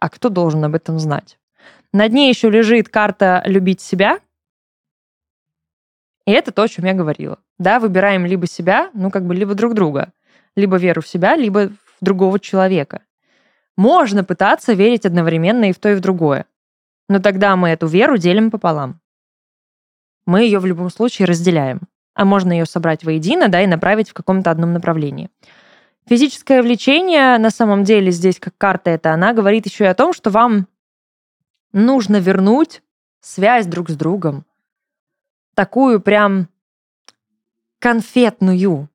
А 0.00 0.08
кто 0.08 0.28
должен 0.28 0.64
об 0.64 0.74
этом 0.74 0.98
знать? 0.98 1.38
На 1.92 2.08
дне 2.08 2.28
еще 2.28 2.48
лежит 2.48 2.88
карта 2.88 3.42
«Любить 3.44 3.80
себя». 3.80 4.18
И 6.26 6.32
это 6.32 6.52
то, 6.52 6.62
о 6.62 6.68
чем 6.68 6.84
я 6.86 6.94
говорила. 6.94 7.38
Да, 7.58 7.78
выбираем 7.78 8.24
либо 8.24 8.46
себя, 8.46 8.90
ну, 8.94 9.10
как 9.10 9.26
бы, 9.26 9.34
либо 9.34 9.54
друг 9.54 9.74
друга. 9.74 10.12
Либо 10.56 10.76
веру 10.76 11.02
в 11.02 11.08
себя, 11.08 11.36
либо 11.36 11.68
в 11.68 12.04
другого 12.04 12.38
человека. 12.38 13.02
Можно 13.76 14.24
пытаться 14.24 14.72
верить 14.72 15.04
одновременно 15.04 15.68
и 15.68 15.72
в 15.72 15.78
то, 15.78 15.90
и 15.90 15.94
в 15.94 16.00
другое. 16.00 16.46
Но 17.08 17.18
тогда 17.18 17.56
мы 17.56 17.70
эту 17.70 17.86
веру 17.86 18.16
делим 18.16 18.50
пополам 18.50 19.02
мы 20.26 20.42
ее 20.42 20.58
в 20.58 20.66
любом 20.66 20.90
случае 20.90 21.26
разделяем. 21.26 21.80
А 22.14 22.24
можно 22.24 22.52
ее 22.52 22.66
собрать 22.66 23.04
воедино, 23.04 23.48
да, 23.48 23.62
и 23.62 23.66
направить 23.66 24.10
в 24.10 24.14
каком-то 24.14 24.50
одном 24.50 24.72
направлении. 24.72 25.30
Физическое 26.06 26.62
влечение, 26.62 27.38
на 27.38 27.50
самом 27.50 27.84
деле, 27.84 28.10
здесь 28.10 28.38
как 28.38 28.56
карта 28.58 28.90
это, 28.90 29.12
она 29.12 29.32
говорит 29.32 29.66
еще 29.66 29.84
и 29.84 29.88
о 29.88 29.94
том, 29.94 30.12
что 30.12 30.30
вам 30.30 30.66
нужно 31.72 32.16
вернуть 32.16 32.82
связь 33.20 33.66
друг 33.66 33.88
с 33.88 33.94
другом. 33.94 34.44
Такую 35.54 36.00
прям 36.00 36.48
конфетную. 37.78 38.88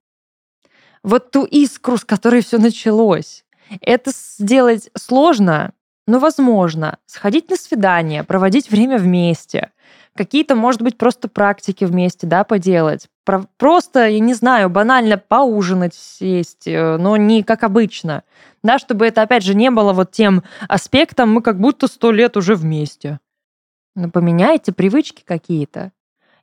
Вот 1.03 1.31
ту 1.31 1.45
искру, 1.45 1.97
с 1.97 2.05
которой 2.05 2.41
все 2.41 2.57
началось. 2.57 3.45
Это 3.81 4.11
сделать 4.11 4.89
сложно, 4.97 5.73
но 6.07 6.19
возможно. 6.19 6.97
Сходить 7.05 7.49
на 7.49 7.55
свидание, 7.55 8.23
проводить 8.23 8.69
время 8.69 8.97
вместе, 8.97 9.71
какие-то, 10.17 10.55
может 10.55 10.81
быть, 10.81 10.97
просто 10.97 11.29
практики 11.29 11.85
вместе, 11.85 12.27
да, 12.27 12.43
поделать. 12.43 13.07
Про 13.23 13.45
просто, 13.57 14.07
я 14.07 14.19
не 14.19 14.33
знаю, 14.33 14.69
банально 14.69 15.17
поужинать, 15.17 15.93
сесть, 15.93 16.67
э, 16.67 16.97
но 16.97 17.15
не 17.15 17.43
как 17.43 17.63
обычно. 17.63 18.23
Да, 18.63 18.79
чтобы 18.79 19.07
это, 19.07 19.21
опять 19.21 19.43
же, 19.43 19.55
не 19.55 19.71
было 19.71 19.93
вот 19.93 20.11
тем 20.11 20.43
аспектом, 20.67 21.31
мы 21.31 21.41
как 21.41 21.59
будто 21.59 21.87
сто 21.87 22.11
лет 22.11 22.35
уже 22.35 22.55
вместе. 22.55 23.19
Но 23.95 24.09
поменяйте 24.09 24.73
привычки 24.73 25.23
какие-то. 25.25 25.91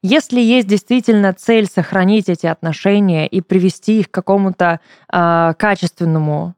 Если 0.03 0.41
есть 0.41 0.69
действительно 0.69 1.33
цель 1.33 1.67
сохранить 1.67 2.29
эти 2.29 2.47
отношения 2.47 3.27
и 3.27 3.41
привести 3.41 4.01
их 4.01 4.11
к 4.11 4.15
какому-то 4.15 4.81
э, 5.13 5.55
качественному 5.59 6.55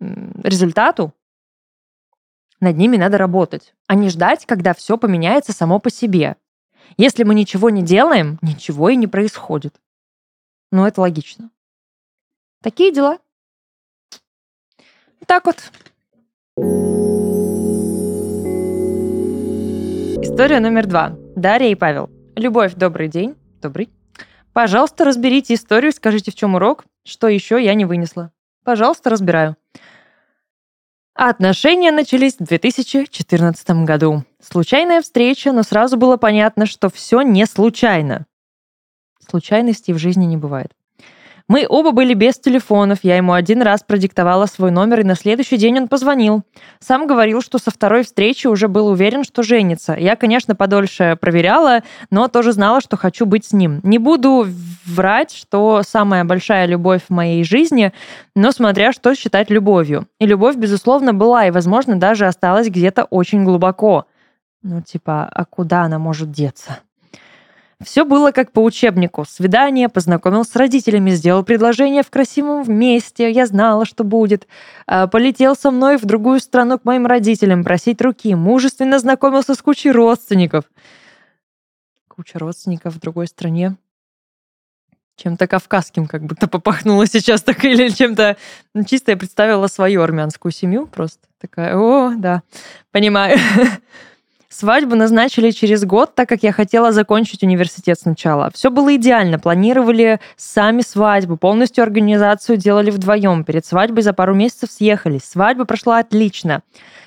результату, 0.00 1.12
над 2.62 2.76
ними 2.76 2.96
надо 2.96 3.18
работать, 3.18 3.74
а 3.88 3.96
не 3.96 4.08
ждать, 4.08 4.46
когда 4.46 4.72
все 4.72 4.96
поменяется 4.96 5.52
само 5.52 5.80
по 5.80 5.90
себе. 5.90 6.36
Если 6.96 7.24
мы 7.24 7.34
ничего 7.34 7.70
не 7.70 7.82
делаем, 7.82 8.38
ничего 8.40 8.88
и 8.88 8.96
не 8.96 9.08
происходит. 9.08 9.74
Ну, 10.70 10.86
это 10.86 11.00
логично. 11.00 11.50
Такие 12.62 12.92
дела. 12.92 13.18
Так 15.26 15.44
вот. 15.44 15.56
История 20.22 20.60
номер 20.60 20.86
два. 20.86 21.16
Дарья 21.34 21.68
и 21.68 21.74
Павел. 21.74 22.10
Любовь, 22.36 22.74
добрый 22.74 23.08
день. 23.08 23.34
Добрый. 23.60 23.90
Пожалуйста, 24.52 25.04
разберите 25.04 25.54
историю, 25.54 25.92
скажите, 25.92 26.30
в 26.30 26.36
чем 26.36 26.54
урок, 26.54 26.84
что 27.04 27.26
еще 27.26 27.62
я 27.62 27.74
не 27.74 27.86
вынесла. 27.86 28.30
Пожалуйста, 28.62 29.10
разбираю. 29.10 29.56
А 31.14 31.28
отношения 31.28 31.92
начались 31.92 32.36
в 32.38 32.44
2014 32.44 33.84
году. 33.84 34.24
Случайная 34.40 35.02
встреча, 35.02 35.52
но 35.52 35.62
сразу 35.62 35.96
было 35.96 36.16
понятно, 36.16 36.64
что 36.64 36.88
все 36.88 37.20
не 37.20 37.46
случайно. 37.46 38.26
Случайностей 39.28 39.92
в 39.92 39.98
жизни 39.98 40.24
не 40.24 40.36
бывает. 40.36 40.72
Мы 41.52 41.66
оба 41.68 41.90
были 41.90 42.14
без 42.14 42.38
телефонов. 42.38 43.00
Я 43.02 43.18
ему 43.18 43.34
один 43.34 43.60
раз 43.60 43.82
продиктовала 43.82 44.46
свой 44.46 44.70
номер, 44.70 45.00
и 45.00 45.04
на 45.04 45.14
следующий 45.14 45.58
день 45.58 45.80
он 45.80 45.88
позвонил. 45.88 46.44
Сам 46.80 47.06
говорил, 47.06 47.42
что 47.42 47.58
со 47.58 47.70
второй 47.70 48.04
встречи 48.04 48.46
уже 48.46 48.68
был 48.68 48.86
уверен, 48.86 49.22
что 49.22 49.42
женится. 49.42 49.92
Я, 49.92 50.16
конечно, 50.16 50.54
подольше 50.54 51.18
проверяла, 51.20 51.82
но 52.08 52.28
тоже 52.28 52.52
знала, 52.52 52.80
что 52.80 52.96
хочу 52.96 53.26
быть 53.26 53.44
с 53.44 53.52
ним. 53.52 53.80
Не 53.82 53.98
буду 53.98 54.46
врать, 54.86 55.30
что 55.30 55.82
самая 55.86 56.24
большая 56.24 56.64
любовь 56.64 57.02
в 57.06 57.12
моей 57.12 57.44
жизни, 57.44 57.92
но 58.34 58.50
смотря 58.50 58.94
что 58.94 59.14
считать 59.14 59.50
любовью. 59.50 60.06
И 60.20 60.24
любовь, 60.24 60.56
безусловно, 60.56 61.12
была, 61.12 61.44
и, 61.46 61.50
возможно, 61.50 62.00
даже 62.00 62.24
осталась 62.24 62.70
где-то 62.70 63.04
очень 63.04 63.44
глубоко. 63.44 64.06
Ну, 64.62 64.80
типа, 64.80 65.28
а 65.30 65.44
куда 65.44 65.82
она 65.82 65.98
может 65.98 66.30
деться? 66.30 66.78
Все 67.84 68.04
было 68.04 68.32
как 68.32 68.52
по 68.52 68.60
учебнику. 68.60 69.24
Свидание, 69.24 69.88
познакомил 69.88 70.44
с 70.44 70.54
родителями, 70.56 71.10
сделал 71.10 71.42
предложение 71.42 72.02
в 72.02 72.10
красивом 72.10 72.64
месте, 72.72 73.30
я 73.30 73.46
знала, 73.46 73.84
что 73.84 74.04
будет. 74.04 74.46
А, 74.86 75.06
полетел 75.06 75.56
со 75.56 75.70
мной 75.70 75.96
в 75.96 76.04
другую 76.04 76.40
страну 76.40 76.78
к 76.78 76.84
моим 76.84 77.06
родителям 77.06 77.64
просить 77.64 78.00
руки. 78.00 78.34
Мужественно 78.34 78.98
знакомился 78.98 79.54
с 79.54 79.62
кучей 79.62 79.90
родственников. 79.90 80.64
Куча 82.08 82.38
родственников 82.38 82.94
в 82.94 83.00
другой 83.00 83.26
стране. 83.26 83.76
Чем-то 85.16 85.46
кавказским 85.46 86.06
как 86.06 86.22
будто 86.22 86.48
попахнуло 86.48 87.06
сейчас 87.06 87.42
так 87.42 87.64
или 87.64 87.88
чем-то... 87.88 88.36
Ну, 88.74 88.84
чисто 88.84 89.12
я 89.12 89.16
представила 89.16 89.66
свою 89.66 90.02
армянскую 90.02 90.52
семью 90.52 90.86
просто. 90.86 91.28
Такая, 91.38 91.76
о, 91.76 92.14
да, 92.16 92.42
понимаю. 92.90 93.38
Свадьбу 94.52 94.96
назначили 94.96 95.50
через 95.50 95.82
год, 95.84 96.14
так 96.14 96.28
как 96.28 96.42
я 96.42 96.52
хотела 96.52 96.92
закончить 96.92 97.42
университет 97.42 97.98
сначала. 97.98 98.50
Все 98.54 98.70
было 98.70 98.94
идеально. 98.96 99.38
Планировали 99.38 100.20
сами 100.36 100.82
свадьбу, 100.82 101.38
полностью 101.38 101.82
организацию 101.82 102.58
делали 102.58 102.90
вдвоем. 102.90 103.44
Перед 103.44 103.64
свадьбой 103.64 104.02
за 104.02 104.12
пару 104.12 104.34
месяцев 104.34 104.70
съехались. 104.70 105.24
Свадьба 105.24 105.64
прошла 105.64 105.98
отлично. 105.98 106.60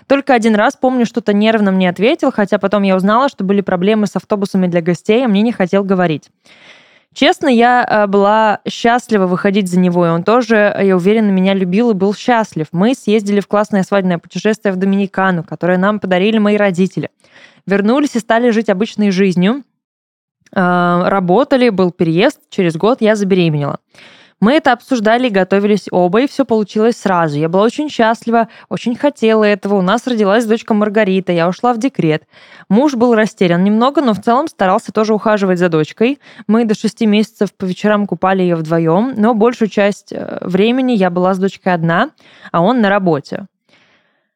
Только 0.08 0.34
один 0.34 0.56
раз, 0.56 0.76
помню, 0.76 1.06
что-то 1.06 1.34
нервно 1.34 1.72
мне 1.72 1.88
ответил, 1.88 2.32
хотя 2.32 2.58
потом 2.58 2.82
я 2.82 2.96
узнала, 2.96 3.30
что 3.30 3.44
были 3.44 3.62
проблемы 3.62 4.08
с 4.08 4.16
автобусами 4.16 4.66
для 4.66 4.82
гостей, 4.82 5.24
а 5.24 5.28
мне 5.28 5.44
не 5.44 5.52
хотел 5.52 5.84
говорить. 5.84 6.32
Честно, 7.16 7.48
я 7.48 7.88
э, 7.90 8.08
была 8.08 8.60
счастлива 8.68 9.26
выходить 9.26 9.70
за 9.70 9.80
него, 9.80 10.06
и 10.06 10.10
он 10.10 10.26
тоже, 10.26 10.76
я 10.84 10.98
уверена, 10.98 11.32
меня 11.32 11.54
любил 11.54 11.92
и 11.92 11.94
был 11.94 12.14
счастлив. 12.14 12.68
Мы 12.74 12.94
съездили 12.94 13.40
в 13.40 13.48
классное 13.48 13.84
свадебное 13.84 14.18
путешествие 14.18 14.74
в 14.74 14.76
Доминикану, 14.76 15.46
которое 15.46 15.78
нам 15.78 16.02
подарили 16.02 16.40
мои 16.40 16.58
родители. 16.58 17.10
Вернулись 17.66 18.18
и 18.18 18.20
стали 18.20 18.50
жить 18.50 18.68
обычной 18.68 19.12
жизнью. 19.12 19.64
Э, 20.54 21.04
работали, 21.06 21.70
был 21.70 21.92
переезд, 21.92 22.42
через 22.50 22.76
год 22.76 23.00
я 23.00 23.16
забеременела. 23.16 23.80
Мы 24.42 24.54
это 24.54 24.74
обсуждали 24.74 25.30
готовились 25.30 25.88
оба, 25.92 26.22
и 26.22 26.28
все 26.28 26.44
получилось 26.44 26.98
сразу. 26.98 27.38
Я 27.38 27.48
была 27.48 27.64
очень 27.64 27.90
счастлива, 27.90 28.50
очень 28.68 28.96
хотела 28.96 29.46
этого. 29.46 29.76
У 29.76 29.82
нас 29.82 30.06
родилась 30.08 30.46
дочка 30.46 30.74
Маргарита, 30.74 31.32
я 31.32 31.48
ушла 31.48 31.74
в 31.74 31.78
декрет. 31.78 32.24
Муж 32.68 32.96
был 32.96 33.16
растерян 33.16 33.64
немного, 33.64 34.02
но 34.02 34.14
в 34.14 34.22
целом 34.22 34.48
старался 34.48 34.92
тоже 34.92 35.14
ухаживать 35.14 35.58
за 35.58 35.70
дочкой. 35.70 36.20
Мы 36.48 36.66
до 36.66 36.76
шести 36.76 37.06
месяцев 37.06 37.54
по 37.54 37.64
вечерам 37.64 38.06
купали 38.08 38.42
ее 38.42 38.56
вдвоем, 38.56 39.14
но 39.16 39.34
большую 39.34 39.70
часть 39.70 40.12
э, 40.12 40.40
времени 40.42 40.92
я 40.92 41.10
была 41.10 41.34
с 41.34 41.40
дочкой 41.40 41.74
одна, 41.74 42.10
а 42.52 42.62
он 42.62 42.82
на 42.82 42.90
работе. 42.90 43.48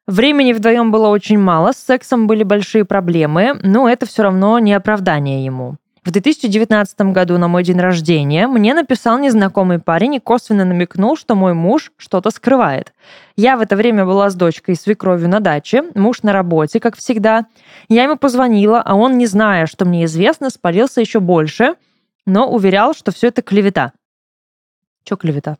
Времени 0.06 0.54
вдвоем 0.54 0.90
было 0.90 1.08
очень 1.08 1.38
мало, 1.38 1.72
с 1.72 1.76
сексом 1.76 2.26
были 2.26 2.42
большие 2.42 2.84
проблемы, 2.84 3.60
но 3.62 3.88
это 3.88 4.06
все 4.06 4.22
равно 4.22 4.58
не 4.58 4.72
оправдание 4.72 5.44
ему. 5.44 5.76
В 6.10 6.12
2019 6.12 7.12
году 7.12 7.38
на 7.38 7.46
мой 7.46 7.62
день 7.62 7.78
рождения 7.78 8.48
мне 8.48 8.74
написал 8.74 9.20
незнакомый 9.20 9.78
парень 9.78 10.16
и 10.16 10.18
косвенно 10.18 10.64
намекнул, 10.64 11.16
что 11.16 11.36
мой 11.36 11.54
муж 11.54 11.92
что-то 11.96 12.30
скрывает. 12.30 12.92
Я 13.36 13.56
в 13.56 13.60
это 13.60 13.76
время 13.76 14.04
была 14.04 14.28
с 14.28 14.34
дочкой 14.34 14.74
и 14.74 14.76
свекровью 14.76 15.28
на 15.28 15.38
даче, 15.38 15.84
муж 15.94 16.24
на 16.24 16.32
работе, 16.32 16.80
как 16.80 16.96
всегда. 16.96 17.46
Я 17.88 18.02
ему 18.02 18.16
позвонила, 18.16 18.82
а 18.84 18.96
он, 18.96 19.18
не 19.18 19.26
зная, 19.26 19.66
что 19.66 19.84
мне 19.84 20.06
известно, 20.06 20.50
спалился 20.50 21.00
еще 21.00 21.20
больше, 21.20 21.76
но 22.26 22.50
уверял, 22.50 22.92
что 22.92 23.12
все 23.12 23.28
это 23.28 23.40
клевета. 23.42 23.92
Че 25.04 25.14
клевета? 25.14 25.58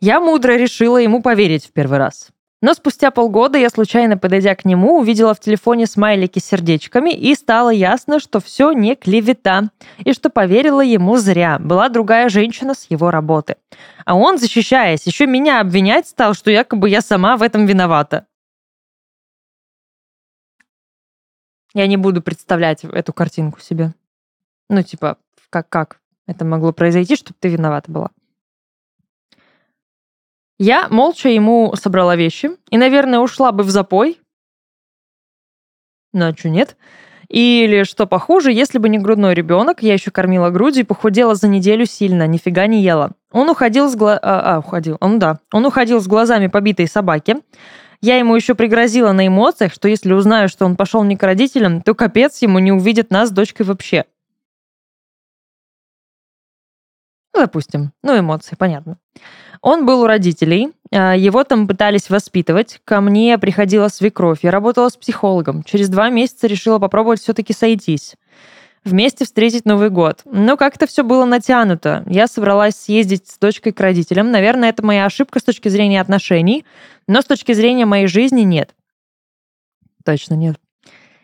Я 0.00 0.20
мудро 0.20 0.52
решила 0.52 0.98
ему 0.98 1.22
поверить 1.22 1.64
в 1.64 1.72
первый 1.72 1.96
раз. 1.96 2.28
Но 2.62 2.74
спустя 2.74 3.10
полгода 3.10 3.58
я, 3.58 3.68
случайно 3.70 4.16
подойдя 4.16 4.54
к 4.54 4.64
нему, 4.64 5.00
увидела 5.00 5.34
в 5.34 5.40
телефоне 5.40 5.86
смайлики 5.86 6.38
с 6.38 6.44
сердечками 6.44 7.10
и 7.10 7.34
стало 7.34 7.70
ясно, 7.70 8.20
что 8.20 8.40
все 8.40 8.70
не 8.70 8.94
клевета, 8.94 9.70
и 9.98 10.12
что 10.12 10.30
поверила 10.30 10.80
ему 10.80 11.16
зря. 11.16 11.58
Была 11.58 11.88
другая 11.88 12.28
женщина 12.28 12.74
с 12.74 12.86
его 12.88 13.10
работы. 13.10 13.56
А 14.06 14.14
он, 14.14 14.38
защищаясь, 14.38 15.04
еще 15.06 15.26
меня 15.26 15.60
обвинять 15.60 16.06
стал, 16.06 16.34
что 16.34 16.52
якобы 16.52 16.88
я 16.88 17.00
сама 17.00 17.36
в 17.36 17.42
этом 17.42 17.66
виновата. 17.66 18.26
Я 21.74 21.88
не 21.88 21.96
буду 21.96 22.22
представлять 22.22 22.84
эту 22.84 23.12
картинку 23.12 23.58
себе. 23.58 23.92
Ну, 24.68 24.82
типа, 24.84 25.18
как, 25.50 25.68
как 25.68 26.00
это 26.28 26.44
могло 26.44 26.72
произойти, 26.72 27.16
чтобы 27.16 27.36
ты 27.40 27.48
виновата 27.48 27.90
была. 27.90 28.10
Я 30.64 30.86
молча 30.88 31.28
ему 31.28 31.74
собрала 31.74 32.14
вещи 32.14 32.52
и, 32.70 32.78
наверное, 32.78 33.18
ушла 33.18 33.50
бы 33.50 33.64
в 33.64 33.70
запой. 33.70 34.20
Ну, 36.12 36.28
а 36.28 36.36
что 36.36 36.50
нет? 36.50 36.76
Или, 37.28 37.82
что 37.82 38.06
похуже, 38.06 38.52
если 38.52 38.78
бы 38.78 38.88
не 38.88 39.00
грудной 39.00 39.34
ребенок, 39.34 39.82
я 39.82 39.94
еще 39.94 40.12
кормила 40.12 40.50
грудью 40.50 40.84
и 40.84 40.86
похудела 40.86 41.34
за 41.34 41.48
неделю 41.48 41.84
сильно, 41.84 42.28
нифига 42.28 42.68
не 42.68 42.80
ела. 42.80 43.10
Он 43.32 43.50
уходил 43.50 43.88
с 43.88 43.96
гла... 43.96 44.16
А, 44.22 44.54
а, 44.54 44.58
уходил. 44.60 44.98
Он, 45.00 45.18
да. 45.18 45.40
Он 45.52 45.66
уходил 45.66 46.00
с 46.00 46.06
глазами 46.06 46.46
побитой 46.46 46.86
собаки. 46.86 47.38
Я 48.00 48.18
ему 48.18 48.36
еще 48.36 48.54
пригрозила 48.54 49.10
на 49.10 49.26
эмоциях, 49.26 49.72
что 49.72 49.88
если 49.88 50.12
узнаю, 50.12 50.48
что 50.48 50.64
он 50.64 50.76
пошел 50.76 51.02
не 51.02 51.16
к 51.16 51.24
родителям, 51.24 51.82
то 51.82 51.96
капец 51.96 52.40
ему 52.40 52.60
не 52.60 52.70
увидит 52.70 53.10
нас 53.10 53.30
с 53.30 53.32
дочкой 53.32 53.66
вообще. 53.66 54.04
Ну, 57.34 57.40
допустим. 57.40 57.92
Ну, 58.04 58.16
эмоции, 58.16 58.54
понятно. 58.54 58.98
Он 59.62 59.86
был 59.86 60.02
у 60.02 60.06
родителей, 60.08 60.72
а, 60.90 61.16
его 61.16 61.44
там 61.44 61.68
пытались 61.68 62.10
воспитывать. 62.10 62.80
Ко 62.84 63.00
мне 63.00 63.38
приходила 63.38 63.86
свекровь, 63.86 64.40
я 64.42 64.50
работала 64.50 64.88
с 64.88 64.96
психологом. 64.96 65.62
Через 65.62 65.88
два 65.88 66.10
месяца 66.10 66.48
решила 66.48 66.80
попробовать 66.80 67.20
все-таки 67.20 67.52
сойтись. 67.52 68.16
Вместе 68.84 69.24
встретить 69.24 69.64
Новый 69.64 69.90
год. 69.90 70.22
Но 70.24 70.56
как-то 70.56 70.88
все 70.88 71.04
было 71.04 71.24
натянуто. 71.24 72.02
Я 72.08 72.26
собралась 72.26 72.74
съездить 72.74 73.28
с 73.28 73.38
дочкой 73.38 73.72
к 73.72 73.78
родителям. 73.78 74.32
Наверное, 74.32 74.70
это 74.70 74.84
моя 74.84 75.06
ошибка 75.06 75.38
с 75.38 75.44
точки 75.44 75.68
зрения 75.68 76.00
отношений, 76.00 76.64
но 77.06 77.22
с 77.22 77.24
точки 77.24 77.52
зрения 77.52 77.86
моей 77.86 78.08
жизни 78.08 78.40
нет. 78.40 78.74
Точно 80.04 80.34
нет. 80.34 80.56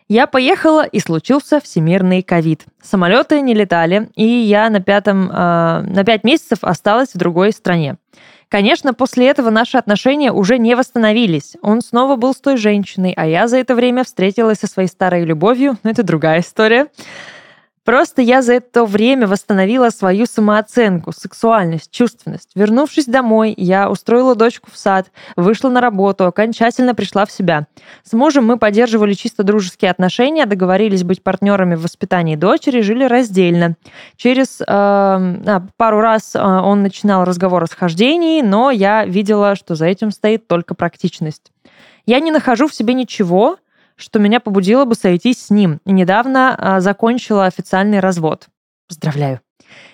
Я 0.07 0.25
поехала, 0.25 0.85
и 0.85 0.99
случился 0.99 1.59
всемирный 1.59 2.23
ковид. 2.23 2.65
Самолеты 2.81 3.41
не 3.41 3.53
летали, 3.53 4.09
и 4.15 4.25
я 4.25 4.69
на, 4.69 4.79
пятом, 4.79 5.29
э, 5.29 5.81
на 5.81 6.03
пять 6.03 6.23
месяцев 6.23 6.59
осталась 6.61 7.13
в 7.13 7.17
другой 7.17 7.51
стране. 7.51 7.97
Конечно, 8.49 8.95
после 8.95 9.27
этого 9.27 9.51
наши 9.51 9.77
отношения 9.77 10.31
уже 10.31 10.57
не 10.57 10.75
восстановились. 10.75 11.55
Он 11.61 11.81
снова 11.81 12.15
был 12.15 12.33
с 12.33 12.41
той 12.41 12.57
женщиной, 12.57 13.13
а 13.15 13.27
я 13.27 13.47
за 13.47 13.57
это 13.57 13.75
время 13.75 14.03
встретилась 14.03 14.57
со 14.57 14.67
своей 14.67 14.89
старой 14.89 15.23
любовью, 15.23 15.77
но 15.83 15.91
это 15.91 16.01
другая 16.01 16.39
история. 16.39 16.87
Просто 17.83 18.21
я 18.21 18.41
за 18.41 18.53
это 18.53 18.85
время 18.85 19.27
восстановила 19.27 19.89
свою 19.89 20.25
самооценку, 20.25 21.11
сексуальность, 21.11 21.91
чувственность. 21.91 22.51
Вернувшись 22.55 23.05
домой, 23.05 23.53
я 23.57 23.89
устроила 23.89 24.35
дочку 24.35 24.69
в 24.71 24.77
сад, 24.77 25.11
вышла 25.35 25.69
на 25.69 25.81
работу, 25.81 26.25
окончательно 26.25 26.93
пришла 26.93 27.25
в 27.25 27.31
себя. 27.31 27.67
С 28.03 28.13
мужем 28.13 28.45
мы 28.45 28.57
поддерживали 28.57 29.13
чисто 29.13 29.43
дружеские 29.43 29.91
отношения, 29.91 30.45
договорились 30.45 31.03
быть 31.03 31.23
партнерами 31.23 31.75
в 31.75 31.81
воспитании 31.81 32.35
дочери, 32.35 32.81
жили 32.81 33.05
раздельно. 33.05 33.75
Через 34.17 34.61
э, 34.61 35.59
пару 35.77 36.01
раз 36.01 36.35
э, 36.35 36.39
он 36.39 36.83
начинал 36.83 37.23
разговор 37.23 37.63
о 37.63 37.67
схождении, 37.67 38.41
но 38.41 38.71
я 38.71 39.05
видела, 39.05 39.55
что 39.55 39.75
за 39.75 39.85
этим 39.85 40.11
стоит 40.11 40.47
только 40.47 40.75
практичность. 40.75 41.51
Я 42.05 42.19
не 42.19 42.31
нахожу 42.31 42.67
в 42.67 42.73
себе 42.73 42.93
ничего, 42.93 43.57
что 43.99 44.19
меня 44.19 44.39
побудило 44.39 44.85
бы 44.85 44.95
сойтись 44.95 45.45
с 45.45 45.49
ним. 45.49 45.79
И 45.85 45.91
недавно 45.91 46.55
а, 46.57 46.79
закончила 46.79 47.45
официальный 47.45 47.99
развод. 47.99 48.47
Поздравляю. 48.87 49.41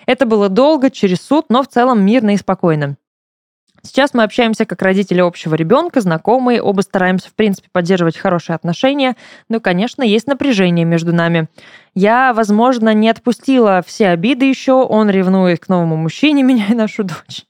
Это 0.06 0.24
было 0.24 0.48
долго, 0.48 0.90
через 0.90 1.20
суд, 1.20 1.46
но 1.48 1.62
в 1.62 1.68
целом 1.68 2.04
мирно 2.04 2.34
и 2.34 2.36
спокойно. 2.36 2.96
Сейчас 3.82 4.14
мы 4.14 4.24
общаемся 4.24 4.64
как 4.64 4.82
родители 4.82 5.20
общего 5.20 5.54
ребенка, 5.54 6.00
знакомые, 6.00 6.60
оба 6.60 6.80
стараемся, 6.80 7.28
в 7.28 7.34
принципе, 7.34 7.68
поддерживать 7.70 8.16
хорошие 8.16 8.56
отношения, 8.56 9.16
но, 9.48 9.60
конечно, 9.60 10.02
есть 10.02 10.26
напряжение 10.26 10.84
между 10.84 11.14
нами. 11.14 11.48
Я, 11.94 12.32
возможно, 12.32 12.92
не 12.94 13.08
отпустила 13.08 13.84
все 13.86 14.08
обиды 14.08 14.46
еще, 14.46 14.72
он 14.72 15.08
ревнует 15.08 15.60
к 15.60 15.68
новому 15.68 15.96
мужчине, 15.96 16.42
меня 16.44 16.66
и 16.68 16.74
нашу 16.74 17.04
дочь. 17.04 17.44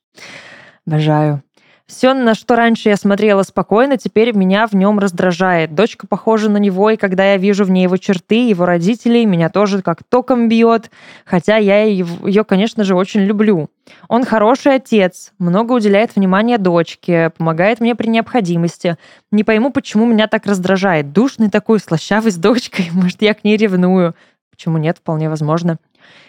Обожаю. 0.86 1.42
Все, 1.86 2.14
на 2.14 2.34
что 2.34 2.56
раньше 2.56 2.88
я 2.88 2.96
смотрела 2.96 3.44
спокойно, 3.44 3.96
теперь 3.96 4.34
меня 4.34 4.66
в 4.66 4.72
нем 4.72 4.98
раздражает. 4.98 5.72
Дочка 5.76 6.08
похожа 6.08 6.50
на 6.50 6.56
него, 6.56 6.90
и 6.90 6.96
когда 6.96 7.30
я 7.30 7.36
вижу 7.36 7.64
в 7.64 7.70
ней 7.70 7.84
его 7.84 7.96
черты, 7.96 8.48
его 8.48 8.66
родителей, 8.66 9.24
меня 9.24 9.50
тоже 9.50 9.82
как 9.82 10.02
током 10.02 10.48
бьет. 10.48 10.90
Хотя 11.24 11.58
я 11.58 11.84
ее, 11.84 12.42
конечно 12.42 12.82
же, 12.82 12.96
очень 12.96 13.20
люблю. 13.20 13.70
Он 14.08 14.24
хороший 14.24 14.74
отец, 14.74 15.32
много 15.38 15.74
уделяет 15.74 16.16
внимания 16.16 16.58
дочке, 16.58 17.30
помогает 17.30 17.78
мне 17.78 17.94
при 17.94 18.08
необходимости. 18.08 18.96
Не 19.30 19.44
пойму, 19.44 19.70
почему 19.70 20.06
меня 20.06 20.26
так 20.26 20.46
раздражает. 20.46 21.12
Душный 21.12 21.50
такой, 21.50 21.78
слащавый 21.78 22.32
с 22.32 22.36
дочкой. 22.36 22.88
Может, 22.92 23.22
я 23.22 23.32
к 23.32 23.44
ней 23.44 23.56
ревную. 23.56 24.16
Почему 24.50 24.78
нет? 24.78 24.98
Вполне 24.98 25.28
возможно. 25.28 25.78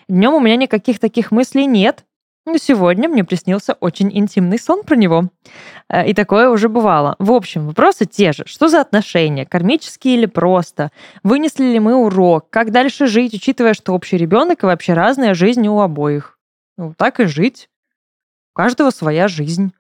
Днем 0.08 0.36
у 0.36 0.40
меня 0.40 0.56
никаких 0.56 1.00
таких 1.00 1.32
мыслей 1.32 1.66
нет. 1.66 2.04
Но 2.48 2.56
сегодня 2.58 3.10
мне 3.10 3.26
приснился 3.26 3.74
очень 3.74 4.10
интимный 4.18 4.58
сон 4.58 4.84
про 4.84 4.96
него. 4.96 5.26
Э, 5.90 6.08
и 6.08 6.14
такое 6.14 6.50
уже 6.50 6.70
бывало. 6.70 7.18
В 7.20 7.34
общем, 7.34 7.68
вопросы 7.68 8.06
те 8.06 8.32
же. 8.32 8.46
Что 8.46 8.70
за 8.70 8.80
отношения? 8.80 9.46
Кармические 9.46 10.16
или 10.16 10.28
просто? 10.28 10.94
Вынесли 11.24 11.66
ли 11.66 11.80
мы 11.82 11.96
урок? 11.96 12.50
Как 12.50 12.72
дальше 12.72 13.08
жить, 13.08 13.34
учитывая, 13.34 13.74
что 13.74 13.94
общий 13.94 14.16
ребенок 14.16 14.64
и 14.64 14.66
вообще 14.66 14.94
разная 14.94 15.34
жизнь 15.34 15.68
у 15.68 15.82
обоих? 15.82 16.40
Ну, 16.78 16.94
так 16.98 17.20
и 17.20 17.26
жить. 17.26 17.70
У 18.54 18.56
каждого 18.56 18.92
своя 18.92 19.28
жизнь. 19.28 19.74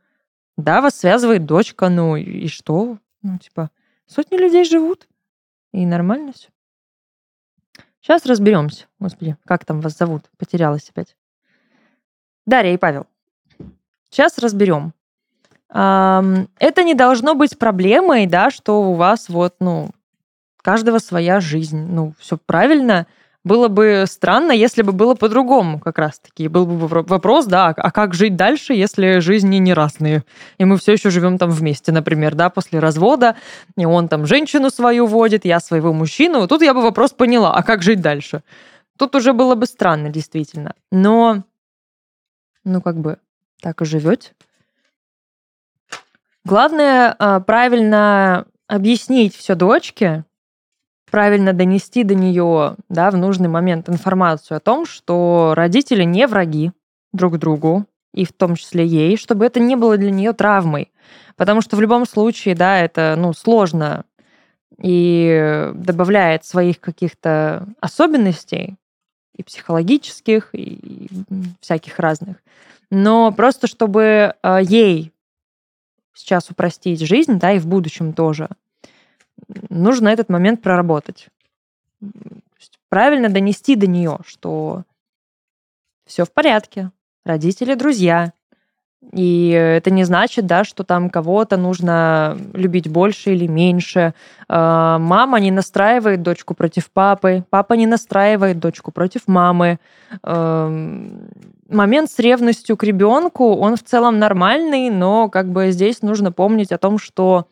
Да, 0.57 0.81
вас 0.81 0.99
связывает 0.99 1.45
дочка, 1.45 1.87
ну 1.87 2.17
и 2.17 2.49
что? 2.49 2.97
Ну, 3.21 3.37
типа, 3.37 3.71
сотни 4.07 4.35
людей 4.35 4.65
живут. 4.65 5.07
И 5.71 5.85
нормально 5.85 6.33
все. 6.33 6.49
Сейчас 8.01 8.25
разберемся. 8.25 8.87
Господи, 8.99 9.37
как 9.45 9.63
там 9.63 9.79
вас 9.79 9.97
зовут? 9.97 10.29
Потерялась 10.37 10.89
опять. 10.89 11.15
Дарья 12.47 12.73
и 12.73 12.77
Павел. 12.77 13.05
Сейчас 14.09 14.39
разберем. 14.39 14.93
Это 15.69 16.83
не 16.83 16.95
должно 16.95 17.35
быть 17.35 17.59
проблемой, 17.59 18.25
да, 18.25 18.49
что 18.49 18.81
у 18.81 18.93
вас 18.93 19.29
вот, 19.29 19.55
ну, 19.59 19.91
каждого 20.63 20.97
своя 20.99 21.39
жизнь. 21.41 21.85
Ну, 21.87 22.13
все 22.17 22.37
правильно. 22.37 23.05
Было 23.43 23.67
бы 23.67 24.05
странно, 24.07 24.51
если 24.51 24.81
бы 24.81 24.91
было 24.91 25.13
по-другому 25.15 25.79
как 25.79 25.99
раз-таки. 25.99 26.47
Был 26.47 26.65
бы 26.65 26.87
вопрос, 26.87 27.45
да, 27.45 27.67
а 27.67 27.91
как 27.91 28.13
жить 28.13 28.35
дальше, 28.35 28.73
если 28.73 29.19
жизни 29.19 29.57
не 29.57 29.73
разные? 29.73 30.23
И 30.57 30.65
мы 30.65 30.77
все 30.77 30.93
еще 30.93 31.09
живем 31.09 31.37
там 31.37 31.49
вместе, 31.49 31.91
например, 31.91 32.35
да, 32.35 32.49
после 32.49 32.79
развода, 32.79 33.35
и 33.77 33.85
он 33.85 34.07
там 34.09 34.25
женщину 34.25 34.69
свою 34.69 35.05
водит, 35.05 35.45
я 35.45 35.59
своего 35.61 35.93
мужчину. 35.93 36.47
Тут 36.47 36.61
я 36.61 36.73
бы 36.73 36.81
вопрос 36.81 37.11
поняла, 37.11 37.53
а 37.53 37.63
как 37.63 37.83
жить 37.83 38.01
дальше? 38.01 38.41
Тут 38.97 39.15
уже 39.15 39.31
было 39.31 39.55
бы 39.55 39.65
странно, 39.65 40.09
действительно. 40.09 40.73
Но 40.91 41.43
ну, 42.67 42.81
как 42.81 42.97
бы 42.97 43.17
так 43.61 43.81
и 43.81 43.85
живете. 43.85 44.33
Главное 46.43 47.15
а, 47.17 47.39
правильно 47.39 48.45
объяснить 48.67 49.35
все 49.35 49.55
дочке, 49.55 50.25
правильно 51.09 51.53
донести 51.53 52.03
до 52.03 52.15
нее 52.15 52.75
да, 52.89 53.11
в 53.11 53.17
нужный 53.17 53.49
момент 53.49 53.89
информацию 53.89 54.57
о 54.57 54.61
том, 54.61 54.85
что 54.85 55.53
родители 55.55 56.03
не 56.03 56.27
враги 56.27 56.71
друг 57.13 57.37
другу, 57.37 57.85
и 58.13 58.25
в 58.25 58.33
том 58.33 58.55
числе 58.55 58.85
ей, 58.85 59.17
чтобы 59.17 59.45
это 59.45 59.59
не 59.59 59.75
было 59.75 59.97
для 59.97 60.11
нее 60.11 60.33
травмой. 60.33 60.91
Потому 61.35 61.61
что 61.61 61.75
в 61.75 61.81
любом 61.81 62.05
случае, 62.05 62.55
да, 62.55 62.79
это 62.79 63.15
ну, 63.17 63.33
сложно 63.33 64.05
и 64.81 65.71
добавляет 65.73 66.45
своих 66.45 66.79
каких-то 66.79 67.67
особенностей, 67.79 68.75
и 69.37 69.43
психологических, 69.43 70.49
и 70.53 71.07
всяких 71.61 71.99
разных. 71.99 72.37
Но 72.89 73.31
просто 73.31 73.67
чтобы 73.67 74.35
э, 74.41 74.59
ей 74.63 75.13
сейчас 76.13 76.49
упростить 76.49 77.01
жизнь, 77.01 77.37
да, 77.39 77.53
и 77.53 77.59
в 77.59 77.67
будущем 77.67 78.13
тоже, 78.13 78.49
нужно 79.69 80.09
этот 80.09 80.29
момент 80.29 80.61
проработать. 80.61 81.27
Правильно 82.89 83.29
донести 83.29 83.75
до 83.75 83.85
нее, 83.85 84.19
что 84.25 84.83
все 86.05 86.25
в 86.25 86.31
порядке, 86.31 86.91
родители 87.25 87.75
друзья, 87.75 88.33
и 89.13 89.49
это 89.49 89.89
не 89.89 90.03
значит, 90.03 90.45
да, 90.45 90.63
что 90.63 90.83
там 90.83 91.09
кого-то 91.09 91.57
нужно 91.57 92.37
любить 92.53 92.89
больше 92.89 93.33
или 93.33 93.47
меньше. 93.47 94.13
А, 94.49 94.99
мама 94.99 95.39
не 95.39 95.51
настраивает 95.51 96.21
дочку 96.21 96.53
против 96.53 96.91
папы, 96.91 97.45
папа 97.49 97.73
не 97.73 97.87
настраивает 97.87 98.59
дочку 98.59 98.91
против 98.91 99.27
мамы. 99.27 99.79
Момент 100.23 102.11
с 102.11 102.19
ревностью 102.19 102.77
к 102.77 102.83
ребенку, 102.83 103.55
он 103.55 103.75
в 103.75 103.83
целом 103.83 104.19
нормальный, 104.19 104.89
но 104.89 105.29
как 105.29 105.51
бы 105.51 105.71
здесь 105.71 106.01
нужно 106.01 106.31
помнить 106.31 106.71
о 106.71 106.77
том, 106.77 106.97
что 106.97 107.47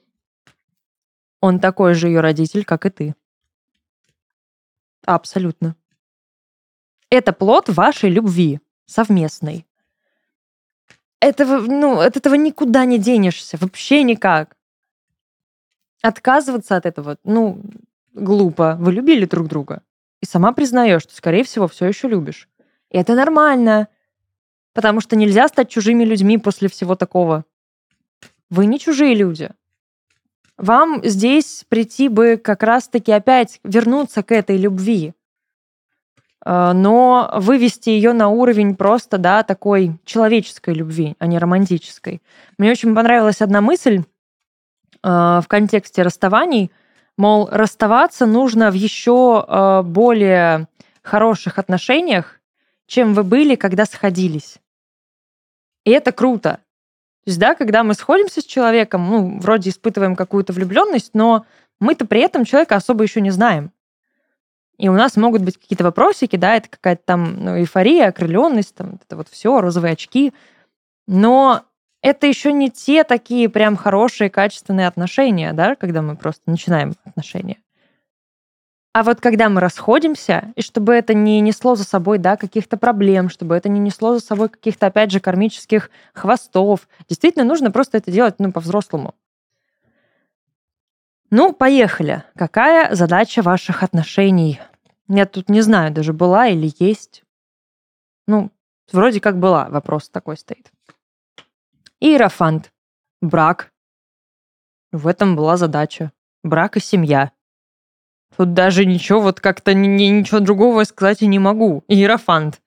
он 1.41 1.59
такой 1.59 1.93
же 1.93 2.07
ее 2.07 2.21
родитель, 2.21 2.65
как 2.65 2.85
и 2.85 2.89
ты. 2.89 3.15
Абсолютно. 5.05 5.75
Это 7.09 7.33
плод 7.33 7.69
вашей 7.69 8.09
любви 8.09 8.59
совместной 8.87 9.65
этого, 11.19 11.59
ну, 11.59 11.99
от 11.99 12.17
этого 12.17 12.35
никуда 12.35 12.85
не 12.85 12.97
денешься, 12.97 13.57
вообще 13.59 14.03
никак. 14.03 14.55
Отказываться 16.01 16.75
от 16.75 16.85
этого, 16.85 17.17
ну, 17.23 17.61
глупо. 18.13 18.77
Вы 18.79 18.93
любили 18.93 19.25
друг 19.25 19.47
друга. 19.47 19.81
И 20.21 20.25
сама 20.25 20.53
признаешь, 20.53 21.03
что, 21.03 21.15
скорее 21.15 21.43
всего, 21.43 21.67
все 21.67 21.85
еще 21.85 22.07
любишь. 22.07 22.47
И 22.91 22.97
это 22.97 23.15
нормально. 23.15 23.87
Потому 24.73 25.01
что 25.01 25.15
нельзя 25.15 25.47
стать 25.47 25.69
чужими 25.69 26.03
людьми 26.03 26.37
после 26.37 26.67
всего 26.67 26.95
такого. 26.95 27.45
Вы 28.49 28.65
не 28.65 28.79
чужие 28.79 29.15
люди. 29.15 29.49
Вам 30.57 31.01
здесь 31.03 31.65
прийти 31.67 32.07
бы 32.07 32.37
как 32.37 32.63
раз-таки 32.63 33.11
опять 33.11 33.59
вернуться 33.63 34.23
к 34.23 34.31
этой 34.31 34.57
любви. 34.57 35.13
Э, 36.45 36.71
но 36.73 37.31
вывести 37.33 37.89
ее 37.89 38.13
на 38.13 38.29
уровень 38.29 38.75
просто, 38.75 39.17
да, 39.17 39.43
такой 39.43 39.97
человеческой 40.05 40.75
любви, 40.75 41.15
а 41.19 41.27
не 41.27 41.39
романтической. 41.39 42.21
Мне 42.57 42.71
очень 42.71 42.93
понравилась 42.93 43.41
одна 43.41 43.61
мысль 43.61 43.99
э, 43.99 44.03
в 45.03 45.45
контексте 45.47 46.03
расставаний, 46.03 46.71
мол, 47.17 47.49
расставаться 47.51 48.25
нужно 48.25 48.69
в 48.69 48.75
еще 48.75 49.45
э, 49.47 49.81
более 49.83 50.67
хороших 51.01 51.57
отношениях, 51.57 52.39
чем 52.87 53.13
вы 53.13 53.23
были, 53.23 53.55
когда 53.55 53.85
сходились. 53.85 54.57
И 55.85 55.91
это 55.91 56.11
круто. 56.11 56.59
То 57.23 57.29
есть, 57.29 57.39
да, 57.39 57.55
когда 57.55 57.83
мы 57.83 57.95
сходимся 57.95 58.41
с 58.41 58.45
человеком, 58.45 59.09
ну, 59.09 59.39
вроде 59.39 59.71
испытываем 59.71 60.15
какую-то 60.15 60.53
влюбленность, 60.53 61.11
но 61.15 61.45
мы-то 61.79 62.05
при 62.05 62.21
этом 62.21 62.45
человека 62.45 62.75
особо 62.75 63.03
еще 63.03 63.19
не 63.19 63.31
знаем. 63.31 63.71
И 64.77 64.89
у 64.89 64.93
нас 64.93 65.15
могут 65.15 65.41
быть 65.41 65.57
какие-то 65.57 65.83
вопросики, 65.83 66.35
да, 66.35 66.55
это 66.55 66.69
какая-то 66.69 67.01
там 67.05 67.43
ну, 67.43 67.57
эйфория, 67.57 68.07
окрыленность, 68.07 68.75
там 68.75 68.99
это 69.01 69.15
вот 69.15 69.29
все, 69.29 69.61
розовые 69.61 69.93
очки. 69.93 70.33
Но 71.07 71.63
это 72.01 72.27
еще 72.27 72.51
не 72.51 72.69
те 72.69 73.03
такие 73.03 73.49
прям 73.49 73.75
хорошие, 73.75 74.29
качественные 74.29 74.87
отношения, 74.87 75.53
да, 75.53 75.75
когда 75.75 76.01
мы 76.01 76.15
просто 76.15 76.43
начинаем 76.45 76.93
отношения. 77.05 77.57
А 78.93 79.03
вот 79.03 79.19
когда 79.19 79.49
мы 79.49 79.59
расходимся, 79.59 80.53
и 80.55 80.61
чтобы 80.61 80.93
это 80.93 81.13
не 81.13 81.41
несло 81.41 81.75
за 81.75 81.83
собой 81.83 82.17
да, 82.17 82.37
каких-то 82.37 82.77
проблем, 82.77 83.27
чтобы 83.29 83.55
это 83.55 83.67
не 83.67 83.79
несло 83.79 84.13
за 84.13 84.21
собой 84.21 84.47
каких-то, 84.47 84.87
опять 84.87 85.11
же, 85.11 85.19
кармических 85.19 85.89
хвостов, 86.13 86.87
действительно 87.09 87.43
нужно 87.43 87.71
просто 87.71 87.97
это 87.97 88.09
делать 88.09 88.35
ну, 88.39 88.53
по-взрослому. 88.53 89.13
Ну, 91.31 91.53
поехали. 91.53 92.23
Какая 92.35 92.93
задача 92.95 93.41
ваших 93.41 93.83
отношений? 93.83 94.59
Я 95.07 95.25
тут 95.25 95.49
не 95.49 95.61
знаю, 95.61 95.91
даже 95.91 96.13
была 96.13 96.47
или 96.47 96.71
есть. 96.79 97.23
Ну, 98.27 98.51
вроде 98.91 99.19
как 99.19 99.39
была, 99.39 99.69
вопрос 99.69 100.09
такой 100.09 100.37
стоит. 100.37 100.71
Иерофант. 101.99 102.71
Брак. 103.21 103.71
В 104.91 105.07
этом 105.07 105.35
была 105.35 105.57
задача. 105.57 106.11
Брак 106.43 106.77
и 106.77 106.79
семья. 106.79 107.31
Тут 108.37 108.53
даже 108.53 108.85
ничего, 108.85 109.21
вот 109.21 109.39
как-то 109.39 109.73
ни, 109.73 109.87
ничего 109.87 110.39
другого 110.39 110.83
сказать 110.83 111.21
и 111.21 111.27
не 111.27 111.39
могу. 111.39 111.83
Иерофант. 111.87 112.61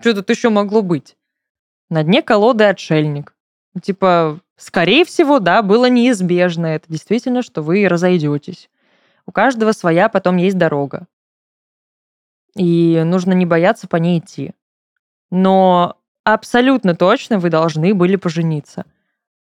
Что 0.00 0.14
тут 0.14 0.30
еще 0.30 0.50
могло 0.50 0.82
быть? 0.82 1.16
На 1.88 2.02
дне 2.02 2.22
колоды 2.22 2.64
отшельник. 2.64 3.34
Типа, 3.82 4.40
скорее 4.60 5.04
всего, 5.04 5.38
да, 5.38 5.62
было 5.62 5.88
неизбежно. 5.88 6.66
Это 6.66 6.86
действительно, 6.88 7.42
что 7.42 7.62
вы 7.62 7.88
разойдетесь. 7.88 8.68
У 9.26 9.32
каждого 9.32 9.72
своя 9.72 10.08
потом 10.08 10.36
есть 10.36 10.58
дорога. 10.58 11.06
И 12.56 13.02
нужно 13.04 13.32
не 13.32 13.46
бояться 13.46 13.88
по 13.88 13.96
ней 13.96 14.18
идти. 14.18 14.52
Но 15.30 15.96
абсолютно 16.24 16.94
точно 16.94 17.38
вы 17.38 17.48
должны 17.50 17.94
были 17.94 18.16
пожениться. 18.16 18.84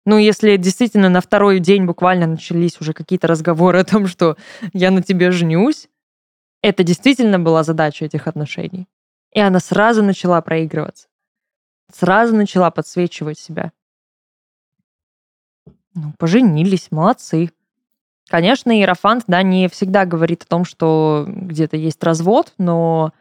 Ну, 0.05 0.17
если 0.17 0.57
действительно 0.57 1.09
на 1.09 1.21
второй 1.21 1.59
день 1.59 1.85
буквально 1.85 2.25
начались 2.25 2.79
уже 2.79 2.93
какие-то 2.93 3.27
разговоры 3.27 3.79
о 3.79 3.85
том, 3.85 4.07
что 4.07 4.37
я 4.73 4.89
на 4.91 5.03
тебе 5.03 5.31
женюсь, 5.31 5.89
это 6.63 6.83
действительно 6.83 7.39
была 7.39 7.63
задача 7.63 8.05
этих 8.05 8.27
отношений. 8.27 8.87
И 9.33 9.39
она 9.39 9.59
сразу 9.59 10.03
начала 10.03 10.41
проигрываться. 10.41 11.07
Сразу 11.93 12.35
начала 12.35 12.71
подсвечивать 12.71 13.37
себя. 13.37 13.71
Ну, 15.93 16.13
поженились, 16.17 16.87
молодцы. 16.91 17.51
Конечно, 18.29 18.71
Иерофант, 18.71 19.25
да, 19.27 19.43
не 19.43 19.67
всегда 19.67 20.05
говорит 20.05 20.43
о 20.43 20.47
том, 20.47 20.63
что 20.63 21.25
где-то 21.27 21.75
есть 21.75 22.01
развод, 22.03 22.53
но 22.57 23.11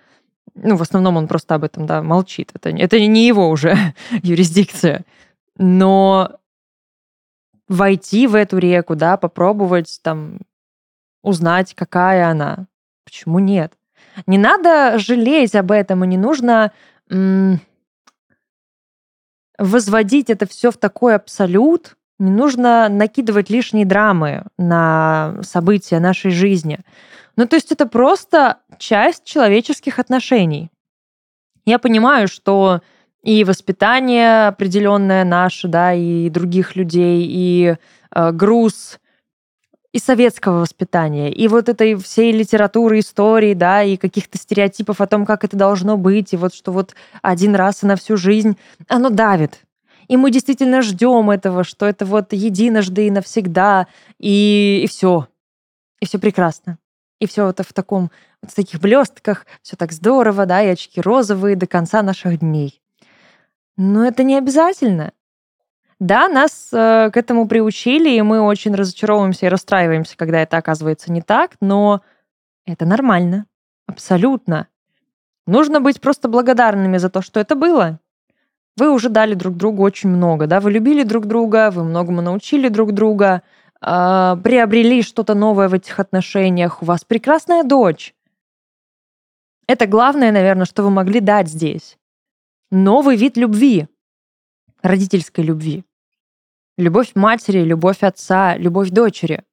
ну, 0.54 0.76
в 0.76 0.82
основном 0.82 1.16
он 1.16 1.28
просто 1.28 1.54
об 1.54 1.64
этом, 1.64 1.86
да, 1.86 2.02
молчит. 2.02 2.50
Это, 2.54 2.70
это 2.70 3.00
не 3.00 3.26
его 3.26 3.48
уже 3.48 3.76
юрисдикция. 4.22 5.04
Но 5.56 6.38
войти 7.68 8.26
в 8.26 8.34
эту 8.34 8.58
реку, 8.58 8.96
да, 8.96 9.16
попробовать 9.16 10.00
там 10.02 10.38
узнать, 11.22 11.74
какая 11.74 12.28
она. 12.28 12.66
Почему 13.04 13.38
нет? 13.38 13.74
Не 14.26 14.38
надо 14.38 14.98
жалеть 14.98 15.54
об 15.54 15.70
этом, 15.70 16.04
и 16.04 16.06
не 16.06 16.16
нужно 16.16 16.72
м- 17.08 17.60
возводить 19.58 20.30
это 20.30 20.46
все 20.46 20.70
в 20.70 20.78
такой 20.78 21.14
абсолют, 21.14 21.96
не 22.20 22.30
нужно 22.30 22.88
накидывать 22.88 23.50
лишние 23.50 23.86
драмы 23.86 24.44
на 24.58 25.36
события 25.42 25.98
нашей 25.98 26.30
жизни. 26.30 26.80
Ну, 27.36 27.46
то 27.46 27.56
есть 27.56 27.72
это 27.72 27.86
просто 27.86 28.58
часть 28.78 29.24
человеческих 29.24 29.98
отношений. 29.98 30.70
Я 31.64 31.78
понимаю, 31.78 32.28
что 32.28 32.82
и 33.22 33.44
воспитание 33.44 34.48
определенное 34.48 35.24
наше, 35.24 35.68
да, 35.68 35.92
и 35.94 36.28
других 36.30 36.76
людей, 36.76 37.26
и 37.28 37.76
э, 38.14 38.32
груз 38.32 38.98
и 39.92 39.98
советского 39.98 40.60
воспитания, 40.60 41.32
и 41.32 41.48
вот 41.48 41.68
этой 41.68 41.96
всей 41.96 42.32
литературы, 42.32 43.00
истории, 43.00 43.54
да, 43.54 43.82
и 43.82 43.96
каких-то 43.96 44.38
стереотипов 44.38 45.00
о 45.00 45.06
том, 45.06 45.26
как 45.26 45.42
это 45.42 45.56
должно 45.56 45.96
быть, 45.96 46.32
и 46.32 46.36
вот 46.36 46.54
что 46.54 46.70
вот 46.70 46.94
один 47.22 47.56
раз 47.56 47.82
и 47.82 47.86
на 47.86 47.96
всю 47.96 48.16
жизнь, 48.16 48.56
оно 48.88 49.10
давит. 49.10 49.60
И 50.10 50.16
мы 50.16 50.32
действительно 50.32 50.82
ждем 50.82 51.30
этого, 51.30 51.62
что 51.62 51.86
это 51.86 52.04
вот 52.04 52.32
единожды 52.32 53.06
и 53.06 53.12
навсегда, 53.12 53.86
и, 54.18 54.80
и 54.82 54.88
все. 54.88 55.28
И 56.00 56.06
все 56.06 56.18
прекрасно. 56.18 56.78
И 57.20 57.28
все 57.28 57.48
это 57.48 57.62
в 57.62 57.72
таком, 57.72 58.10
в 58.42 58.52
таких 58.52 58.80
блестках, 58.80 59.46
все 59.62 59.76
так 59.76 59.92
здорово, 59.92 60.46
да, 60.46 60.62
и 60.62 60.66
очки 60.66 61.00
розовые 61.00 61.54
до 61.54 61.68
конца 61.68 62.02
наших 62.02 62.40
дней. 62.40 62.82
Но 63.76 64.04
это 64.04 64.24
не 64.24 64.36
обязательно. 64.36 65.12
Да, 66.00 66.28
нас 66.28 66.70
э, 66.72 67.10
к 67.12 67.16
этому 67.16 67.46
приучили, 67.46 68.10
и 68.10 68.22
мы 68.22 68.40
очень 68.40 68.74
разочаровываемся 68.74 69.46
и 69.46 69.48
расстраиваемся, 69.48 70.16
когда 70.16 70.42
это 70.42 70.56
оказывается 70.56 71.12
не 71.12 71.22
так, 71.22 71.52
но 71.60 72.02
это 72.66 72.84
нормально. 72.84 73.46
Абсолютно. 73.86 74.66
Нужно 75.46 75.80
быть 75.80 76.00
просто 76.00 76.26
благодарными 76.26 76.96
за 76.96 77.10
то, 77.10 77.22
что 77.22 77.38
это 77.38 77.54
было. 77.54 78.00
Вы 78.80 78.90
уже 78.90 79.10
дали 79.10 79.34
друг 79.34 79.56
другу 79.56 79.82
очень 79.82 80.08
много, 80.08 80.46
да, 80.46 80.58
вы 80.58 80.70
любили 80.70 81.02
друг 81.02 81.26
друга, 81.26 81.70
вы 81.70 81.84
многому 81.84 82.22
научили 82.22 82.68
друг 82.68 82.92
друга, 82.92 83.42
э, 83.82 84.36
приобрели 84.42 85.02
что-то 85.02 85.34
новое 85.34 85.68
в 85.68 85.74
этих 85.74 86.00
отношениях, 86.00 86.82
у 86.82 86.86
вас 86.86 87.04
прекрасная 87.04 87.62
дочь. 87.62 88.14
Это 89.66 89.86
главное, 89.86 90.32
наверное, 90.32 90.64
что 90.64 90.82
вы 90.82 90.88
могли 90.88 91.20
дать 91.20 91.48
здесь. 91.48 91.98
Новый 92.70 93.16
вид 93.16 93.36
любви, 93.36 93.86
родительской 94.80 95.44
любви. 95.44 95.84
Любовь 96.78 97.10
матери, 97.14 97.62
любовь 97.62 98.02
отца, 98.02 98.56
любовь 98.56 98.88
дочери. 98.88 99.44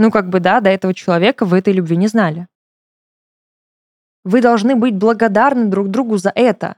Ну, 0.00 0.10
как 0.10 0.28
бы, 0.28 0.40
да, 0.40 0.60
до 0.60 0.70
этого 0.70 0.92
человека 0.92 1.44
вы 1.44 1.58
этой 1.58 1.72
любви 1.72 1.96
не 1.96 2.08
знали. 2.08 2.48
Вы 4.24 4.40
должны 4.42 4.74
быть 4.74 4.96
благодарны 4.96 5.66
друг 5.66 5.86
другу 5.86 6.16
за 6.18 6.32
это 6.34 6.74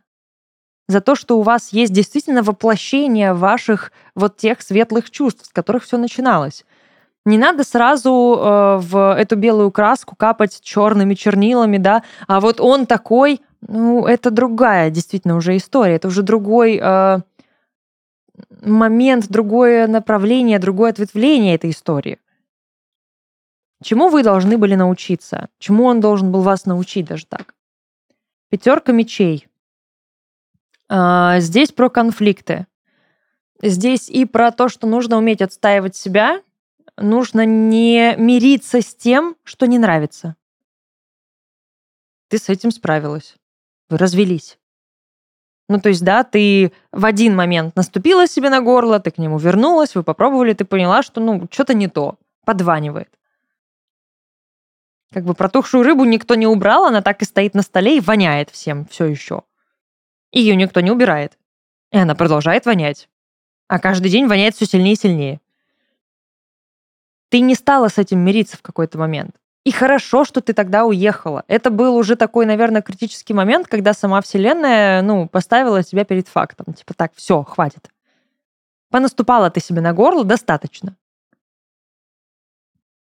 за 0.89 1.01
то, 1.01 1.15
что 1.15 1.39
у 1.39 1.43
вас 1.43 1.69
есть 1.73 1.93
действительно 1.93 2.43
воплощение 2.43 3.35
ваших 3.35 3.93
вот 4.15 4.37
тех 4.39 4.63
светлых 4.63 5.11
чувств, 5.11 5.47
с 5.47 5.49
которых 5.51 5.85
все 5.85 5.99
начиналось. 5.99 6.65
Не 7.27 7.37
надо 7.37 7.63
сразу 7.63 8.11
э, 8.11 8.79
в 8.79 9.15
эту 9.15 9.37
белую 9.37 9.71
краску 9.71 10.17
капать 10.17 10.61
черными 10.63 11.13
чернилами, 11.15 11.77
да, 11.77 12.03
а 12.27 12.41
вот 12.41 12.59
он 12.59 12.87
такой, 12.87 13.43
ну, 13.61 14.07
это 14.07 14.31
другая 14.31 14.89
действительно 14.89 15.37
уже 15.37 15.57
история, 15.59 15.97
это 15.97 16.09
уже 16.09 16.23
другой 16.23 16.81
э, 16.83 17.19
момент, 18.63 19.29
другое 19.29 19.87
направление, 19.89 20.59
другое 20.59 20.91
ответвление 20.91 21.55
этой 21.55 21.71
истории. 21.71 22.19
Чему 23.83 24.09
вы 24.09 24.23
должны 24.23 24.57
были 24.57 24.75
научиться? 24.75 25.51
Чему 25.59 25.85
он 25.85 26.01
должен 26.01 26.33
был 26.33 26.41
вас 26.41 26.65
научить 26.65 27.07
даже 27.07 27.27
так? 27.27 27.55
Пятерка 28.49 28.93
мечей. 28.93 29.48
А, 30.89 31.41
здесь 31.41 31.73
про 31.73 31.91
конфликты. 31.91 32.67
Здесь 33.63 34.09
и 34.09 34.25
про 34.25 34.53
то, 34.53 34.69
что 34.69 34.87
нужно 34.87 35.19
уметь 35.19 35.43
отстаивать 35.43 35.97
себя, 35.97 36.43
нужно 36.97 37.45
не 37.45 38.15
мириться 38.17 38.81
с 38.81 38.95
тем, 38.95 39.37
что 39.45 39.67
не 39.67 39.79
нравится. 39.79 40.37
Ты 42.29 42.39
с 42.39 42.49
этим 42.49 42.71
справилась. 42.71 43.37
Вы 43.89 43.99
развелись. 43.99 44.59
Ну, 45.69 45.81
то 45.81 45.91
есть, 45.91 46.03
да, 46.03 46.25
ты 46.25 46.73
в 46.93 47.05
один 47.05 47.37
момент 47.37 47.77
наступила 47.77 48.27
себе 48.27 48.49
на 48.49 48.63
горло, 48.63 49.01
ты 49.01 49.11
к 49.11 49.19
нему 49.19 49.39
вернулась, 49.39 49.95
вы 49.95 50.03
попробовали, 50.03 50.55
ты 50.55 50.65
поняла, 50.65 51.03
что, 51.03 51.21
ну, 51.21 51.47
что-то 51.51 51.75
не 51.75 51.89
то, 51.89 52.17
подванивает. 52.47 53.11
Как 55.13 55.25
бы 55.25 55.35
протухшую 55.35 55.85
рыбу 55.85 56.05
никто 56.05 56.35
не 56.37 56.47
убрал, 56.47 56.87
она 56.87 57.03
так 57.03 57.21
и 57.21 57.27
стоит 57.27 57.55
на 57.55 57.63
столе 57.63 57.99
и 57.99 58.01
воняет 58.01 58.51
всем 58.51 58.87
все 58.87 59.07
еще. 59.07 59.43
Ее 60.33 60.57
никто 60.57 60.81
не 60.81 60.91
убирает. 60.91 61.39
И 61.91 61.99
она 61.99 62.15
продолжает 62.15 62.67
вонять. 62.67 63.09
А 63.67 63.79
каждый 63.79 64.11
день 64.11 64.27
воняет 64.27 64.55
все 64.55 64.67
сильнее 64.67 64.95
и 64.95 64.99
сильнее. 64.99 65.41
Ты 67.31 67.41
не 67.41 67.55
стала 67.55 67.89
с 67.89 67.99
этим 67.99 68.21
мириться 68.21 68.57
в 68.57 68.63
какой-то 68.63 68.99
момент. 68.99 69.37
И 69.65 69.71
хорошо, 69.71 70.25
что 70.25 70.41
ты 70.41 70.55
тогда 70.55 70.87
уехала. 70.87 71.45
Это 71.47 71.71
был 71.71 71.95
уже 71.97 72.17
такой, 72.17 72.47
наверное, 72.47 72.81
критический 72.81 73.35
момент, 73.35 73.69
когда 73.69 73.93
сама 73.93 74.23
Вселенная, 74.23 75.03
ну, 75.03 75.29
поставила 75.29 75.83
себя 75.83 76.05
перед 76.05 76.29
фактом. 76.29 76.73
Типа 76.73 76.95
так, 76.95 77.13
все, 77.15 77.43
хватит. 77.43 77.91
Понаступала 78.91 79.51
ты 79.51 79.61
себе 79.61 79.83
на 79.83 79.93
горло, 79.93 80.25
достаточно. 80.25 80.97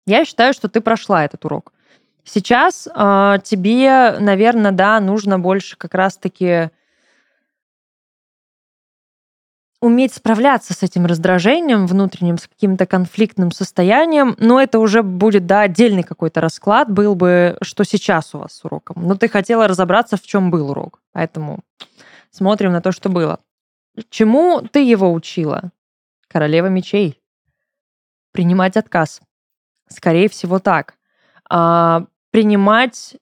Я 0.07 0.25
считаю, 0.25 0.53
что 0.53 0.69
ты 0.69 0.81
прошла 0.81 1.23
этот 1.23 1.45
урок. 1.45 1.71
Сейчас 2.23 2.87
э, 2.87 3.35
тебе, 3.43 4.17
наверное, 4.19 4.71
да, 4.71 4.99
нужно 4.99 5.37
больше 5.37 5.77
как 5.77 5.93
раз-таки 5.93 6.71
уметь 9.81 10.13
справляться 10.13 10.73
с 10.73 10.83
этим 10.83 11.05
раздражением 11.05 11.87
внутренним, 11.87 12.37
с 12.37 12.47
каким-то 12.47 12.85
конфликтным 12.85 13.51
состоянием, 13.51 14.35
но 14.37 14.61
это 14.61 14.79
уже 14.79 15.03
будет, 15.03 15.45
да, 15.45 15.61
отдельный 15.61 16.03
какой-то 16.03 16.41
расклад 16.41 16.91
был 16.91 17.15
бы, 17.15 17.57
что 17.61 17.83
сейчас 17.83 18.35
у 18.35 18.39
вас 18.39 18.53
с 18.53 18.65
уроком. 18.65 19.07
Но 19.07 19.15
ты 19.15 19.29
хотела 19.29 19.67
разобраться, 19.67 20.17
в 20.17 20.23
чем 20.23 20.51
был 20.51 20.71
урок. 20.71 21.01
Поэтому 21.13 21.59
смотрим 22.31 22.71
на 22.71 22.81
то, 22.81 22.91
что 22.91 23.09
было. 23.09 23.39
Чему 24.09 24.61
ты 24.61 24.83
его 24.83 25.11
учила? 25.13 25.71
Королева 26.27 26.67
мечей. 26.67 27.21
Принимать 28.31 28.77
отказ. 28.77 29.21
Скорее 29.87 30.29
всего, 30.29 30.59
так. 30.59 30.95
А, 31.49 32.05
принимать 32.31 33.17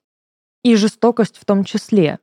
и 0.62 0.76
жестокость 0.76 1.38
в 1.38 1.44
том 1.44 1.64
числе. 1.64 2.18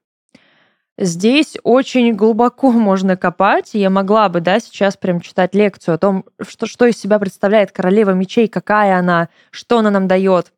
Здесь 0.98 1.58
очень 1.64 2.14
глубоко 2.14 2.72
можно 2.74 3.18
копать. 3.18 3.72
Я 3.74 3.90
могла 3.90 4.30
бы, 4.30 4.42
да, 4.42 4.60
сейчас 4.60 4.98
прям 4.98 5.22
читать 5.22 5.54
лекцию 5.56 5.96
о 5.96 5.98
том, 5.98 6.26
что, 6.42 6.68
что 6.68 6.86
из 6.86 6.98
себя 6.98 7.20
представляет 7.20 7.72
королева 7.72 8.12
мечей, 8.12 8.48
какая 8.48 8.98
она, 8.98 9.30
что 9.52 9.80
она 9.80 9.92
нам 9.92 10.08
дает 10.08 10.54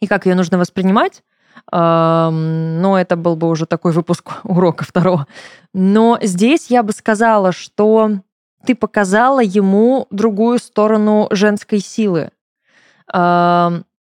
и 0.00 0.06
как 0.06 0.26
ее 0.26 0.34
нужно 0.34 0.58
воспринимать. 0.58 1.22
Но 1.70 2.96
это 2.98 3.16
был 3.16 3.34
бы 3.36 3.48
уже 3.48 3.66
такой 3.66 3.92
выпуск 3.92 4.30
урока 4.44 4.84
второго. 4.84 5.26
Но 5.74 6.18
здесь 6.22 6.70
я 6.70 6.82
бы 6.82 6.92
сказала, 6.92 7.52
что 7.52 8.20
ты 8.64 8.74
показала 8.74 9.40
ему 9.40 10.06
другую 10.10 10.58
сторону 10.58 11.28
женской 11.30 11.80
силы. 11.80 12.30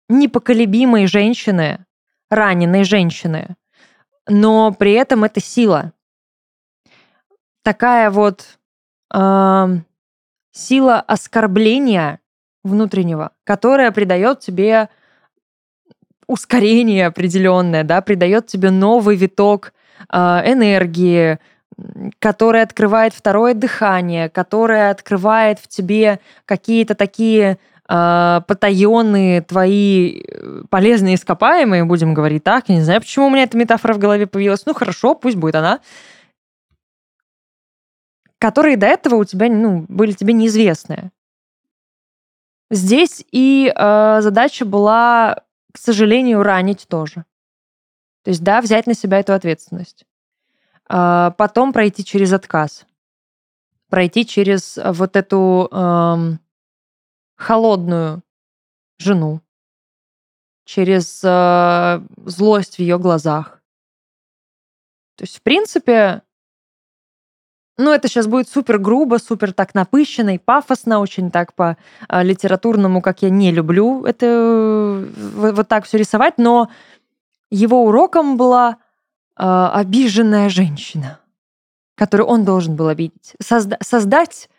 Непоколебимой 0.09 1.07
женщины, 1.07 1.85
раненой 2.29 2.83
женщины, 2.83 3.55
но 4.27 4.71
при 4.71 4.93
этом 4.93 5.23
это 5.23 5.39
сила. 5.39 5.93
Такая 7.63 8.09
вот 8.11 8.57
э, 9.13 9.67
сила 10.51 10.99
оскорбления 11.01 12.19
внутреннего, 12.63 13.31
которая 13.43 13.91
придает 13.91 14.39
тебе 14.39 14.89
ускорение 16.27 17.07
определенное, 17.07 17.83
да, 17.83 18.01
придает 18.01 18.47
тебе 18.47 18.69
новый 18.69 19.15
виток 19.15 19.73
э, 20.11 20.17
энергии, 20.17 21.39
который 22.19 22.61
открывает 22.61 23.13
второе 23.13 23.53
дыхание, 23.53 24.29
которое 24.29 24.89
открывает 24.89 25.59
в 25.59 25.67
тебе 25.67 26.19
какие-то 26.45 26.95
такие 26.95 27.59
э, 27.89 28.41
потаенные 28.47 29.41
твои 29.41 30.23
полезные 30.69 31.15
ископаемые, 31.15 31.85
будем 31.85 32.13
говорить 32.13 32.43
так. 32.43 32.69
Я 32.69 32.75
не 32.75 32.81
знаю, 32.81 33.01
почему 33.01 33.27
у 33.27 33.29
меня 33.29 33.43
эта 33.43 33.57
метафора 33.57 33.93
в 33.93 33.99
голове 33.99 34.27
появилась. 34.27 34.65
Ну, 34.65 34.73
хорошо, 34.73 35.15
пусть 35.15 35.37
будет 35.37 35.55
она. 35.55 35.79
которые 38.39 38.77
до 38.77 38.85
этого 38.85 39.15
у 39.15 39.23
тебя 39.23 39.47
ну, 39.49 39.85
были 39.87 40.11
тебе 40.11 40.33
неизвестны. 40.33 41.11
Здесь 42.69 43.25
и 43.31 43.73
э, 43.73 44.21
задача 44.21 44.65
была, 44.65 45.43
к 45.71 45.77
сожалению, 45.77 46.43
ранить 46.43 46.85
тоже. 46.87 47.25
То 48.23 48.29
есть, 48.29 48.43
да, 48.43 48.61
взять 48.61 48.87
на 48.87 48.93
себя 48.93 49.19
эту 49.19 49.33
ответственность. 49.33 50.05
Э, 50.89 51.31
потом 51.37 51.71
пройти 51.71 52.03
через 52.03 52.33
отказ. 52.33 52.85
Пройти 53.89 54.25
через 54.25 54.77
вот 54.83 55.15
эту 55.15 55.69
э, 55.71 56.37
холодную 57.37 58.23
жену. 58.97 59.41
Через 60.65 61.21
э, 61.23 62.01
злость 62.25 62.75
в 62.75 62.79
ее 62.79 62.99
глазах. 62.99 63.61
То 65.15 65.23
есть, 65.23 65.37
в 65.37 65.41
принципе, 65.41 66.23
ну, 67.77 67.93
это 67.93 68.07
сейчас 68.07 68.27
будет 68.27 68.49
супер 68.49 68.79
грубо, 68.79 69.17
супер 69.17 69.53
так 69.53 69.75
напыщенно 69.75 70.35
и 70.35 70.39
пафосно, 70.39 70.99
очень 70.99 71.29
так 71.29 71.53
по 71.53 71.77
а, 72.07 72.23
литературному, 72.23 73.01
как 73.01 73.21
я 73.21 73.29
не 73.29 73.51
люблю 73.51 74.03
это 74.03 74.25
э, 74.25 75.51
вот 75.51 75.67
так 75.67 75.85
все 75.85 75.99
рисовать, 75.99 76.37
но 76.37 76.71
его 77.51 77.85
уроком 77.85 78.35
была 78.35 78.77
э, 79.37 79.43
обиженная 79.43 80.49
женщина, 80.49 81.19
которую 81.95 82.27
он 82.27 82.45
должен 82.45 82.75
был 82.75 82.87
обидеть. 82.87 83.35
Созда- 83.41 83.77
создать 83.81 84.49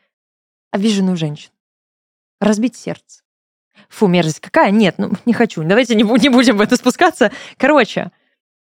обиженную 0.71 1.17
женщину. 1.17 1.53
Разбить 2.41 2.77
сердце. 2.77 3.23
Фу, 3.89 4.07
мерзость 4.07 4.41
какая? 4.41 4.71
Нет, 4.71 4.97
ну 4.99 5.13
не 5.25 5.33
хочу. 5.33 5.63
Давайте 5.63 5.95
не, 5.95 6.03
не 6.03 6.29
будем 6.29 6.57
в 6.57 6.61
это 6.61 6.77
спускаться. 6.77 7.33
Короче, 7.57 8.11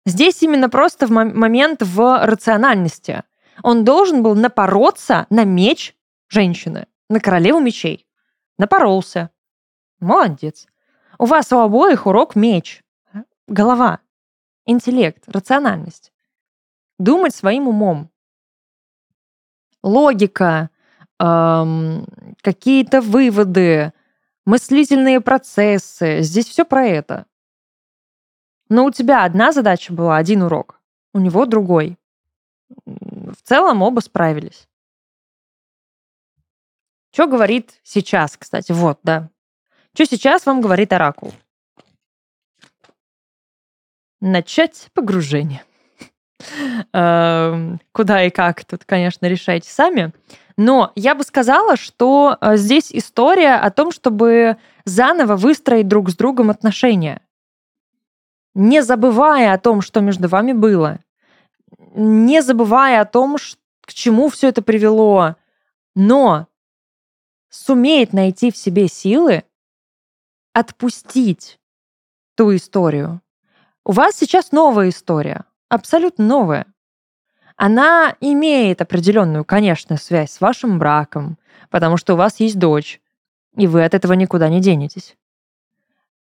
здесь 0.06 0.42
именно 0.44 0.70
просто 0.70 1.08
в 1.08 1.12
момент 1.12 1.82
в 1.82 2.26
рациональности– 2.26 3.24
он 3.64 3.84
должен 3.84 4.24
был 4.24 4.36
напороться 4.36 5.28
на 5.30 5.44
меч 5.44 5.96
женщины, 6.28 6.88
на 7.10 7.20
королеву 7.20 7.60
мечей. 7.60 8.08
Напоролся. 8.58 9.32
Молодец. 10.00 10.68
У 11.18 11.26
вас 11.26 11.52
у 11.52 11.60
обоих 11.60 12.06
урок 12.06 12.36
меч. 12.36 12.84
Голова. 13.48 14.00
Интеллект, 14.66 15.24
рациональность. 15.28 16.12
Думать 16.98 17.36
своим 17.36 17.68
умом. 17.68 18.10
Логика, 19.84 20.70
эм, 21.20 22.08
какие-то 22.46 23.02
выводы, 23.02 23.92
мыслительные 24.46 25.20
процессы. 25.20 26.22
Здесь 26.22 26.46
все 26.46 26.64
про 26.64 26.86
это. 26.86 27.26
Но 28.70 28.86
у 28.86 28.92
тебя 28.92 29.26
одна 29.26 29.52
задача 29.52 29.92
была, 29.92 30.18
один 30.18 30.44
урок. 30.44 30.80
У 31.14 31.20
него 31.20 31.46
другой 31.46 31.98
в 32.86 33.42
целом 33.44 33.82
оба 33.82 34.00
справились. 34.00 34.68
Что 37.12 37.28
говорит 37.28 37.80
сейчас, 37.84 38.38
кстати? 38.38 38.72
Вот, 38.72 39.00
да. 39.04 39.30
Что 39.94 40.06
сейчас 40.06 40.46
вам 40.46 40.62
говорит 40.62 40.92
Оракул? 40.94 41.34
Начать 44.20 44.90
погружение. 44.94 45.64
Эм, 46.94 47.80
куда 47.92 48.24
и 48.24 48.30
как, 48.30 48.66
тут, 48.66 48.86
конечно, 48.86 49.26
решайте 49.26 49.70
сами. 49.70 50.12
Но 50.58 50.92
я 50.96 51.16
бы 51.16 51.24
сказала, 51.24 51.78
что 51.78 52.38
э, 52.40 52.58
здесь 52.58 52.92
история 52.92 53.56
о 53.56 53.72
том, 53.72 53.92
чтобы 53.92 54.58
заново 54.86 55.36
выстроить 55.36 55.88
друг 55.88 56.10
с 56.10 56.16
другом 56.16 56.50
отношения. 56.50 57.22
Не 58.54 58.84
забывая 58.84 59.54
о 59.54 59.58
том, 59.58 59.82
что 59.82 60.02
между 60.02 60.28
вами 60.28 60.54
было 60.54 61.00
не 61.96 62.42
забывая 62.42 63.02
о 63.02 63.06
том, 63.06 63.38
к 63.82 63.94
чему 63.94 64.30
все 64.30 64.50
это 64.50 64.62
привело, 64.62 65.36
но 65.96 66.48
сумеет 67.50 68.14
найти 68.14 68.52
в 68.52 68.58
себе 68.58 68.88
силы 68.88 69.44
отпустить 70.54 71.60
ту 72.36 72.56
историю. 72.56 73.22
У 73.86 73.92
вас 73.92 74.16
сейчас 74.16 74.52
новая 74.52 74.90
история, 74.90 75.46
абсолютно 75.70 76.26
новая. 76.26 76.66
Она 77.58 78.16
имеет 78.20 78.82
определенную, 78.82 79.46
конечно, 79.46 79.98
связь 79.98 80.32
с 80.32 80.42
вашим 80.42 80.78
браком, 80.78 81.38
потому 81.70 81.98
что 81.98 82.14
у 82.14 82.18
вас 82.18 82.40
есть 82.40 82.60
дочь, 82.60 83.02
и 83.56 83.68
вы 83.68 83.86
от 83.86 83.94
этого 83.94 84.14
никуда 84.14 84.50
не 84.50 84.60
денетесь. 84.60 85.16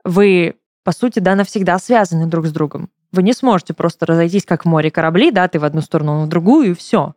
Вы, 0.03 0.55
по 0.83 0.91
сути, 0.91 1.19
да, 1.19 1.35
навсегда 1.35 1.79
связаны 1.79 2.27
друг 2.27 2.45
с 2.45 2.51
другом. 2.51 2.89
Вы 3.11 3.23
не 3.23 3.33
сможете 3.33 3.73
просто 3.73 4.05
разойтись, 4.05 4.45
как 4.45 4.63
в 4.63 4.67
море 4.67 4.91
корабли, 4.91 5.31
да, 5.31 5.47
ты 5.47 5.59
в 5.59 5.63
одну 5.63 5.81
сторону, 5.81 6.13
он 6.13 6.25
в 6.25 6.29
другую, 6.29 6.71
и 6.71 6.73
все. 6.73 7.15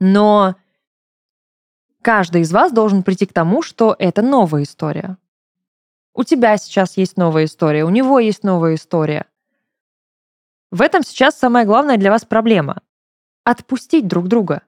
Но 0.00 0.56
каждый 2.00 2.40
из 2.40 2.52
вас 2.52 2.72
должен 2.72 3.02
прийти 3.02 3.26
к 3.26 3.32
тому, 3.32 3.62
что 3.62 3.94
это 3.98 4.22
новая 4.22 4.62
история. 4.62 5.18
У 6.14 6.24
тебя 6.24 6.56
сейчас 6.56 6.96
есть 6.96 7.16
новая 7.16 7.44
история, 7.44 7.84
у 7.84 7.90
него 7.90 8.18
есть 8.18 8.42
новая 8.42 8.74
история. 8.74 9.26
В 10.70 10.82
этом 10.82 11.02
сейчас 11.02 11.36
самая 11.36 11.64
главная 11.64 11.96
для 11.96 12.10
вас 12.10 12.24
проблема— 12.24 12.82
отпустить 13.44 14.06
друг 14.06 14.28
друга. 14.28 14.62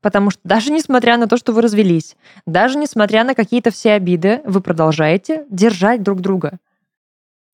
Потому 0.00 0.30
что 0.30 0.40
даже 0.44 0.70
несмотря 0.70 1.16
на 1.16 1.28
то, 1.28 1.36
что 1.36 1.52
вы 1.52 1.62
развелись, 1.62 2.16
даже 2.44 2.76
несмотря 2.76 3.24
на 3.24 3.34
какие-то 3.34 3.70
все 3.70 3.92
обиды, 3.92 4.42
вы 4.44 4.60
продолжаете 4.60 5.46
держать 5.48 6.02
друг 6.02 6.20
друга. 6.20 6.58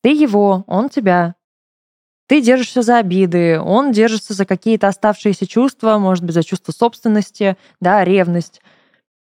Ты 0.02 0.10
его, 0.10 0.64
он 0.66 0.88
тебя. 0.88 1.34
Ты 2.26 2.40
держишься 2.40 2.82
за 2.82 2.98
обиды, 2.98 3.60
он 3.60 3.92
держится 3.92 4.34
за 4.34 4.46
какие-то 4.46 4.88
оставшиеся 4.88 5.46
чувства, 5.46 5.98
может 5.98 6.24
быть, 6.24 6.34
за 6.34 6.42
чувство 6.42 6.72
собственности, 6.72 7.56
да, 7.80 8.04
ревность. 8.04 8.62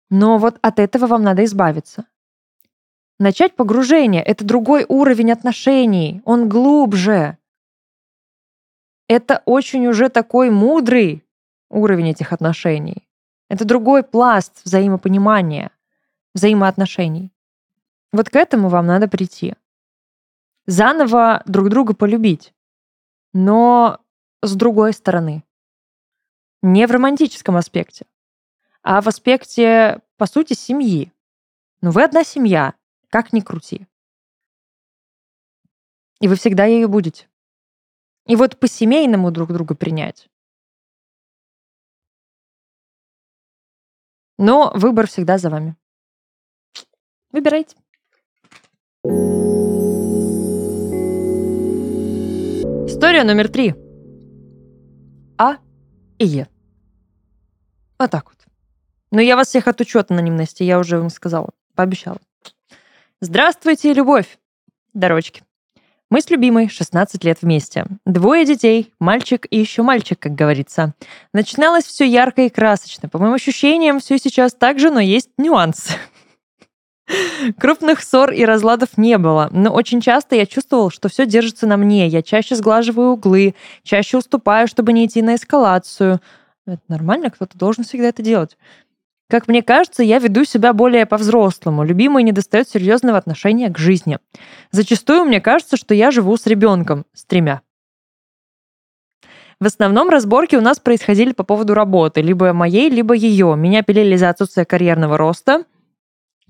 Но 0.09 0.37
вот 0.37 0.57
от 0.61 0.77
этого 0.77 1.07
вам 1.07 1.23
надо 1.23 1.43
избавиться. 1.45 2.05
Начать 3.19 3.55
погружение— 3.55 4.21
это 4.25 4.45
другой 4.45 4.85
уровень 4.87 5.31
отношений, 5.31 6.21
он 6.25 6.49
глубже. 6.49 7.37
Это 9.11 9.43
очень 9.45 9.87
уже 9.87 10.07
такой 10.07 10.49
мудрый 10.49 11.25
уровень 11.69 12.11
этих 12.11 12.31
отношений. 12.31 13.09
Это 13.49 13.65
другой 13.65 14.03
пласт 14.03 14.61
взаимопонимания, 14.63 15.71
взаимоотношений. 16.33 17.33
Вот 18.13 18.29
к 18.29 18.35
этому 18.37 18.69
вам 18.69 18.85
надо 18.85 19.09
прийти. 19.09 19.55
Заново 20.65 21.43
друг 21.45 21.67
друга 21.67 21.93
полюбить 21.93 22.53
но 23.33 23.99
с 24.41 24.55
другой 24.55 24.93
стороны. 24.93 25.43
Не 26.61 26.85
в 26.85 26.91
романтическом 26.91 27.55
аспекте, 27.57 28.05
а 28.83 29.01
в 29.01 29.07
аспекте, 29.07 30.01
по 30.17 30.25
сути, 30.25 30.53
семьи. 30.53 31.11
Ну, 31.81 31.91
вы 31.91 32.03
одна 32.03 32.23
семья, 32.23 32.75
как 33.09 33.33
ни 33.33 33.39
крути. 33.39 33.87
И 36.19 36.27
вы 36.27 36.35
всегда 36.35 36.65
ею 36.65 36.87
будете. 36.87 37.27
И 38.27 38.35
вот 38.35 38.59
по-семейному 38.59 39.31
друг 39.31 39.51
друга 39.51 39.75
принять. 39.75 40.29
Но 44.37 44.71
выбор 44.75 45.07
всегда 45.07 45.37
за 45.37 45.49
вами. 45.49 45.75
Выбирайте. 47.31 47.77
История 52.87 53.23
номер 53.23 53.49
три. 53.49 53.75
А 55.37 55.57
и 56.17 56.25
Е. 56.25 56.47
Вот 57.97 58.11
так 58.11 58.29
вот. 58.29 58.45
Но 59.11 59.21
я 59.21 59.35
вас 59.35 59.49
всех 59.49 59.67
отучу 59.67 59.99
от 59.99 60.11
анонимности, 60.11 60.63
я 60.63 60.79
уже 60.79 60.97
вам 60.97 61.09
сказала, 61.09 61.51
пообещала. 61.75 62.19
Здравствуйте, 63.21 63.93
любовь, 63.93 64.39
дорочки. 64.93 65.43
Мы 66.11 66.19
с 66.19 66.29
любимой 66.29 66.67
16 66.67 67.23
лет 67.23 67.37
вместе. 67.41 67.85
Двое 68.05 68.45
детей, 68.45 68.93
мальчик 68.99 69.47
и 69.49 69.57
еще 69.57 69.81
мальчик, 69.81 70.19
как 70.19 70.35
говорится. 70.35 70.93
Начиналось 71.33 71.85
все 71.85 72.03
ярко 72.03 72.41
и 72.41 72.49
красочно. 72.49 73.07
По 73.07 73.17
моим 73.17 73.33
ощущениям, 73.33 74.01
все 74.01 74.17
сейчас 74.17 74.53
так 74.53 74.77
же, 74.77 74.91
но 74.91 74.99
есть 74.99 75.29
нюансы. 75.37 75.93
Крупных 77.57 78.03
ссор 78.03 78.31
и 78.31 78.43
разладов 78.43 78.97
не 78.97 79.17
было, 79.17 79.47
но 79.53 79.71
очень 79.71 80.01
часто 80.01 80.35
я 80.35 80.45
чувствовал, 80.45 80.89
что 80.89 81.07
все 81.07 81.25
держится 81.25 81.65
на 81.65 81.77
мне. 81.77 82.09
Я 82.09 82.21
чаще 82.21 82.55
сглаживаю 82.55 83.11
углы, 83.11 83.55
чаще 83.83 84.17
уступаю, 84.17 84.67
чтобы 84.67 84.91
не 84.91 85.05
идти 85.05 85.21
на 85.21 85.35
эскалацию. 85.35 86.19
Это 86.67 86.81
нормально, 86.89 87.29
кто-то 87.29 87.57
должен 87.57 87.85
всегда 87.85 88.09
это 88.09 88.21
делать. 88.21 88.57
Как 89.31 89.47
мне 89.47 89.63
кажется, 89.63 90.03
я 90.03 90.19
веду 90.19 90.43
себя 90.43 90.73
более 90.73 91.05
по-взрослому. 91.05 91.85
Любимый 91.85 92.21
не 92.21 92.33
достает 92.33 92.67
серьезного 92.67 93.17
отношения 93.17 93.69
к 93.69 93.77
жизни. 93.77 94.19
Зачастую 94.71 95.23
мне 95.23 95.39
кажется, 95.39 95.77
что 95.77 95.93
я 95.93 96.11
живу 96.11 96.35
с 96.35 96.45
ребенком, 96.47 97.05
с 97.13 97.23
тремя. 97.23 97.61
В 99.61 99.65
основном 99.67 100.09
разборки 100.09 100.57
у 100.57 100.61
нас 100.61 100.81
происходили 100.81 101.31
по 101.31 101.43
поводу 101.43 101.73
работы, 101.73 102.21
либо 102.21 102.51
моей, 102.51 102.89
либо 102.89 103.13
ее. 103.13 103.55
Меня 103.55 103.83
пилили 103.83 104.17
за 104.17 104.27
отсутствие 104.31 104.65
карьерного 104.65 105.15
роста, 105.15 105.63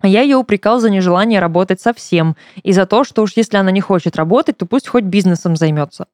я 0.07 0.21
ее 0.21 0.37
упрекал 0.37 0.79
за 0.79 0.89
нежелание 0.89 1.39
работать 1.39 1.81
совсем 1.81 2.35
и 2.63 2.71
за 2.71 2.85
то, 2.85 3.03
что 3.03 3.21
уж 3.21 3.33
если 3.35 3.57
она 3.57 3.71
не 3.71 3.81
хочет 3.81 4.15
работать, 4.15 4.57
то 4.57 4.65
пусть 4.65 4.87
хоть 4.87 5.03
бизнесом 5.03 5.55
займется. 5.55 6.05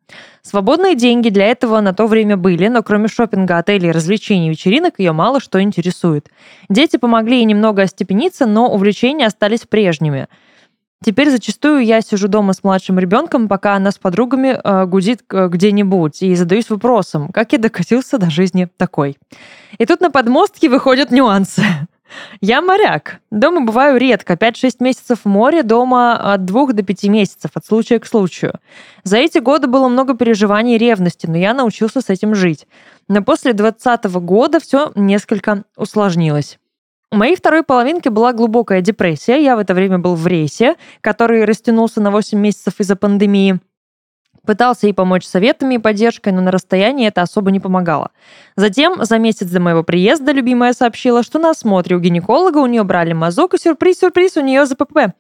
Свободные 0.41 0.95
деньги 0.95 1.29
для 1.29 1.45
этого 1.45 1.79
на 1.81 1.93
то 1.93 2.07
время 2.07 2.38
были, 2.38 2.67
но 2.67 2.83
кроме 2.83 3.07
шопинга, 3.07 3.57
отелей, 3.57 3.91
развлечений 3.91 4.47
и 4.47 4.49
вечеринок 4.51 4.95
ее 4.97 5.11
мало 5.11 5.39
что 5.39 5.61
интересует. 5.61 6.29
Дети 6.69 6.97
помогли 6.97 7.38
ей 7.38 7.45
немного 7.45 7.83
остепениться, 7.83 8.45
но 8.45 8.71
увлечения 8.73 9.25
остались 9.25 9.61
прежними. 9.61 10.27
Теперь 11.05 11.29
зачастую 11.29 11.85
я 11.85 12.01
сижу 12.01 12.27
дома 12.27 12.53
с 12.53 12.63
младшим 12.63 12.97
ребенком, 12.97 13.47
пока 13.47 13.75
она 13.75 13.91
с 13.91 13.99
подругами 13.99 14.59
э, 14.61 14.85
гудит 14.85 15.21
э, 15.31 15.47
где-нибудь, 15.47 16.23
и 16.23 16.33
задаюсь 16.35 16.69
вопросом, 16.71 17.29
как 17.29 17.53
я 17.53 17.59
докатился 17.59 18.17
до 18.17 18.31
жизни 18.31 18.67
такой. 18.77 19.17
И 19.77 19.85
тут 19.85 20.01
на 20.01 20.09
подмостке 20.09 20.69
выходят 20.69 21.11
нюансы. 21.11 21.63
Я 22.41 22.62
моряк. 22.62 23.20
Дома 23.32 23.62
бываю 23.62 23.97
редко. 23.97 24.34
5-6 24.34 24.76
месяцев 24.80 25.20
в 25.24 25.28
море, 25.28 25.64
дома 25.64 26.34
от 26.34 26.45
2 26.45 26.74
до 26.74 26.84
5 26.84 27.03
месяцев, 27.05 27.51
от 27.53 27.66
случая 27.66 27.99
к 27.99 28.05
случаю. 28.05 28.53
За 29.03 29.18
эти 29.18 29.39
годы 29.39 29.68
было 29.68 29.88
много 29.88 30.16
переживаний 30.16 30.76
и 30.76 30.78
ревности, 30.78 31.28
но 31.28 31.38
я 31.38 31.53
научился 31.53 32.01
с 32.01 32.10
этим 32.10 32.36
жить. 32.36 32.68
Но 33.08 33.24
после 33.24 33.53
2020 33.53 34.05
года 34.22 34.60
все 34.60 34.91
несколько 34.95 35.64
усложнилось. 35.76 36.60
У 37.10 37.16
моей 37.16 37.38
второй 37.38 37.64
половинки 37.64 38.10
была 38.10 38.34
глубокая 38.34 38.82
депрессия. 38.82 39.41
Я 39.41 39.55
в 39.55 39.60
это 39.60 39.74
время 39.74 39.97
был 39.97 40.16
в 40.16 40.28
рейсе, 40.28 40.76
который 40.99 41.45
растянулся 41.45 42.01
на 42.01 42.12
8 42.12 42.38
месяцев 42.38 42.74
из-за 42.80 42.97
пандемии. 42.97 43.60
Пытался 44.48 44.88
ей 44.88 44.93
помочь 44.93 45.26
советами 45.26 45.76
и 45.76 45.78
поддержкой, 45.78 46.32
но 46.32 46.39
на 46.39 46.52
расстоянии 46.52 47.06
это 47.06 47.22
особо 47.22 47.52
не 47.52 47.60
помогало. 47.60 48.12
Затем, 48.56 49.04
за 49.04 49.18
месяц 49.18 49.48
до 49.48 49.60
моего 49.60 49.84
приезда, 49.84 50.32
любимая 50.32 50.72
сообщила, 50.72 51.22
что 51.22 51.38
на 51.38 51.50
осмотре 51.50 51.98
у 51.98 52.00
гинеколога 52.00 52.60
у 52.60 52.66
нее 52.66 52.84
брали 52.84 53.12
мазок, 53.12 53.56
и 53.56 53.58
сюрприз-сюрприз 53.58 54.38
у 54.38 54.41
нее 54.41 54.66
ЗПП. 54.66 55.14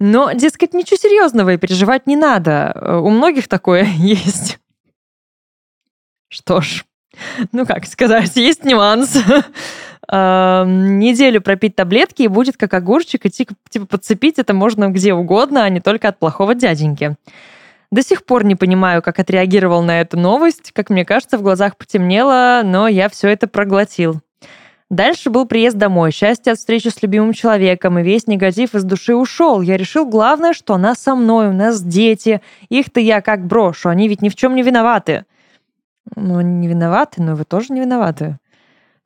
Но, 0.00 0.32
дескать, 0.32 0.72
ничего 0.72 0.96
серьезного 0.96 1.52
и 1.52 1.56
переживать 1.58 2.06
не 2.06 2.16
надо. 2.16 3.00
У 3.02 3.10
многих 3.10 3.46
такое 3.46 3.84
есть. 3.98 4.58
Что 6.28 6.62
ж, 6.62 6.86
ну 7.52 7.66
как 7.66 7.84
сказать, 7.84 8.36
есть 8.36 8.64
нюанс. 8.64 9.18
Неделю 10.08 11.42
пропить 11.42 11.76
таблетки 11.76 12.22
и 12.22 12.28
будет 12.28 12.56
как 12.56 12.72
огурчик, 12.72 13.26
и 13.26 13.30
типа 13.30 13.86
подцепить 13.86 14.38
это 14.38 14.54
можно 14.54 14.88
где 14.88 15.12
угодно, 15.12 15.64
а 15.64 15.68
не 15.68 15.80
только 15.80 16.08
от 16.08 16.18
плохого 16.18 16.54
дяденьки. 16.54 17.16
До 17.90 18.02
сих 18.02 18.24
пор 18.24 18.44
не 18.44 18.56
понимаю, 18.56 19.02
как 19.02 19.18
отреагировал 19.18 19.82
на 19.82 20.00
эту 20.00 20.18
новость. 20.18 20.72
Как 20.72 20.90
мне 20.90 21.04
кажется, 21.04 21.38
в 21.38 21.42
глазах 21.42 21.76
потемнело, 21.76 22.62
но 22.64 22.88
я 22.88 23.08
все 23.08 23.28
это 23.28 23.46
проглотил. 23.46 24.20
Дальше 24.88 25.30
был 25.30 25.46
приезд 25.46 25.76
домой, 25.76 26.12
счастье 26.12 26.52
от 26.52 26.58
встречи 26.58 26.88
с 26.88 27.02
любимым 27.02 27.32
человеком, 27.32 27.98
и 27.98 28.04
весь 28.04 28.28
негатив 28.28 28.74
из 28.74 28.84
души 28.84 29.16
ушел. 29.16 29.60
Я 29.60 29.76
решил, 29.76 30.06
главное, 30.06 30.52
что 30.52 30.74
она 30.74 30.94
со 30.94 31.16
мной, 31.16 31.48
у 31.48 31.52
нас 31.52 31.82
дети. 31.82 32.40
Их-то 32.68 33.00
я 33.00 33.20
как 33.20 33.46
брошу, 33.46 33.88
они 33.88 34.06
ведь 34.06 34.22
ни 34.22 34.28
в 34.28 34.36
чем 34.36 34.54
не 34.54 34.62
виноваты. 34.62 35.24
Ну, 36.14 36.40
не 36.40 36.68
виноваты, 36.68 37.20
но 37.20 37.34
вы 37.34 37.44
тоже 37.44 37.72
не 37.72 37.80
виноваты. 37.80 38.38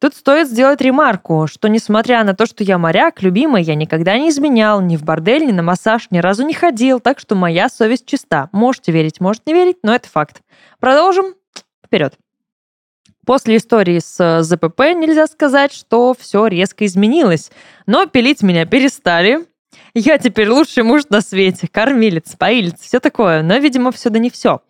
Тут 0.01 0.15
стоит 0.15 0.49
сделать 0.49 0.81
ремарку, 0.81 1.47
что 1.47 1.69
несмотря 1.69 2.25
на 2.25 2.35
то, 2.35 2.47
что 2.47 2.65
я 2.65 2.79
моряк, 2.79 3.21
любимый, 3.21 3.63
я 3.63 3.75
никогда 3.75 4.17
не 4.17 4.31
изменял 4.31 4.81
ни 4.81 4.97
в 4.97 5.05
бордель, 5.05 5.45
ни 5.45 5.53
на 5.53 5.63
массаж, 5.63 6.09
ни 6.11 6.19
разу 6.19 6.43
не 6.47 6.55
ходил, 6.55 7.01
так 7.01 7.19
что 7.19 7.35
моя 7.35 7.69
совесть 7.69 8.07
чиста. 8.07 8.49
Можете 8.53 8.93
верить, 8.93 9.21
можете 9.21 9.43
не 9.49 9.53
верить, 9.53 9.77
но 9.83 9.95
это 9.95 10.09
факт. 10.09 10.41
Продолжим. 10.81 11.35
Вперед. 11.85 12.15
После 13.27 13.59
истории 13.59 13.99
с 13.99 14.19
э, 14.19 14.43
ЗПП 14.43 14.81
нельзя 14.97 15.27
сказать, 15.27 15.75
что 15.75 16.15
все 16.19 16.47
резко 16.47 16.87
изменилось. 16.87 17.51
Но 17.85 18.07
пилить 18.07 18.43
меня 18.43 18.65
перестали. 18.65 19.47
Я 19.93 20.17
теперь 20.17 20.49
лучший 20.49 20.83
муж 20.83 21.03
на 21.11 21.21
свете, 21.21 21.69
кормилец, 21.71 22.37
поилец, 22.37 22.81
все 22.81 23.01
такое. 23.01 23.43
Но, 23.43 23.59
видимо, 23.59 23.93
все 23.93 24.09
да 24.09 24.19
не 24.19 24.31
все 24.31 24.63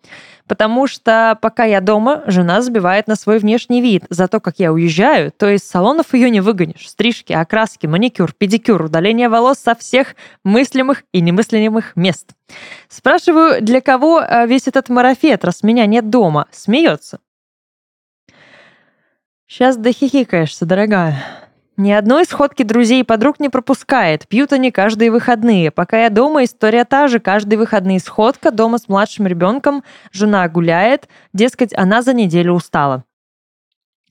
потому 0.47 0.87
что 0.87 1.37
пока 1.41 1.65
я 1.65 1.81
дома, 1.81 2.23
жена 2.27 2.61
забивает 2.61 3.07
на 3.07 3.15
свой 3.15 3.39
внешний 3.39 3.81
вид. 3.81 4.05
Зато 4.09 4.39
как 4.39 4.59
я 4.59 4.71
уезжаю, 4.71 5.31
то 5.31 5.49
из 5.49 5.63
салонов 5.63 6.13
ее 6.13 6.29
не 6.29 6.41
выгонишь. 6.41 6.89
Стрижки, 6.89 7.33
окраски, 7.33 7.87
маникюр, 7.87 8.33
педикюр, 8.33 8.83
удаление 8.83 9.29
волос 9.29 9.59
со 9.59 9.75
всех 9.75 10.15
мыслимых 10.43 11.03
и 11.11 11.21
немыслимых 11.21 11.95
мест. 11.95 12.31
Спрашиваю, 12.89 13.61
для 13.61 13.81
кого 13.81 14.21
э, 14.21 14.47
весь 14.47 14.67
этот 14.67 14.89
марафет, 14.89 15.45
раз 15.45 15.63
меня 15.63 15.85
нет 15.85 16.09
дома? 16.09 16.47
Смеется. 16.51 17.19
Сейчас 19.47 19.75
дохихикаешься, 19.75 20.65
дорогая. 20.65 21.40
Ни 21.81 21.89
одной 21.89 22.25
сходки 22.25 22.61
друзей 22.61 22.99
и 22.99 23.03
подруг 23.03 23.39
не 23.39 23.49
пропускает. 23.49 24.27
Пьют 24.27 24.53
они 24.53 24.69
каждые 24.69 25.09
выходные. 25.09 25.71
Пока 25.71 26.03
я 26.03 26.11
дома, 26.11 26.43
история 26.43 26.85
та 26.85 27.07
же. 27.07 27.19
Каждые 27.19 27.57
выходные 27.57 27.99
сходка, 27.99 28.51
дома 28.51 28.77
с 28.77 28.87
младшим 28.87 29.25
ребенком, 29.25 29.83
жена 30.11 30.47
гуляет. 30.47 31.09
Дескать, 31.33 31.73
она 31.75 32.03
за 32.03 32.13
неделю 32.13 32.53
устала. 32.53 33.03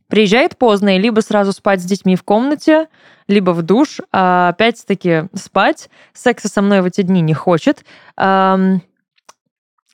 Приезжает 0.09 0.59
поздно 0.59 0.97
и 0.97 0.99
либо 0.99 1.21
сразу 1.21 1.53
спать 1.53 1.81
с 1.81 1.85
детьми 1.85 2.16
в 2.16 2.25
комнате, 2.25 2.89
либо 3.29 3.53
в 3.53 3.62
душ, 3.62 4.01
а 4.11 4.49
опять-таки 4.49 5.29
спать. 5.37 5.91
Секса 6.12 6.49
со 6.49 6.62
мной 6.62 6.81
в 6.81 6.87
эти 6.87 7.03
дни 7.03 7.21
не 7.21 7.35
хочет. 7.35 7.85
Эм... 8.16 8.83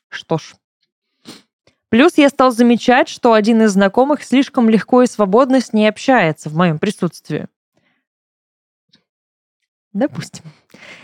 Что 0.09 0.39
ж, 0.39 0.55
Плюс 1.91 2.17
я 2.17 2.31
стал 2.31 2.53
замечать, 2.53 3.11
что 3.11 3.35
один 3.35 3.61
из 3.61 3.73
знакомых 3.73 4.25
слишком 4.25 4.71
легко 4.71 5.03
и 5.03 5.07
свободно 5.07 5.61
с 5.61 5.75
ней 5.75 5.91
общается 5.91 6.49
в 6.49 6.55
моем 6.57 6.79
присутствии. 6.79 7.49
Допустим. 9.97 10.45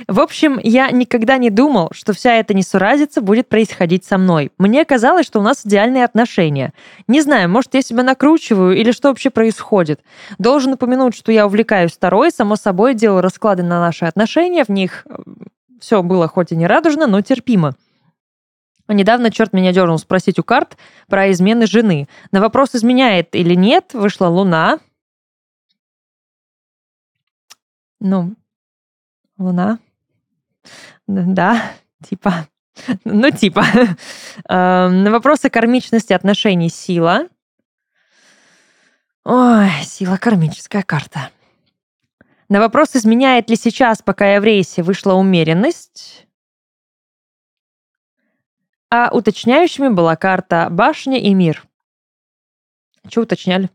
В 0.07 0.21
общем, 0.21 0.61
я 0.63 0.91
никогда 0.91 1.39
не 1.39 1.49
думал, 1.49 1.89
что 1.93 2.13
вся 2.13 2.35
эта 2.35 2.53
несуразица 2.53 3.23
будет 3.23 3.49
происходить 3.49 4.05
со 4.05 4.19
мной. 4.19 4.53
Мне 4.59 4.85
казалось, 4.85 5.25
что 5.25 5.41
у 5.41 5.43
нас 5.43 5.65
идеальные 5.65 6.05
отношения. 6.05 6.75
Не 7.09 7.23
знаю, 7.23 7.49
может, 7.49 7.73
я 7.73 7.81
себя 7.81 8.03
накручиваю 8.03 8.77
или 8.77 8.93
что 8.93 9.09
вообще 9.09 9.31
происходит. 9.31 10.03
Должен 10.39 10.75
упомянуть, 10.75 11.17
что 11.17 11.33
я 11.33 11.47
увлекаюсь 11.47 11.93
второй, 11.93 12.31
само 12.31 12.57
собой, 12.57 12.93
делаю 12.93 13.23
расклады 13.23 13.63
на 13.63 13.81
наши 13.81 14.05
отношения, 14.05 14.63
в 14.63 14.69
них 14.69 15.07
э, 15.09 15.15
все 15.81 16.03
было 16.03 16.29
хоть 16.29 16.53
и 16.53 16.57
не 16.57 16.67
радужно, 16.67 17.07
но 17.07 17.23
терпимо. 17.23 17.75
Недавно 18.89 19.31
черт 19.31 19.55
меня 19.55 19.73
дернул 19.73 19.97
спросить 19.97 20.39
у 20.39 20.43
карт 20.43 20.77
про 21.09 21.31
измены 21.31 21.67
жены. 21.67 22.09
На 22.31 22.43
вопрос, 22.43 22.75
изменяет 22.75 23.35
или 23.35 23.55
нет, 23.55 23.95
вышла 23.95 24.27
Луна. 24.27 24.81
Ну, 27.99 28.35
Луна. 29.39 29.79
Да, 31.07 31.73
типа. 32.09 32.49
Ну, 33.05 33.31
типа. 33.31 33.65
Эм, 34.49 35.05
на 35.05 35.11
вопросы 35.11 35.51
кармичности 35.51 36.13
отношений 36.13 36.71
сила. 36.71 37.29
Ой, 39.25 39.71
сила 39.85 40.17
кармическая 40.17 40.83
карта. 40.83 41.31
На 42.49 42.61
вопрос, 42.61 42.97
изменяет 42.97 43.49
ли 43.49 43.57
сейчас, 43.57 44.03
пока 44.03 44.35
я 44.35 44.41
в 44.41 44.45
рейсе, 44.45 44.83
вышла 44.83 45.15
умеренность. 45.15 46.27
А 48.91 49.09
уточняющими 49.11 49.89
была 49.89 50.17
карта 50.17 50.69
башня 50.71 51.19
и 51.19 51.33
мир. 51.33 51.65
Что 53.09 53.23
уточняли? 53.23 53.71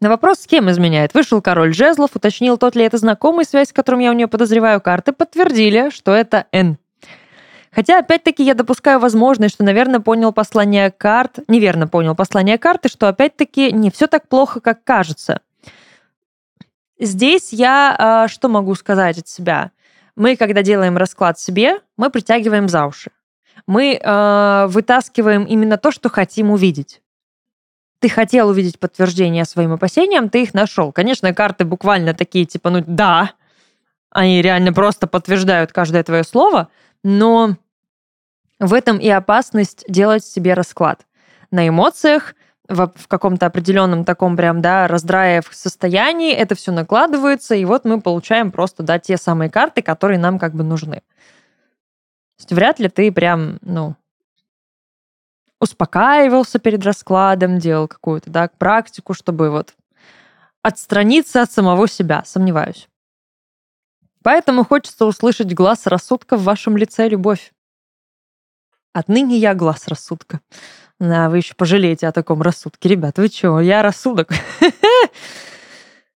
На 0.00 0.08
вопрос, 0.08 0.40
с 0.40 0.46
кем 0.46 0.70
изменяет, 0.70 1.12
вышел 1.14 1.42
король 1.42 1.74
жезлов, 1.74 2.14
уточнил, 2.14 2.56
тот 2.56 2.76
ли 2.76 2.84
это 2.84 2.98
знакомый, 2.98 3.44
связь 3.44 3.70
с 3.70 3.72
которым 3.72 3.98
я 3.98 4.10
у 4.10 4.14
нее 4.14 4.28
подозреваю, 4.28 4.80
карты 4.80 5.12
подтвердили, 5.12 5.90
что 5.90 6.14
это 6.14 6.46
Н. 6.52 6.78
Хотя, 7.72 7.98
опять-таки, 7.98 8.44
я 8.44 8.54
допускаю 8.54 9.00
возможность, 9.00 9.54
что, 9.54 9.64
наверное, 9.64 10.00
понял 10.00 10.32
послание 10.32 10.92
карт, 10.92 11.40
неверно 11.48 11.88
понял 11.88 12.14
послание 12.14 12.58
карты, 12.58 12.88
что, 12.88 13.08
опять-таки, 13.08 13.72
не 13.72 13.90
все 13.90 14.06
так 14.06 14.28
плохо, 14.28 14.60
как 14.60 14.84
кажется. 14.84 15.40
Здесь 17.00 17.52
я 17.52 18.24
э, 18.26 18.28
что 18.28 18.48
могу 18.48 18.74
сказать 18.76 19.18
от 19.18 19.28
себя? 19.28 19.72
Мы, 20.16 20.36
когда 20.36 20.62
делаем 20.62 20.96
расклад 20.96 21.38
себе, 21.38 21.80
мы 21.96 22.10
притягиваем 22.10 22.68
за 22.68 22.86
уши. 22.86 23.10
Мы 23.66 24.00
э, 24.00 24.66
вытаскиваем 24.68 25.44
именно 25.44 25.76
то, 25.76 25.90
что 25.90 26.08
хотим 26.08 26.50
увидеть 26.50 27.00
ты 28.00 28.08
хотел 28.08 28.48
увидеть 28.48 28.78
подтверждение 28.78 29.44
своим 29.44 29.72
опасениям, 29.72 30.28
ты 30.28 30.42
их 30.42 30.54
нашел. 30.54 30.92
Конечно, 30.92 31.32
карты 31.34 31.64
буквально 31.64 32.14
такие, 32.14 32.44
типа, 32.44 32.70
ну 32.70 32.84
да, 32.86 33.32
они 34.10 34.40
реально 34.40 34.72
просто 34.72 35.06
подтверждают 35.06 35.72
каждое 35.72 36.02
твое 36.02 36.24
слово, 36.24 36.68
но 37.02 37.56
в 38.60 38.74
этом 38.74 38.98
и 38.98 39.08
опасность 39.08 39.84
делать 39.88 40.24
себе 40.24 40.54
расклад. 40.54 41.06
На 41.50 41.66
эмоциях, 41.68 42.34
в, 42.68 42.92
каком-то 43.08 43.46
определенном 43.46 44.04
таком 44.04 44.36
прям, 44.36 44.60
да, 44.60 44.86
раздрае 44.86 45.40
в 45.40 45.54
состоянии, 45.54 46.34
это 46.34 46.54
все 46.54 46.70
накладывается, 46.70 47.54
и 47.54 47.64
вот 47.64 47.84
мы 47.84 48.00
получаем 48.00 48.52
просто, 48.52 48.82
да, 48.82 48.98
те 48.98 49.16
самые 49.16 49.50
карты, 49.50 49.80
которые 49.80 50.18
нам 50.18 50.38
как 50.38 50.54
бы 50.54 50.64
нужны. 50.64 50.96
То 50.96 52.40
есть 52.40 52.52
вряд 52.52 52.78
ли 52.78 52.88
ты 52.88 53.10
прям, 53.10 53.58
ну, 53.62 53.96
успокаивался 55.60 56.58
перед 56.58 56.84
раскладом, 56.84 57.58
делал 57.58 57.88
какую-то 57.88 58.30
да, 58.30 58.50
практику, 58.58 59.14
чтобы 59.14 59.50
вот 59.50 59.74
отстраниться 60.62 61.42
от 61.42 61.52
самого 61.52 61.88
себя, 61.88 62.22
сомневаюсь. 62.24 62.88
Поэтому 64.22 64.64
хочется 64.64 65.06
услышать 65.06 65.54
глаз 65.54 65.86
рассудка 65.86 66.36
в 66.36 66.42
вашем 66.42 66.76
лице, 66.76 67.08
любовь. 67.08 67.52
Отныне 68.92 69.38
я 69.38 69.54
глаз 69.54 69.86
рассудка. 69.86 70.40
А 71.00 71.30
вы 71.30 71.38
еще 71.38 71.54
пожалеете 71.54 72.08
о 72.08 72.12
таком 72.12 72.42
рассудке. 72.42 72.88
Ребят, 72.88 73.18
вы 73.18 73.28
чего? 73.28 73.60
Я 73.60 73.82
рассудок. 73.82 74.30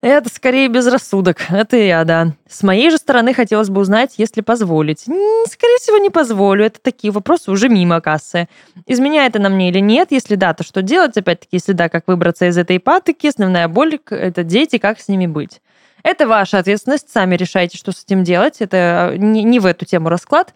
Это 0.03 0.31
скорее 0.31 0.69
безрассудок. 0.69 1.43
Это 1.51 1.77
я, 1.77 2.05
да. 2.05 2.33
С 2.49 2.63
моей 2.63 2.91
же 2.91 2.97
стороны 2.97 3.35
хотелось 3.35 3.69
бы 3.69 3.83
узнать, 3.83 4.15
если 4.17 4.41
позволить. 4.41 5.01
Скорее 5.01 5.79
всего, 5.79 5.99
не 5.99 6.09
позволю. 6.09 6.65
Это 6.65 6.81
такие 6.81 7.13
вопросы 7.13 7.51
уже 7.51 7.69
мимо 7.69 8.01
кассы. 8.01 8.49
Изменяет 8.87 9.37
она 9.37 9.51
мне 9.51 9.69
или 9.69 9.81
нет? 9.81 10.09
Если 10.11 10.37
да, 10.37 10.55
то 10.55 10.65
что 10.65 10.81
делать? 10.81 11.19
Опять-таки, 11.19 11.57
если 11.57 11.73
да, 11.73 11.91
как 11.91 12.09
выбраться 12.09 12.47
из 12.47 12.57
этой 12.57 12.81
патоки? 12.81 13.27
Основная 13.27 13.69
боль— 13.69 13.99
это 14.11 14.43
дети, 14.43 14.79
как 14.79 15.01
с 15.01 15.09
ними 15.09 15.27
быть? 15.27 15.61
Это 16.03 16.27
ваша 16.27 16.59
ответственность. 16.59 17.11
Сами 17.11 17.37
решайте, 17.37 17.77
что 17.77 17.93
с 17.93 18.03
этим 18.03 18.25
делать. 18.25 18.63
Это 18.63 19.15
не, 19.19 19.43
не 19.43 19.61
в 19.61 19.67
эту 19.67 19.85
тему 19.85 20.09
расклад. 20.09 20.55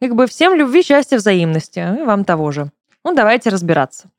Как 0.00 0.14
бы 0.14 0.28
всем 0.28 0.54
любви, 0.54 0.84
счастья, 0.84 1.16
взаимности. 1.16 1.80
И 1.98 2.04
вам 2.04 2.24
того 2.24 2.52
же. 2.52 2.70
Ну, 3.04 3.14
давайте 3.16 3.50
разбираться. 3.50 4.10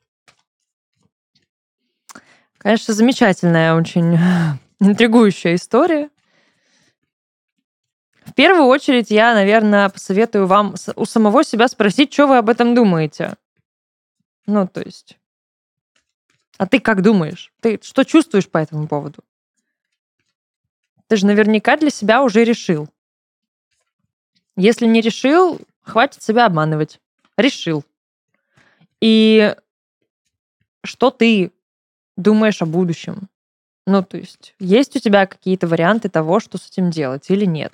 Конечно, 2.62 2.94
замечательная, 2.94 3.74
очень 3.74 4.16
интригующая 4.80 5.56
история. 5.56 6.10
В 8.24 8.34
первую 8.34 8.66
очередь 8.66 9.10
я, 9.10 9.34
наверное, 9.34 9.88
посоветую 9.88 10.46
вам 10.46 10.76
у 10.94 11.04
самого 11.04 11.42
себя 11.42 11.66
спросить, 11.66 12.12
что 12.12 12.28
вы 12.28 12.38
об 12.38 12.48
этом 12.48 12.76
думаете. 12.76 13.34
Ну, 14.46 14.68
то 14.68 14.80
есть... 14.80 15.18
А 16.56 16.68
ты 16.68 16.78
как 16.78 17.02
думаешь? 17.02 17.52
Ты 17.60 17.80
что 17.82 18.04
чувствуешь 18.04 18.48
по 18.48 18.58
этому 18.58 18.86
поводу? 18.86 19.24
Ты 21.08 21.16
же 21.16 21.26
наверняка 21.26 21.76
для 21.76 21.90
себя 21.90 22.22
уже 22.22 22.44
решил. 22.44 22.88
Если 24.54 24.86
не 24.86 25.00
решил, 25.00 25.60
хватит 25.80 26.22
себя 26.22 26.46
обманывать. 26.46 27.00
Решил. 27.36 27.84
И 29.00 29.56
что 30.84 31.10
ты 31.10 31.50
думаешь 32.16 32.62
о 32.62 32.66
будущем? 32.66 33.28
Ну, 33.86 34.02
то 34.02 34.16
есть, 34.16 34.54
есть 34.58 34.94
у 34.96 35.00
тебя 35.00 35.26
какие-то 35.26 35.66
варианты 35.66 36.08
того, 36.08 36.40
что 36.40 36.58
с 36.58 36.68
этим 36.68 36.90
делать 36.90 37.30
или 37.30 37.44
нет? 37.44 37.72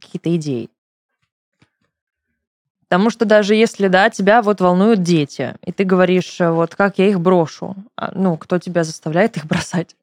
Какие-то 0.00 0.34
идеи. 0.36 0.70
Потому 2.92 3.08
что 3.08 3.24
даже 3.24 3.54
если, 3.54 3.88
да, 3.88 4.10
тебя 4.10 4.42
вот 4.42 4.60
волнуют 4.60 5.02
дети, 5.02 5.56
и 5.64 5.72
ты 5.72 5.84
говоришь, 5.84 6.36
вот 6.40 6.74
как 6.74 6.98
я 6.98 7.08
их 7.08 7.20
брошу, 7.20 7.74
а, 7.96 8.12
ну, 8.14 8.36
кто 8.36 8.58
тебя 8.58 8.84
заставляет 8.84 9.36
их 9.38 9.46
бросать? 9.46 9.96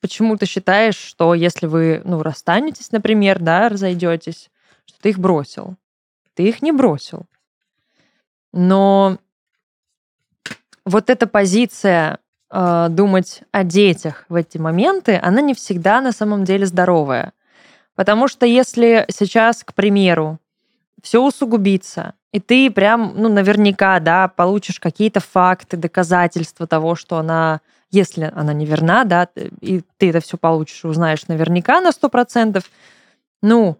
Почему 0.00 0.36
ты 0.36 0.46
считаешь, 0.46 0.96
что 0.96 1.34
если 1.34 1.66
вы, 1.66 2.00
ну, 2.04 2.22
расстанетесь, 2.22 2.92
например, 2.92 3.40
да, 3.40 3.68
разойдетесь, 3.68 4.50
что 4.84 5.00
ты 5.00 5.10
их 5.10 5.18
бросил? 5.18 5.76
Ты 6.34 6.48
их 6.48 6.62
не 6.62 6.72
бросил. 6.72 7.26
Но 8.52 9.18
вот 10.84 11.10
эта 11.10 11.26
позиция 11.26 12.18
э, 12.50 12.86
думать 12.90 13.42
о 13.52 13.64
детях 13.64 14.24
в 14.28 14.34
эти 14.34 14.58
моменты, 14.58 15.18
она 15.22 15.40
не 15.40 15.54
всегда 15.54 16.00
на 16.00 16.12
самом 16.12 16.44
деле 16.44 16.66
здоровая. 16.66 17.32
Потому 17.94 18.28
что 18.28 18.46
если 18.46 19.04
сейчас, 19.10 19.64
к 19.64 19.74
примеру, 19.74 20.38
все 21.02 21.22
усугубится, 21.22 22.14
и 22.32 22.40
ты 22.40 22.70
прям, 22.70 23.12
ну, 23.16 23.28
наверняка, 23.28 24.00
да, 24.00 24.28
получишь 24.28 24.80
какие-то 24.80 25.20
факты, 25.20 25.76
доказательства 25.76 26.66
того, 26.66 26.94
что 26.94 27.18
она, 27.18 27.60
если 27.90 28.32
она 28.34 28.54
неверна, 28.54 29.04
да, 29.04 29.28
и 29.60 29.82
ты 29.98 30.10
это 30.10 30.20
все 30.20 30.38
получишь, 30.38 30.84
узнаешь 30.84 31.28
наверняка 31.28 31.80
на 31.80 31.90
100%, 31.90 32.64
ну, 33.42 33.76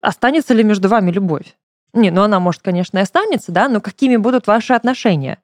останется 0.00 0.54
ли 0.54 0.62
между 0.62 0.88
вами 0.88 1.10
любовь? 1.10 1.56
Не, 1.92 2.10
ну 2.10 2.22
она, 2.22 2.38
может, 2.38 2.62
конечно, 2.62 2.98
и 2.98 3.02
останется, 3.02 3.50
да, 3.50 3.68
но 3.68 3.80
какими 3.80 4.16
будут 4.16 4.46
ваши 4.46 4.72
отношения? 4.72 5.38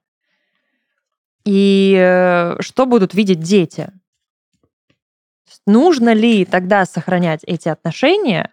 И 1.45 1.95
э, 1.97 2.61
что 2.61 2.85
будут 2.85 3.13
видеть 3.13 3.39
дети? 3.39 3.91
Нужно 5.65 6.13
ли 6.13 6.45
тогда 6.45 6.85
сохранять 6.85 7.43
эти 7.43 7.69
отношения? 7.69 8.51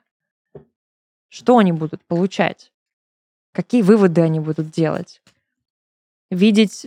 Что 1.29 1.59
они 1.59 1.73
будут 1.73 2.05
получать? 2.05 2.73
Какие 3.53 3.83
выводы 3.83 4.23
они 4.23 4.41
будут 4.41 4.71
делать? 4.71 5.21
Видеть 6.31 6.87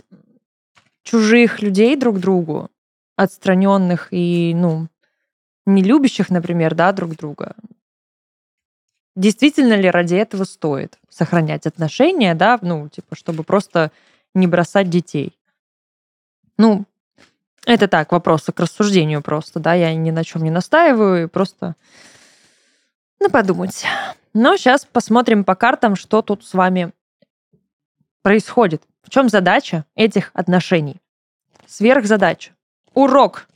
чужих 1.04 1.62
людей 1.62 1.95
друг 1.95 2.20
другу, 2.20 2.70
отстраненных 3.16 4.08
и, 4.12 4.54
ну, 4.56 4.88
не 5.66 5.84
любящих, 5.84 6.30
например, 6.30 6.76
да, 6.76 6.91
друг 6.91 7.16
друга. 7.16 7.56
Действительно 9.16 9.74
ли 9.74 9.89
ради 9.89 10.16
этого 10.16 10.45
стоит 10.45 10.97
сохранять 11.10 11.68
отношения, 11.68 12.34
да, 12.34 12.58
ну, 12.62 12.88
типа, 12.89 13.16
чтобы 13.16 13.43
просто 13.43 13.91
не 14.34 14.47
бросать 14.47 14.89
детей? 14.89 15.38
Ну, 16.58 16.86
это 17.66 17.88
так, 17.88 18.12
вопросы 18.12 18.52
к 18.52 18.60
рассуждению 18.60 19.22
просто, 19.22 19.60
да, 19.60 19.74
я 19.74 19.93
ни 19.93 20.12
на 20.12 20.24
чем 20.24 20.43
не 20.43 20.52
настаиваю, 20.52 21.30
просто 21.30 21.76
на 23.20 23.30
подумать. 23.30 23.86
Но 24.34 24.58
сейчас 24.58 24.86
посмотрим 24.86 25.43
по 25.43 25.56
картам, 25.56 25.95
что 25.95 26.22
тут 26.22 26.43
с 26.43 26.54
вами 26.54 26.91
происходит. 28.24 28.84
В 29.04 29.10
чем 29.10 29.30
задача 29.30 29.86
этих 29.95 30.32
отношений? 30.34 31.02
Сверхзадача. 31.68 32.52
Урок. 32.93 33.47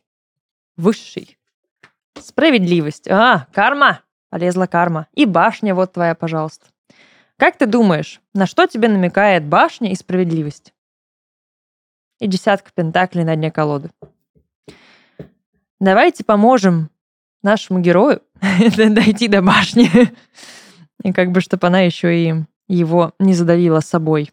Высший. 0.78 1.38
Справедливость. 2.20 3.08
А, 3.08 3.48
карма. 3.54 4.02
Полезла 4.30 4.68
карма. 4.68 5.08
И 5.14 5.26
башня 5.26 5.74
вот 5.74 5.94
твоя, 5.94 6.14
пожалуйста. 6.14 6.68
Как 7.38 7.58
ты 7.58 7.66
думаешь, 7.66 8.22
на 8.34 8.46
что 8.46 8.68
тебе 8.68 8.88
намекает 8.88 9.46
башня 9.46 9.92
и 9.92 9.96
справедливость? 9.96 10.75
И 12.20 12.28
десятка 12.28 12.72
пентаклей 12.74 13.24
на 13.24 13.36
дне 13.36 13.52
колоды. 13.52 13.90
Давайте 15.80 16.24
поможем 16.24 16.90
нашему 17.44 17.80
герою 17.80 18.22
дойти 18.78 19.28
до 19.28 19.42
башни. 19.42 19.90
И 21.04 21.12
как 21.12 21.32
бы, 21.32 21.42
чтобы 21.42 21.68
она 21.68 21.82
еще 21.82 22.18
и 22.18 22.34
его 22.68 23.14
не 23.20 23.34
задавила 23.34 23.82
собой. 23.82 24.32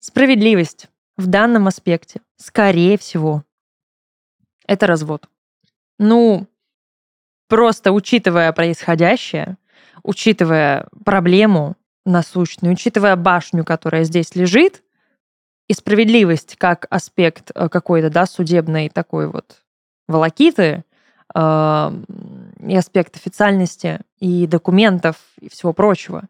Справедливость 0.00 0.88
в 1.16 1.26
данном 1.26 1.66
аспекте, 1.66 2.20
скорее 2.36 2.98
всего, 2.98 3.44
это 4.66 4.86
развод. 4.86 5.28
Ну, 5.98 6.48
Просто 7.48 7.92
учитывая 7.92 8.52
происходящее, 8.52 9.56
учитывая 10.02 10.88
проблему 11.04 11.76
насущную, 12.04 12.72
учитывая 12.72 13.16
башню, 13.16 13.64
которая 13.64 14.04
здесь 14.04 14.34
лежит, 14.34 14.82
и 15.68 15.74
справедливость 15.74 16.56
как 16.56 16.86
аспект 16.90 17.50
э, 17.54 17.68
какой-то, 17.68 18.10
да, 18.10 18.26
судебной 18.26 18.88
такой 18.88 19.28
вот 19.28 19.62
волокиты, 20.08 20.84
э, 21.34 21.92
и 22.66 22.76
аспект 22.76 23.16
официальности, 23.16 24.00
и 24.20 24.46
документов, 24.46 25.16
и 25.40 25.48
всего 25.48 25.72
прочего. 25.72 26.24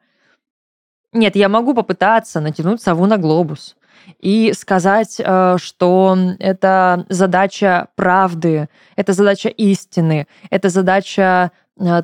Нет, 1.13 1.37
я 1.37 1.49
могу 1.49 1.75
попытаться 1.75 2.41
натянуть 2.41 2.83
сову 2.83 3.07
на 3.07 3.19
глобус, 3.19 3.77
и 4.21 4.53
сказать, 4.55 5.17
э, 5.19 5.57
что 5.59 6.17
это 6.39 7.05
задача 7.09 7.89
правды, 7.95 8.69
это 8.97 9.13
задача 9.13 9.49
истины, 9.49 10.27
это 10.51 10.69
задача 10.69 11.53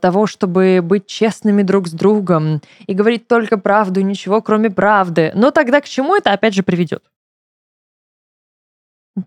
того, 0.03 0.27
чтобы 0.27 0.81
быть 0.83 1.07
честными 1.07 1.63
друг 1.63 1.89
с 1.89 1.93
другом 1.93 2.61
и 2.87 2.93
говорить 2.93 3.27
только 3.27 3.57
правду, 3.57 4.03
ничего 4.03 4.43
кроме 4.43 4.69
правды. 4.69 5.33
Но 5.35 5.51
тогда 5.51 5.81
к 5.81 5.87
чему 5.87 6.15
это 6.15 6.31
опять 6.31 6.53
же 6.53 6.63
приведет? 6.63 7.03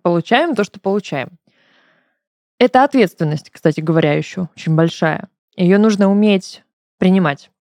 Получаем 0.01 0.55
то, 0.55 0.63
что 0.63 0.79
получаем. 0.79 1.29
Это 2.57 2.83
ответственность, 2.83 3.49
кстати 3.49 3.81
говоря, 3.81 4.13
еще 4.13 4.49
очень 4.55 4.75
большая. 4.75 5.29
Ее 5.55 5.77
нужно 5.77 6.09
уметь 6.09 6.63
принимать. 6.97 7.51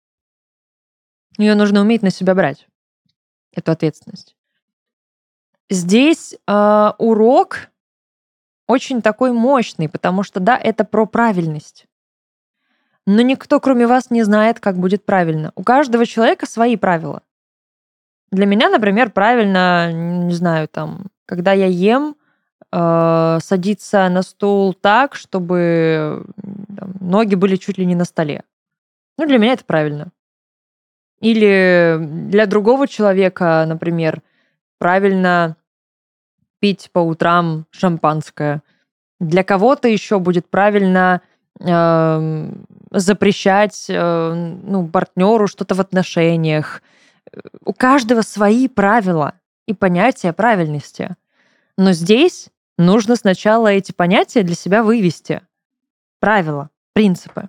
Ее 1.37 1.55
нужно 1.55 1.81
уметь 1.81 2.03
на 2.03 2.11
себя 2.11 2.35
брать, 2.35 2.69
эту 3.53 3.73
ответственность. 3.73 4.37
Здесь 5.69 6.35
э, 6.47 6.93
урок 6.99 7.71
очень 8.67 9.03
такой 9.03 9.33
мощный, 9.33 9.89
потому 9.89 10.23
что, 10.23 10.41
да, 10.41 10.57
это 10.57 10.85
про 10.85 11.07
правильность. 11.07 11.87
Но 13.07 13.21
никто, 13.21 13.61
кроме 13.61 13.87
вас, 13.87 14.11
не 14.11 14.23
знает, 14.23 14.61
как 14.61 14.79
будет 14.79 15.05
правильно. 15.05 15.53
У 15.57 15.63
каждого 15.63 16.07
человека 16.07 16.47
свои 16.47 16.77
правила. 16.77 17.23
Для 18.31 18.47
меня, 18.47 18.71
например, 18.71 19.11
правильно, 19.11 19.93
не 19.93 20.33
знаю, 20.33 20.69
там, 20.69 21.07
когда 21.27 21.53
я 21.53 21.67
ем, 21.67 22.17
э, 22.73 23.39
садиться 23.43 24.09
на 24.09 24.23
стул 24.23 24.75
так, 24.75 25.15
чтобы 25.15 26.25
там, 26.77 26.95
ноги 27.01 27.35
были 27.35 27.57
чуть 27.57 27.79
ли 27.79 27.87
не 27.87 27.95
на 27.95 28.05
столе. 28.05 28.43
Ну, 29.19 29.27
для 29.27 29.39
меня 29.39 29.53
это 29.53 29.65
правильно. 29.65 30.09
Или 31.21 31.99
для 32.01 32.47
другого 32.47 32.89
человека, 32.89 33.65
например, 33.67 34.23
правильно 34.79 35.57
пить 36.61 36.91
по 36.93 36.99
утрам 36.99 37.67
шампанское. 37.71 38.63
Для 39.21 39.45
кого-то 39.45 39.89
еще 39.89 40.19
будет 40.19 40.49
правильно 40.49 41.23
э, 41.61 42.51
запрещать 42.91 43.87
э, 43.89 44.35
ну, 44.65 44.89
партнеру 44.89 45.47
что-то 45.47 45.75
в 45.75 45.81
отношениях. 45.81 46.83
У 47.65 47.73
каждого 47.73 48.23
свои 48.23 48.69
правила 48.69 49.35
и 49.67 49.75
понятия 49.75 50.33
правильности. 50.33 51.17
Но 51.77 51.93
здесь 51.93 52.51
нужно 52.79 53.17
сначала 53.17 53.69
эти 53.69 53.93
понятия 53.93 54.43
для 54.43 54.55
себя 54.55 54.83
вывести. 54.83 55.43
Правила, 56.21 56.71
принципы. 56.93 57.49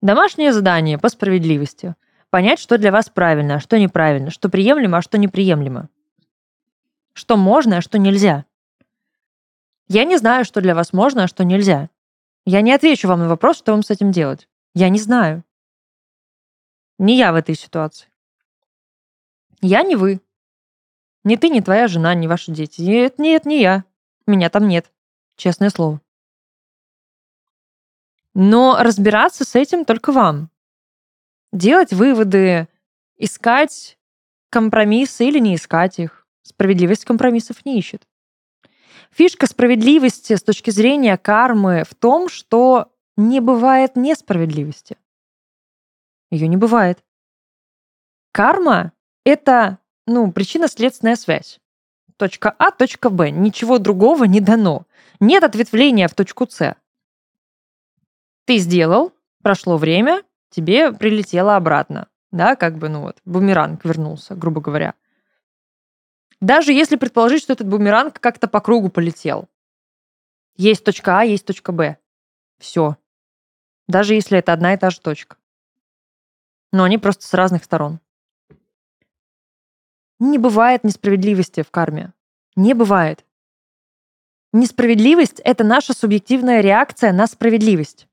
Домашнее 0.00 0.52
задание 0.52 0.98
по 0.98 1.08
справедливости. 1.08 1.96
Понять, 2.30 2.58
что 2.58 2.78
для 2.78 2.92
вас 2.92 3.08
правильно, 3.08 3.56
а 3.56 3.60
что 3.60 3.78
неправильно, 3.78 4.30
что 4.30 4.48
приемлемо, 4.48 4.98
а 4.98 5.02
что 5.02 5.18
неприемлемо. 5.18 5.88
Что 7.14 7.36
можно, 7.36 7.78
а 7.78 7.80
что 7.80 7.98
нельзя. 7.98 8.44
Я 9.88 10.04
не 10.04 10.18
знаю, 10.18 10.44
что 10.44 10.60
для 10.60 10.74
вас 10.74 10.92
можно, 10.92 11.24
а 11.24 11.28
что 11.28 11.44
нельзя. 11.44 11.88
Я 12.44 12.60
не 12.60 12.72
отвечу 12.72 13.08
вам 13.08 13.20
на 13.20 13.28
вопрос, 13.28 13.58
что 13.58 13.72
вам 13.72 13.82
с 13.82 13.90
этим 13.90 14.12
делать. 14.12 14.48
Я 14.74 14.88
не 14.90 14.98
знаю. 14.98 15.44
Не 16.98 17.16
я 17.16 17.32
в 17.32 17.36
этой 17.36 17.54
ситуации. 17.54 18.07
Я 19.60 19.82
не 19.82 19.96
вы. 19.96 20.20
Не 21.24 21.36
ты, 21.36 21.48
не 21.48 21.60
твоя 21.60 21.88
жена, 21.88 22.14
не 22.14 22.28
ваши 22.28 22.52
дети. 22.52 22.80
Нет, 22.80 23.18
нет, 23.18 23.44
не 23.44 23.60
я. 23.60 23.84
Меня 24.26 24.50
там 24.50 24.68
нет. 24.68 24.92
Честное 25.36 25.70
слово. 25.70 26.00
Но 28.34 28.76
разбираться 28.80 29.44
с 29.44 29.54
этим 29.54 29.84
только 29.84 30.12
вам. 30.12 30.50
Делать 31.52 31.92
выводы, 31.92 32.68
искать 33.16 33.98
компромиссы 34.50 35.26
или 35.26 35.38
не 35.38 35.56
искать 35.56 35.98
их. 35.98 36.26
Справедливость 36.42 37.04
компромиссов 37.04 37.64
не 37.64 37.78
ищет. 37.78 38.06
Фишка 39.10 39.46
справедливости 39.46 40.34
с 40.34 40.42
точки 40.42 40.70
зрения 40.70 41.16
кармы 41.16 41.84
в 41.88 41.94
том, 41.94 42.28
что 42.28 42.92
не 43.16 43.40
бывает 43.40 43.96
несправедливости. 43.96 44.96
Ее 46.30 46.46
не 46.46 46.56
бывает. 46.56 47.02
Карма— 48.32 48.92
это 49.28 49.78
ну, 50.06 50.32
причинно-следственная 50.32 51.16
связь. 51.16 51.60
Точка 52.16 52.54
А, 52.58 52.70
точка 52.70 53.10
Б. 53.10 53.30
Ничего 53.30 53.78
другого 53.78 54.24
не 54.24 54.40
дано. 54.40 54.86
Нет 55.20 55.44
ответвления 55.44 56.08
в 56.08 56.14
точку 56.14 56.46
С. 56.48 56.74
Ты 58.46 58.56
сделал, 58.56 59.12
прошло 59.42 59.76
время, 59.76 60.22
тебе 60.50 60.92
прилетело 60.92 61.56
обратно. 61.56 62.08
Да, 62.32 62.56
как 62.56 62.78
бы, 62.78 62.88
ну 62.88 63.02
вот, 63.02 63.18
бумеранг 63.24 63.84
вернулся, 63.84 64.34
грубо 64.34 64.60
говоря. 64.60 64.94
Даже 66.40 66.72
если 66.72 66.96
предположить, 66.96 67.42
что 67.42 67.52
этот 67.52 67.68
бумеранг 67.68 68.18
как-то 68.20 68.48
по 68.48 68.60
кругу 68.60 68.88
полетел. 68.88 69.48
Есть 70.56 70.84
точка 70.84 71.20
А, 71.20 71.24
есть 71.24 71.46
точка 71.46 71.72
Б. 71.72 71.98
Все. 72.58 72.96
Даже 73.86 74.14
если 74.14 74.38
это 74.38 74.52
одна 74.52 74.74
и 74.74 74.76
та 74.76 74.90
же 74.90 75.00
точка. 75.00 75.36
Но 76.72 76.84
они 76.84 76.98
просто 76.98 77.26
с 77.26 77.34
разных 77.34 77.64
сторон. 77.64 78.00
Не 80.20 80.38
бывает 80.38 80.84
несправедливости 80.84 81.62
в 81.62 81.70
карме. 81.70 82.12
Не 82.56 82.74
бывает. 82.74 83.24
Несправедливость— 84.52 85.40
это 85.44 85.62
наша 85.62 85.92
субъективная 85.92 86.60
реакция 86.60 87.12
на 87.12 87.26
справедливость. 87.26 88.08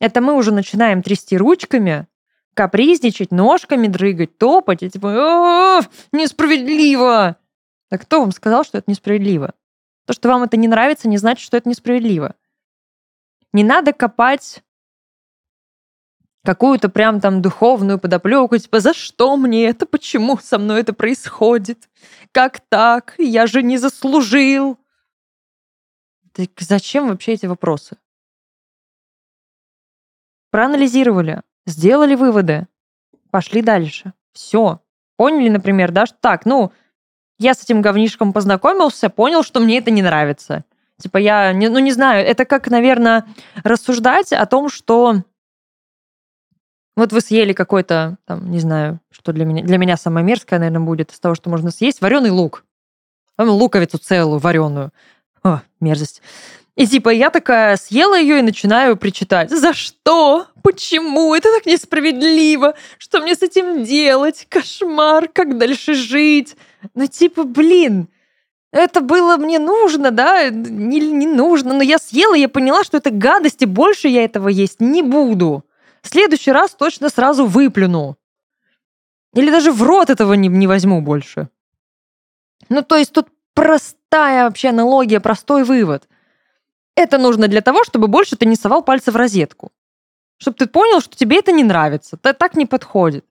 Это 0.00 0.20
мы 0.20 0.34
уже 0.34 0.52
начинаем 0.52 1.02
трясти 1.02 1.36
ручками, 1.36 2.06
капризничать, 2.54 3.30
ножками 3.30 3.86
дрыгать, 3.86 4.38
топать, 4.38 4.82
и 4.82 4.90
типа 4.90 5.82
«несправедливо!» 6.12 7.36
А 7.90 7.98
кто 7.98 8.20
вам 8.20 8.32
сказал, 8.32 8.64
что 8.64 8.78
это 8.78 8.90
несправедливо? 8.90 9.54
То, 10.06 10.12
что 10.12 10.28
вам 10.28 10.42
это 10.42 10.56
не 10.56 10.68
нравится, 10.68 11.08
не 11.08 11.18
значит, 11.18 11.44
что 11.44 11.56
это 11.56 11.68
несправедливо. 11.68 12.34
Не 13.52 13.64
надо 13.64 13.92
копать 13.92 14.62
какую-то 16.44 16.88
прям 16.88 17.20
там 17.20 17.42
духовную 17.42 17.98
подоплеку, 17.98 18.56
типа, 18.56 18.80
за 18.80 18.94
что 18.94 19.36
мне 19.36 19.66
это, 19.66 19.86
почему 19.86 20.38
со 20.38 20.58
мной 20.58 20.80
это 20.80 20.92
происходит, 20.92 21.88
как 22.32 22.60
так, 22.60 23.14
я 23.18 23.46
же 23.46 23.62
не 23.62 23.78
заслужил. 23.78 24.78
Так 26.32 26.50
зачем 26.58 27.08
вообще 27.08 27.32
эти 27.32 27.46
вопросы? 27.46 27.96
Проанализировали, 30.50 31.42
сделали 31.66 32.14
выводы, 32.14 32.66
пошли 33.30 33.60
дальше. 33.60 34.12
Все. 34.32 34.80
Поняли, 35.16 35.48
например, 35.48 35.90
да, 35.90 36.06
что 36.06 36.16
так, 36.20 36.46
ну, 36.46 36.72
я 37.38 37.54
с 37.54 37.62
этим 37.62 37.82
говнишком 37.82 38.32
познакомился, 38.32 39.10
понял, 39.10 39.42
что 39.42 39.60
мне 39.60 39.78
это 39.78 39.90
не 39.90 40.02
нравится. 40.02 40.64
Типа 40.98 41.18
я, 41.18 41.52
не, 41.52 41.68
ну 41.68 41.78
не 41.78 41.92
знаю, 41.92 42.26
это 42.26 42.44
как, 42.44 42.68
наверное, 42.68 43.24
рассуждать 43.62 44.32
о 44.32 44.46
том, 44.46 44.68
что 44.68 45.22
вот 46.98 47.12
вы 47.12 47.20
съели 47.20 47.52
какой-то, 47.52 48.18
там, 48.26 48.50
не 48.50 48.58
знаю, 48.58 49.00
что 49.10 49.32
для 49.32 49.44
меня, 49.44 49.62
для 49.62 49.78
меня 49.78 49.96
самое 49.96 50.24
мерзкое, 50.24 50.58
наверное, 50.58 50.84
будет 50.84 51.12
из 51.12 51.20
того, 51.20 51.34
что 51.34 51.50
можно 51.50 51.70
съесть, 51.70 52.00
вареный 52.00 52.30
лук. 52.30 52.64
Луковицу 53.38 53.98
целую, 53.98 54.40
вареную. 54.40 54.92
О, 55.42 55.60
мерзость. 55.80 56.22
И 56.74 56.86
типа 56.86 57.08
я 57.08 57.30
такая 57.30 57.76
съела 57.76 58.18
ее 58.18 58.38
и 58.38 58.42
начинаю 58.42 58.96
причитать. 58.96 59.50
За 59.50 59.72
что? 59.72 60.46
Почему? 60.62 61.34
Это 61.34 61.52
так 61.52 61.66
несправедливо. 61.66 62.74
Что 62.98 63.20
мне 63.20 63.34
с 63.34 63.42
этим 63.42 63.82
делать? 63.84 64.46
Кошмар, 64.48 65.28
как 65.28 65.58
дальше 65.58 65.94
жить? 65.94 66.56
Ну 66.94 67.06
типа, 67.06 67.44
блин, 67.44 68.08
это 68.70 69.00
было 69.00 69.36
мне 69.36 69.58
нужно, 69.58 70.10
да? 70.10 70.50
Не, 70.50 71.00
не 71.00 71.26
нужно. 71.26 71.74
Но 71.74 71.82
я 71.82 71.98
съела, 71.98 72.34
я 72.34 72.48
поняла, 72.48 72.84
что 72.84 72.98
это 72.98 73.10
гадость, 73.10 73.62
и 73.62 73.66
больше 73.66 74.08
я 74.08 74.24
этого 74.24 74.48
есть 74.48 74.80
не 74.80 75.02
буду. 75.02 75.64
Следующий 76.08 76.52
раз 76.52 76.70
точно 76.70 77.10
сразу 77.10 77.44
выплюну. 77.44 78.16
Или 79.34 79.50
даже 79.50 79.72
в 79.72 79.82
рот 79.82 80.08
этого 80.08 80.32
не, 80.32 80.48
не 80.48 80.66
возьму 80.66 81.02
больше. 81.02 81.48
Ну, 82.70 82.82
то 82.82 82.96
есть 82.96 83.12
тут 83.12 83.28
простая 83.54 84.44
вообще 84.44 84.70
аналогия, 84.70 85.20
простой 85.20 85.64
вывод. 85.64 86.08
Это 86.94 87.18
нужно 87.18 87.46
для 87.46 87.60
того, 87.60 87.84
чтобы 87.84 88.08
больше 88.08 88.36
ты 88.36 88.46
не 88.46 88.56
совал 88.56 88.82
пальцы 88.82 89.10
в 89.10 89.16
розетку. 89.16 89.70
Чтобы 90.38 90.56
ты 90.56 90.66
понял, 90.66 91.00
что 91.00 91.14
тебе 91.14 91.40
это 91.40 91.52
не 91.52 91.62
нравится. 91.62 92.16
Это 92.16 92.32
так 92.32 92.56
не 92.56 92.64
подходит. 92.64 93.26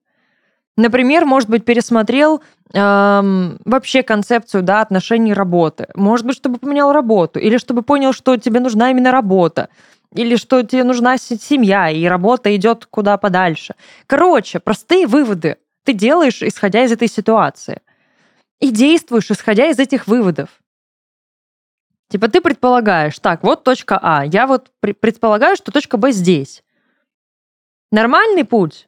Например, 0.76 1.26
может 1.26 1.50
быть, 1.50 1.66
пересмотрел 1.66 2.44
эм, 2.74 3.58
вообще 3.66 4.04
концепцию 4.04 4.62
да, 4.62 4.82
отношений 4.82 5.34
работы. 5.34 5.88
Может 5.96 6.28
быть, 6.28 6.36
чтобы 6.36 6.60
поменял 6.60 6.92
работу. 6.94 7.40
Или 7.40 7.58
чтобы 7.58 7.82
понял, 7.82 8.14
что 8.14 8.38
тебе 8.38 8.60
нужна 8.60 8.92
именно 8.92 9.12
работа 9.12 9.70
или 10.14 10.36
что 10.36 10.64
тебе 10.64 10.84
нужна 10.84 11.18
семья, 11.18 11.90
и 11.90 12.06
работа 12.06 12.56
идет 12.56 12.86
куда 12.86 13.18
подальше. 13.18 13.76
Короче, 14.08 14.60
простые 14.60 15.08
выводы 15.08 15.58
ты 15.84 15.94
делаешь, 15.94 16.42
исходя 16.42 16.84
из 16.84 16.92
этой 16.92 17.08
ситуации. 17.08 17.82
И 18.60 18.72
действуешь, 18.72 19.32
исходя 19.32 19.68
из 19.68 19.80
этих 19.80 20.08
выводов. 20.08 20.50
Типа 22.10 22.30
ты 22.30 22.42
предполагаешь, 22.42 23.20
так, 23.20 23.44
вот 23.44 23.64
точка 23.64 24.00
А, 24.02 24.26
я 24.26 24.48
вот 24.48 24.72
предполагаю, 24.80 25.56
что 25.56 25.72
точка 25.72 25.98
Б 25.98 26.12
здесь. 26.12 26.64
Нормальный 27.92 28.46
путь? 28.46 28.88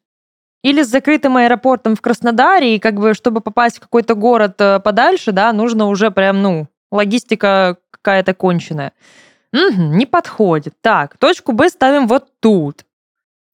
Или 0.64 0.84
с 0.84 0.88
закрытым 0.88 1.38
аэропортом 1.38 1.96
в 1.96 2.02
Краснодаре, 2.02 2.76
и 2.76 2.80
как 2.80 2.96
бы, 2.96 3.14
чтобы 3.14 3.40
попасть 3.40 3.78
в 3.78 3.82
какой-то 3.82 4.16
город 4.16 4.60
э, 4.60 4.80
подальше, 4.80 5.32
да, 5.32 5.54
нужно 5.54 5.86
уже 5.86 6.12
прям, 6.12 6.42
ну, 6.42 6.68
логистика 6.92 7.78
какая-то 7.92 8.34
конченая. 8.34 8.92
Угу, 9.54 9.96
не 9.96 10.06
подходит. 10.06 10.80
Так, 10.82 11.18
точку 11.18 11.54
Б 11.54 11.70
ставим 11.70 12.08
вот 12.08 12.40
тут. 12.40 12.86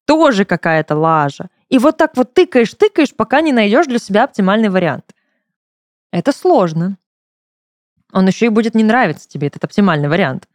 Тоже 0.05 0.45
какая-то 0.45 0.95
лажа. 0.95 1.49
И 1.69 1.79
вот 1.79 1.97
так 1.97 2.15
вот 2.17 2.33
тыкаешь, 2.33 2.73
тыкаешь, 2.73 3.15
пока 3.15 3.41
не 3.41 3.51
найдешь 3.51 3.87
для 3.87 3.99
себя 3.99 4.25
оптимальный 4.25 4.69
вариант. 4.69 5.15
Это 6.11 6.31
сложно. 6.31 6.97
Он 8.11 8.27
еще 8.27 8.45
и 8.45 8.49
будет 8.49 8.75
не 8.75 8.83
нравиться 8.83 9.27
тебе, 9.27 9.47
этот 9.47 9.63
оптимальный 9.63 10.07
вариант. 10.07 10.47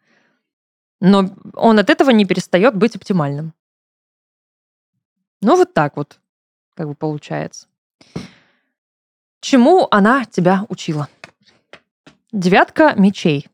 Но 1.01 1.31
он 1.55 1.79
от 1.79 1.91
этого 1.91 2.11
не 2.11 2.27
перестает 2.27 2.77
быть 2.77 2.97
оптимальным. 2.97 3.55
Ну, 5.43 5.57
вот 5.57 5.73
так 5.73 5.97
вот, 5.97 6.21
как 6.75 6.87
бы 6.89 6.95
получается. 6.95 7.67
Чему 9.41 9.89
она 9.91 10.27
тебя 10.27 10.67
учила? 10.69 11.09
Девятка 12.31 12.95
мечей. 12.95 13.47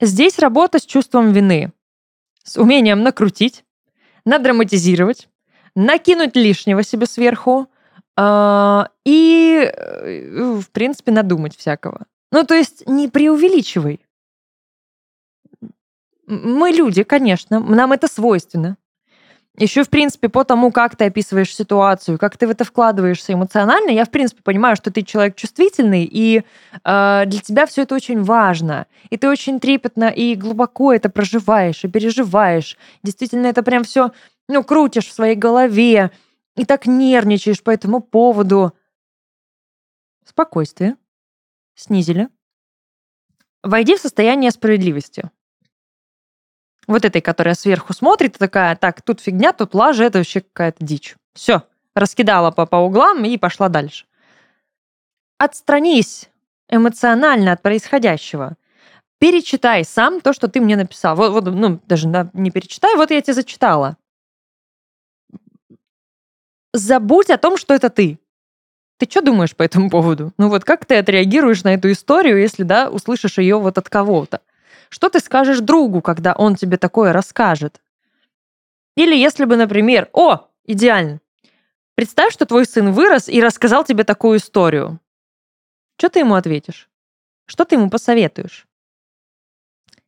Здесь 0.00 0.38
работа 0.38 0.78
с 0.78 0.84
чувством 0.84 1.32
вины, 1.32 1.72
с 2.42 2.58
умением 2.58 3.02
накрутить, 3.02 3.64
надраматизировать, 4.24 5.28
накинуть 5.74 6.36
лишнего 6.36 6.82
себе 6.82 7.06
сверху 7.06 7.68
э, 8.16 8.84
и, 9.04 9.72
в 10.60 10.70
принципе, 10.70 11.12
надумать 11.12 11.56
всякого. 11.56 12.06
Ну, 12.30 12.44
то 12.44 12.54
есть 12.54 12.86
не 12.86 13.08
преувеличивай. 13.08 14.00
Мы 16.26 16.70
люди, 16.70 17.02
конечно, 17.04 17.60
нам 17.60 17.92
это 17.92 18.08
свойственно. 18.08 18.76
Еще, 19.58 19.84
в 19.84 19.88
принципе, 19.88 20.28
по 20.28 20.44
тому, 20.44 20.70
как 20.70 20.96
ты 20.96 21.06
описываешь 21.06 21.54
ситуацию, 21.54 22.18
как 22.18 22.36
ты 22.36 22.46
в 22.46 22.50
это 22.50 22.64
вкладываешься 22.64 23.32
эмоционально, 23.32 23.90
я, 23.90 24.04
в 24.04 24.10
принципе, 24.10 24.42
понимаю, 24.42 24.76
что 24.76 24.90
ты 24.90 25.02
человек 25.02 25.36
чувствительный, 25.36 26.04
и 26.04 26.38
э, 26.84 27.22
для 27.26 27.40
тебя 27.40 27.66
все 27.66 27.82
это 27.82 27.94
очень 27.94 28.22
важно. 28.22 28.86
И 29.08 29.16
ты 29.16 29.28
очень 29.28 29.58
трепетно 29.58 30.04
и 30.04 30.34
глубоко 30.34 30.92
это 30.92 31.08
проживаешь 31.08 31.84
и 31.84 31.88
переживаешь. 31.88 32.76
Действительно, 33.02 33.46
это 33.46 33.62
прям 33.62 33.84
все, 33.84 34.12
ну, 34.48 34.62
крутишь 34.62 35.06
в 35.06 35.12
своей 35.12 35.36
голове 35.36 36.10
и 36.56 36.64
так 36.64 36.86
нервничаешь 36.86 37.62
по 37.62 37.70
этому 37.70 38.00
поводу. 38.00 38.74
Спокойствие. 40.24 40.96
Снизили. 41.74 42.28
Войди 43.62 43.96
в 43.96 44.00
состояние 44.00 44.50
справедливости 44.50 45.30
вот 46.86 47.04
этой, 47.04 47.20
которая 47.20 47.54
сверху 47.54 47.92
смотрит, 47.92 48.38
такая, 48.38 48.76
так, 48.76 49.02
тут 49.02 49.20
фигня, 49.20 49.52
тут 49.52 49.74
лажа, 49.74 50.04
это 50.04 50.18
вообще 50.18 50.40
какая-то 50.40 50.84
дичь. 50.84 51.16
Все, 51.34 51.62
раскидала 51.94 52.50
по, 52.50 52.66
по 52.66 52.76
углам 52.76 53.24
и 53.24 53.36
пошла 53.38 53.68
дальше. 53.68 54.06
Отстранись 55.38 56.30
эмоционально 56.68 57.52
от 57.52 57.62
происходящего. 57.62 58.56
Перечитай 59.18 59.84
сам 59.84 60.20
то, 60.20 60.32
что 60.32 60.48
ты 60.48 60.60
мне 60.60 60.76
написал. 60.76 61.16
Вот, 61.16 61.32
вот 61.32 61.46
ну, 61.46 61.80
даже 61.86 62.08
да, 62.08 62.30
не 62.32 62.50
перечитай, 62.50 62.96
вот 62.96 63.10
я 63.10 63.20
тебе 63.20 63.34
зачитала. 63.34 63.96
Забудь 66.72 67.30
о 67.30 67.38
том, 67.38 67.56
что 67.56 67.74
это 67.74 67.88
ты. 67.88 68.18
Ты 68.98 69.06
что 69.08 69.22
думаешь 69.22 69.56
по 69.56 69.62
этому 69.62 69.90
поводу? 69.90 70.32
Ну 70.38 70.48
вот 70.48 70.64
как 70.64 70.84
ты 70.84 70.96
отреагируешь 70.96 71.64
на 71.64 71.74
эту 71.74 71.90
историю, 71.90 72.40
если, 72.40 72.62
да, 72.62 72.90
услышишь 72.90 73.38
ее 73.38 73.58
вот 73.58 73.78
от 73.78 73.88
кого-то? 73.88 74.40
Что 74.88 75.08
ты 75.08 75.20
скажешь 75.20 75.60
другу, 75.60 76.00
когда 76.00 76.34
он 76.34 76.54
тебе 76.54 76.76
такое 76.76 77.12
расскажет? 77.12 77.80
Или 78.96 79.14
если 79.14 79.44
бы, 79.44 79.56
например, 79.56 80.08
о, 80.12 80.48
идеально, 80.64 81.20
представь, 81.94 82.32
что 82.32 82.46
твой 82.46 82.64
сын 82.64 82.92
вырос 82.92 83.28
и 83.28 83.40
рассказал 83.42 83.84
тебе 83.84 84.04
такую 84.04 84.38
историю. 84.38 85.00
Что 85.98 86.08
ты 86.08 86.20
ему 86.20 86.34
ответишь? 86.34 86.88
Что 87.46 87.64
ты 87.64 87.76
ему 87.76 87.90
посоветуешь? 87.90 88.66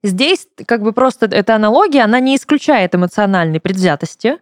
Здесь 0.02 0.48
как 0.66 0.82
бы 0.82 0.92
просто 0.92 1.26
эта 1.26 1.56
аналогия, 1.56 2.02
она 2.02 2.20
не 2.20 2.36
исключает 2.36 2.94
эмоциональной 2.94 3.60
предвзятости, 3.60 4.38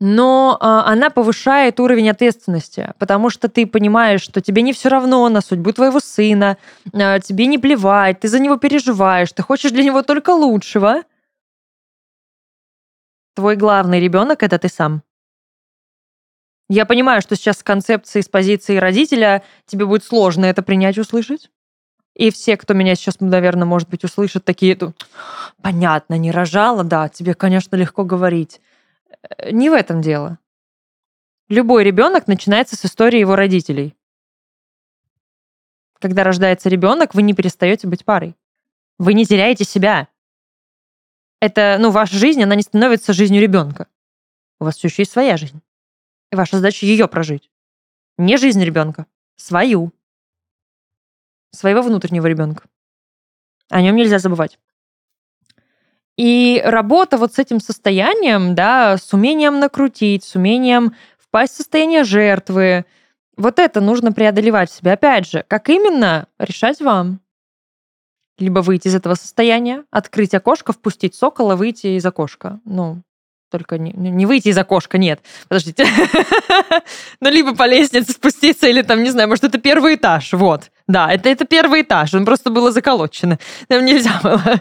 но 0.00 0.56
а, 0.60 0.90
она 0.90 1.10
повышает 1.10 1.78
уровень 1.78 2.08
ответственности, 2.08 2.94
потому 2.98 3.28
что 3.28 3.50
ты 3.50 3.66
понимаешь, 3.66 4.22
что 4.22 4.40
тебе 4.40 4.62
не 4.62 4.72
все 4.72 4.88
равно 4.88 5.28
на 5.28 5.42
судьбу 5.42 5.72
твоего 5.72 6.00
сына, 6.00 6.56
а, 6.94 7.20
тебе 7.20 7.46
не 7.46 7.58
плевать, 7.58 8.20
ты 8.20 8.28
за 8.28 8.40
него 8.40 8.56
переживаешь, 8.56 9.32
ты 9.32 9.42
хочешь 9.42 9.72
для 9.72 9.84
него 9.84 10.02
только 10.02 10.30
лучшего. 10.30 11.02
Твой 13.34 13.56
главный 13.56 14.00
ребенок 14.00 14.42
это 14.42 14.58
ты 14.58 14.68
сам. 14.68 15.02
Я 16.70 16.86
понимаю, 16.86 17.20
что 17.20 17.36
сейчас 17.36 17.58
с 17.58 17.62
концепцией, 17.62 18.22
с 18.22 18.28
позиции 18.28 18.76
родителя 18.76 19.42
тебе 19.66 19.84
будет 19.84 20.04
сложно 20.04 20.46
это 20.46 20.62
принять, 20.62 20.98
услышать. 20.98 21.50
И 22.14 22.30
все, 22.30 22.56
кто 22.56 22.74
меня 22.74 22.94
сейчас, 22.94 23.20
наверное, 23.20 23.66
может 23.66 23.88
быть, 23.88 24.04
услышат, 24.04 24.44
такие, 24.44 24.78
понятно, 25.62 26.16
не 26.16 26.30
рожала, 26.30 26.84
да, 26.84 27.08
тебе, 27.08 27.34
конечно, 27.34 27.76
легко 27.76 28.04
говорить. 28.04 28.60
Э, 29.38 29.50
не 29.50 29.70
в 29.70 29.74
этом 29.74 30.00
дело. 30.00 30.38
Любой 31.48 31.84
ребенок 31.84 32.26
начинается 32.26 32.76
с 32.76 32.84
истории 32.84 33.18
его 33.18 33.36
родителей. 33.36 33.96
Когда 35.98 36.24
рождается 36.24 36.68
ребенок, 36.68 37.14
вы 37.14 37.22
не 37.22 37.34
перестаете 37.34 37.86
быть 37.88 38.04
парой. 38.04 38.36
Вы 38.98 39.14
не 39.14 39.26
теряете 39.26 39.64
себя. 39.64 40.08
Это, 41.40 41.76
ну, 41.80 41.90
ваша 41.90 42.16
жизнь, 42.16 42.42
она 42.42 42.54
не 42.54 42.62
становится 42.62 43.12
жизнью 43.12 43.42
ребенка. 43.42 43.88
У 44.60 44.64
вас 44.64 44.76
все 44.76 44.88
еще 44.88 45.02
есть 45.02 45.12
своя 45.12 45.36
жизнь. 45.36 45.60
И 46.30 46.36
ваша 46.36 46.56
задача 46.56 46.86
ее 46.86 47.08
прожить. 47.08 47.50
Не 48.18 48.36
жизнь 48.36 48.62
ребенка, 48.62 49.06
свою. 49.36 49.92
Своего 51.50 51.82
внутреннего 51.82 52.26
ребенка. 52.26 52.68
О 53.68 53.80
нем 53.80 53.96
нельзя 53.96 54.18
забывать. 54.18 54.58
И 56.20 56.60
работа 56.62 57.16
вот 57.16 57.32
с 57.32 57.38
этим 57.38 57.60
состоянием, 57.60 58.54
да, 58.54 58.98
с 58.98 59.14
умением 59.14 59.58
накрутить, 59.58 60.22
с 60.22 60.34
умением 60.34 60.94
впасть 61.18 61.54
в 61.54 61.56
состояние 61.56 62.04
жертвы, 62.04 62.84
вот 63.38 63.58
это 63.58 63.80
нужно 63.80 64.12
преодолевать 64.12 64.70
в 64.70 64.76
себе. 64.76 64.92
Опять 64.92 65.30
же, 65.30 65.46
как 65.48 65.70
именно, 65.70 66.26
решать 66.38 66.82
вам. 66.82 67.20
Либо 68.38 68.60
выйти 68.60 68.88
из 68.88 68.94
этого 68.94 69.14
состояния, 69.14 69.84
открыть 69.90 70.34
окошко, 70.34 70.74
впустить 70.74 71.14
сокола, 71.14 71.56
выйти 71.56 71.96
из 71.96 72.04
окошка. 72.04 72.60
Ну, 72.66 73.00
только 73.50 73.78
не, 73.78 73.92
не 73.92 74.26
выйти 74.26 74.48
из 74.48 74.58
окошка, 74.58 74.98
нет. 74.98 75.22
Подождите. 75.48 75.86
ну, 77.22 77.30
либо 77.30 77.56
по 77.56 77.66
лестнице 77.66 78.12
спуститься, 78.12 78.66
или 78.66 78.82
там, 78.82 79.02
не 79.02 79.08
знаю, 79.08 79.26
может, 79.26 79.44
это 79.44 79.56
первый 79.56 79.94
этаж. 79.94 80.34
Вот. 80.34 80.70
Да, 80.86 81.10
это, 81.10 81.30
это 81.30 81.46
первый 81.46 81.80
этаж. 81.80 82.12
Он 82.12 82.26
просто 82.26 82.50
было 82.50 82.72
заколочено. 82.72 83.38
Там 83.68 83.86
нельзя 83.86 84.20
было 84.22 84.60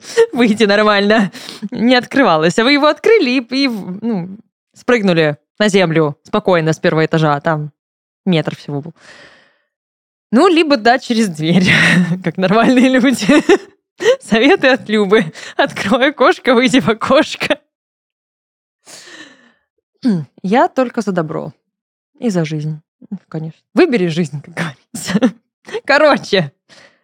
выйти 0.32 0.64
нормально. 0.64 1.32
Не 1.70 1.96
открывалось. 1.96 2.58
А 2.58 2.64
вы 2.64 2.72
его 2.72 2.86
открыли 2.86 3.44
и, 3.50 3.68
ну, 3.68 4.38
спрыгнули 4.74 5.38
на 5.58 5.68
землю 5.68 6.18
спокойно 6.22 6.72
с 6.72 6.78
первого 6.78 7.04
этажа. 7.04 7.40
Там 7.40 7.72
метр 8.24 8.56
всего 8.56 8.80
был. 8.80 8.94
Ну, 10.30 10.46
либо 10.46 10.76
да, 10.76 10.98
через 10.98 11.28
дверь, 11.28 11.66
как 12.24 12.36
нормальные 12.36 12.88
люди. 12.88 13.26
Советы 14.20 14.68
от 14.68 14.88
Любы. 14.88 15.32
Открой 15.56 16.10
окошко, 16.10 16.54
выйди 16.54 16.80
в 16.80 16.88
окошко. 16.88 17.58
Я 20.42 20.68
только 20.68 21.00
за 21.00 21.12
добро. 21.12 21.52
И 22.18 22.30
за 22.30 22.44
жизнь, 22.44 22.80
конечно. 23.28 23.60
Выбери 23.74 24.08
жизнь, 24.08 24.42
как 24.42 24.54
говорится. 24.54 25.34
Короче, 25.84 26.52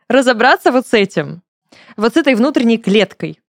разобраться 0.08 0.72
вот 0.72 0.86
с 0.86 0.92
этим 0.92 1.43
вот 1.96 2.14
с 2.14 2.16
этой 2.16 2.34
внутренней 2.34 2.78
клеткой. 2.78 3.40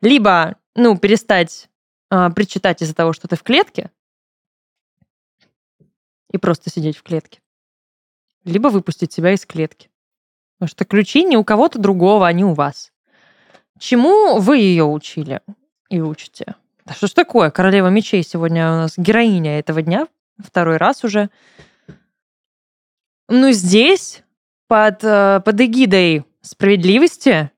Либо, 0.00 0.56
ну, 0.74 0.96
перестать 0.96 1.68
э, 2.10 2.30
причитать 2.34 2.82
из-за 2.82 2.94
того, 2.94 3.12
что 3.12 3.28
ты 3.28 3.36
в 3.36 3.42
клетке, 3.42 3.90
и 6.30 6.38
просто 6.38 6.70
сидеть 6.70 6.96
в 6.96 7.02
клетке. 7.02 7.40
Либо 8.44 8.68
выпустить 8.68 9.12
себя 9.12 9.32
из 9.32 9.44
клетки. 9.46 9.90
Потому 10.58 10.68
что 10.68 10.84
ключи 10.84 11.24
не 11.24 11.36
у 11.36 11.44
кого-то 11.44 11.78
другого, 11.78 12.26
они 12.26 12.44
у 12.44 12.54
вас. 12.54 12.92
Чему 13.78 14.38
вы 14.38 14.58
ее 14.58 14.84
учили 14.84 15.40
и 15.88 16.00
учите? 16.00 16.56
Да 16.84 16.94
что 16.94 17.06
ж 17.06 17.12
такое? 17.12 17.50
Королева 17.50 17.88
мечей 17.88 18.22
сегодня 18.22 18.68
у 18.72 18.74
нас 18.76 18.94
героиня 18.96 19.58
этого 19.58 19.82
дня. 19.82 20.08
Второй 20.38 20.76
раз 20.76 21.04
уже. 21.04 21.30
Ну, 23.28 23.52
здесь, 23.52 24.22
под, 24.68 25.04
э, 25.04 25.40
под 25.44 25.60
эгидой 25.60 26.24
справедливости, 26.40 27.50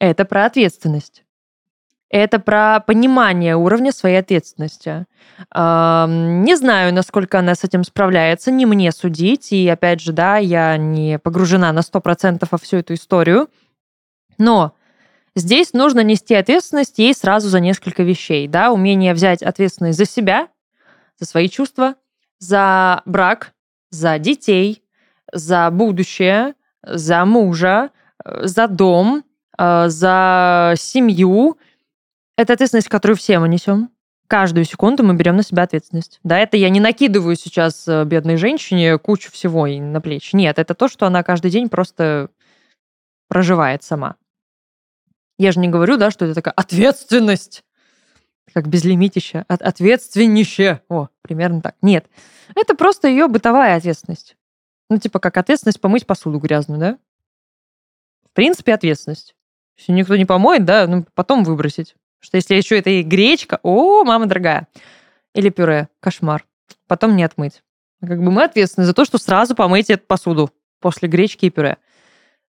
это 0.00 0.24
про 0.24 0.46
ответственность. 0.46 1.24
Это 2.08 2.40
про 2.40 2.80
понимание 2.80 3.54
уровня 3.54 3.92
своей 3.92 4.16
ответственности. 4.16 5.06
Не 5.54 6.56
знаю, 6.56 6.92
насколько 6.92 7.38
она 7.38 7.54
с 7.54 7.62
этим 7.62 7.84
справляется, 7.84 8.50
не 8.50 8.66
мне 8.66 8.90
судить. 8.90 9.52
И 9.52 9.68
опять 9.68 10.00
же, 10.00 10.12
да, 10.12 10.36
я 10.38 10.76
не 10.76 11.20
погружена 11.20 11.72
на 11.72 11.80
100% 11.80 12.48
во 12.50 12.58
всю 12.58 12.78
эту 12.78 12.94
историю. 12.94 13.48
Но 14.38 14.74
здесь 15.36 15.72
нужно 15.72 16.00
нести 16.00 16.34
ответственность 16.34 16.98
ей 16.98 17.14
сразу 17.14 17.48
за 17.48 17.60
несколько 17.60 18.02
вещей. 18.02 18.48
Да? 18.48 18.72
Умение 18.72 19.14
взять 19.14 19.42
ответственность 19.42 19.98
за 19.98 20.04
себя, 20.04 20.48
за 21.20 21.26
свои 21.26 21.48
чувства, 21.48 21.94
за 22.40 23.02
брак, 23.04 23.52
за 23.90 24.18
детей, 24.18 24.82
за 25.32 25.70
будущее, 25.70 26.54
за 26.82 27.24
мужа, 27.24 27.90
э, 28.24 28.46
за 28.46 28.66
дом, 28.66 29.22
за 29.60 30.74
семью. 30.76 31.58
Это 32.36 32.54
ответственность, 32.54 32.88
которую 32.88 33.16
все 33.16 33.38
мы 33.38 33.48
несем. 33.48 33.90
Каждую 34.26 34.64
секунду 34.64 35.02
мы 35.02 35.14
берем 35.14 35.36
на 35.36 35.42
себя 35.42 35.64
ответственность. 35.64 36.20
Да, 36.22 36.38
это 36.38 36.56
я 36.56 36.70
не 36.70 36.78
накидываю 36.78 37.34
сейчас 37.34 37.86
э, 37.88 38.04
бедной 38.04 38.36
женщине 38.36 38.96
кучу 38.96 39.30
всего 39.32 39.66
на 39.66 40.00
плечи. 40.00 40.36
Нет, 40.36 40.60
это 40.60 40.74
то, 40.74 40.86
что 40.86 41.06
она 41.06 41.24
каждый 41.24 41.50
день 41.50 41.68
просто 41.68 42.30
проживает 43.28 43.82
сама. 43.82 44.14
Я 45.36 45.50
же 45.50 45.58
не 45.58 45.68
говорю, 45.68 45.96
да, 45.96 46.12
что 46.12 46.26
это 46.26 46.34
такая 46.34 46.54
ответственность, 46.54 47.64
как 48.54 48.68
безлимитище, 48.68 49.44
от, 49.48 49.62
ответственнище. 49.62 50.80
О, 50.88 51.08
примерно 51.22 51.60
так. 51.60 51.74
Нет, 51.82 52.06
это 52.54 52.76
просто 52.76 53.08
ее 53.08 53.26
бытовая 53.26 53.76
ответственность. 53.76 54.36
Ну, 54.88 54.98
типа, 54.98 55.18
как 55.18 55.36
ответственность 55.38 55.80
помыть 55.80 56.06
посуду 56.06 56.38
грязную, 56.38 56.78
да? 56.78 56.98
В 58.30 58.32
принципе, 58.32 58.74
ответственность. 58.74 59.34
Если 59.80 59.92
никто 59.92 60.14
не 60.16 60.26
помоет, 60.26 60.66
да, 60.66 60.86
ну, 60.86 61.06
потом 61.14 61.42
выбросить. 61.42 61.94
Что 62.20 62.36
если 62.36 62.54
еще 62.54 62.78
это 62.78 62.90
и 62.90 63.02
гречка, 63.02 63.60
о, 63.62 64.04
мама 64.04 64.26
дорогая. 64.26 64.68
Или 65.34 65.48
пюре, 65.48 65.88
кошмар. 66.00 66.44
Потом 66.86 67.16
не 67.16 67.24
отмыть. 67.24 67.62
Как 68.06 68.22
бы 68.22 68.30
мы 68.30 68.44
ответственны 68.44 68.86
за 68.86 68.92
то, 68.92 69.06
что 69.06 69.16
сразу 69.16 69.54
помыть 69.54 69.88
эту 69.88 70.04
посуду 70.06 70.50
после 70.80 71.08
гречки 71.08 71.46
и 71.46 71.50
пюре. 71.50 71.78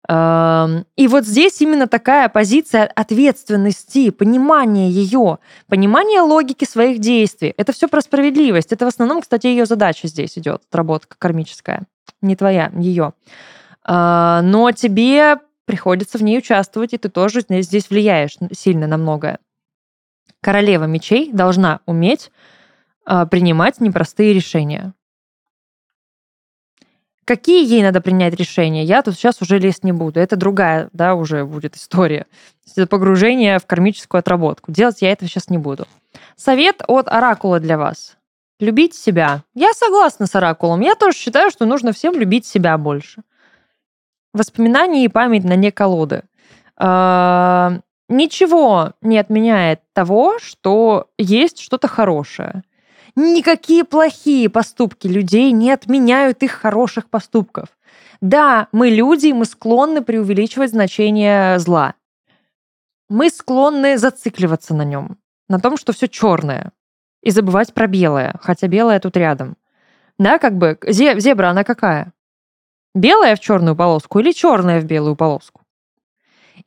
И 0.10 1.08
вот 1.08 1.26
здесь 1.26 1.62
именно 1.62 1.88
такая 1.88 2.28
позиция 2.28 2.86
ответственности, 2.86 4.10
понимание 4.10 4.90
ее, 4.90 5.38
понимание 5.68 6.22
логики 6.22 6.66
своих 6.66 7.00
действий. 7.00 7.54
Это 7.56 7.72
все 7.72 7.88
про 7.88 8.02
справедливость. 8.02 8.74
Это 8.74 8.86
в 8.86 8.88
основном, 8.90 9.22
кстати, 9.22 9.48
ее 9.48 9.66
задача 9.66 10.08
здесь 10.08 10.38
идет, 10.38 10.64
отработка 10.68 11.16
кармическая. 11.18 11.84
Не 12.22 12.36
твоя, 12.36 12.72
ее. 12.76 13.14
А, 13.84 14.42
но 14.42 14.72
тебе 14.72 15.38
приходится 15.72 16.18
в 16.18 16.22
ней 16.22 16.38
участвовать, 16.38 16.92
и 16.92 16.98
ты 16.98 17.08
тоже 17.08 17.40
здесь 17.48 17.90
влияешь 17.90 18.36
сильно 18.52 18.88
на 18.88 18.98
многое. 18.98 19.40
Королева 20.42 20.84
мечей 20.84 21.32
должна 21.32 21.80
уметь 21.86 22.30
а, 23.06 23.26
принимать 23.26 23.80
непростые 23.80 24.34
решения. 24.34 24.94
Какие 27.24 27.66
ей 27.66 27.84
надо 27.84 28.02
принять 28.02 28.34
решения, 28.34 28.84
я 28.84 29.02
тут 29.02 29.16
сейчас 29.16 29.42
уже 29.42 29.60
лезть 29.60 29.86
не 29.86 29.94
буду. 29.94 30.20
Это 30.20 30.36
другая, 30.36 30.90
да, 30.92 31.16
уже 31.16 31.46
будет 31.46 31.78
история. 31.78 32.26
Это 32.76 32.86
погружение 32.86 33.58
в 33.58 33.66
кармическую 33.66 34.20
отработку. 34.20 34.74
Делать 34.74 35.02
я 35.02 35.14
этого 35.14 35.30
сейчас 35.30 35.50
не 35.50 35.58
буду. 35.58 35.88
Совет 36.36 36.82
от 36.86 37.08
Оракула 37.08 37.62
для 37.62 37.78
вас. 37.78 38.18
Любить 38.60 38.94
себя. 38.94 39.46
Я 39.56 39.72
согласна 39.72 40.28
с 40.28 40.36
Оракулом. 40.36 40.82
Я 40.82 40.96
тоже 40.96 41.18
считаю, 41.18 41.50
что 41.50 41.66
нужно 41.66 41.94
всем 41.94 42.20
любить 42.20 42.46
себя 42.46 42.78
больше. 42.78 43.24
Воспоминания 44.34 45.06
и 45.06 45.10
память 45.10 45.44
на 45.44 45.56
дне 45.58 45.72
колоды. 45.72 46.24
А, 46.78 47.80
ничего 48.08 48.94
не 49.02 49.18
отменяет 49.18 49.82
того, 49.94 50.40
что 50.40 51.10
есть 51.18 51.60
что-то 51.60 51.88
хорошее. 51.88 52.64
Никакие 53.16 53.84
плохие 53.84 54.50
поступки 54.50 55.08
людей 55.08 55.52
не 55.52 55.72
отменяют 55.72 56.44
их 56.44 56.52
хороших 56.52 57.10
поступков. 57.10 57.70
Да, 58.22 58.68
мы 58.72 58.90
люди, 58.90 59.32
мы 59.32 59.46
склонны 59.46 60.02
преувеличивать 60.02 60.72
значение 60.72 61.60
зла. 61.60 61.96
Мы 63.10 63.30
склонны 63.30 63.98
зацикливаться 63.98 64.74
на 64.74 64.84
нем, 64.84 65.18
на 65.50 65.60
том, 65.60 65.76
что 65.76 65.92
все 65.92 66.08
черное, 66.08 66.72
и 67.22 67.32
забывать 67.32 67.74
про 67.74 67.88
белое, 67.88 68.36
хотя 68.42 68.68
белое 68.68 69.00
тут 69.00 69.18
рядом. 69.18 69.58
Да, 70.18 70.40
как 70.40 70.58
бы 70.58 70.78
зебра, 70.88 71.50
она 71.50 71.64
какая? 71.64 72.14
Белая 72.94 73.36
в 73.36 73.40
черную 73.40 73.76
полоску 73.76 74.20
или 74.20 74.32
черная 74.32 74.82
в 74.82 74.86
белую 74.86 75.16
полоску? 75.16 75.62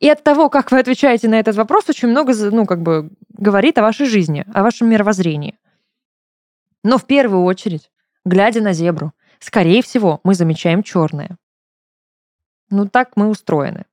И 0.01 0.09
от 0.09 0.23
того, 0.23 0.49
как 0.49 0.73
вы 0.73 0.79
отвечаете 0.79 1.29
на 1.29 1.39
этот 1.39 1.57
вопрос, 1.57 1.89
очень 1.89 2.09
много, 2.09 2.35
ну, 2.51 2.67
как 2.67 2.83
бы, 2.83 3.11
говорит 3.29 3.79
о 3.79 3.83
вашей 3.83 4.07
жизни, 4.07 4.45
о 4.53 4.63
вашем 4.63 4.89
мировоззрении. 4.89 5.59
Но 6.83 6.99
в 6.99 7.07
первую 7.07 7.45
очередь, 7.45 7.91
глядя 8.25 8.61
на 8.61 8.73
зебру, 8.73 9.13
скорее 9.39 9.83
всего, 9.83 10.21
мы 10.25 10.35
замечаем 10.35 10.83
черное. 10.83 11.37
Ну, 12.71 12.89
так 12.89 13.13
мы 13.17 13.29
устроены. 13.29 13.85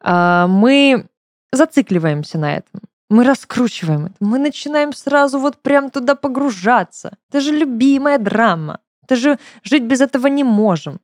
А, 0.00 0.46
мы 0.46 1.06
зацикливаемся 1.52 2.38
на 2.38 2.56
этом. 2.56 2.80
Мы 3.08 3.24
раскручиваем 3.24 4.06
это. 4.06 4.14
Мы 4.20 4.38
начинаем 4.38 4.92
сразу 4.92 5.38
вот 5.38 5.58
прям 5.62 5.90
туда 5.90 6.14
погружаться. 6.14 7.16
Это 7.28 7.40
же 7.40 7.52
любимая 7.52 8.18
драма. 8.18 8.80
Это 9.02 9.16
же 9.16 9.38
жить 9.62 9.82
без 9.82 10.00
этого 10.00 10.28
не 10.28 10.44
можем. 10.44 11.00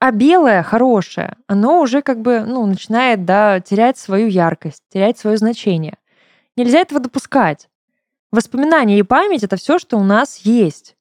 А 0.00 0.12
белое, 0.12 0.62
хорошее, 0.62 1.36
оно 1.48 1.80
уже 1.80 2.02
как 2.02 2.20
бы, 2.20 2.40
ну, 2.40 2.64
начинает, 2.66 3.24
да, 3.24 3.58
терять 3.60 3.98
свою 3.98 4.28
яркость, 4.28 4.84
терять 4.92 5.18
свое 5.18 5.36
значение. 5.36 5.98
Нельзя 6.56 6.80
этого 6.80 7.00
допускать. 7.00 7.68
Воспоминания 8.30 8.98
и 8.98 9.02
память— 9.02 9.42
это 9.44 9.56
все, 9.56 9.78
что 9.78 9.96
у 9.96 10.04
нас 10.04 10.38
есть. 10.38 10.96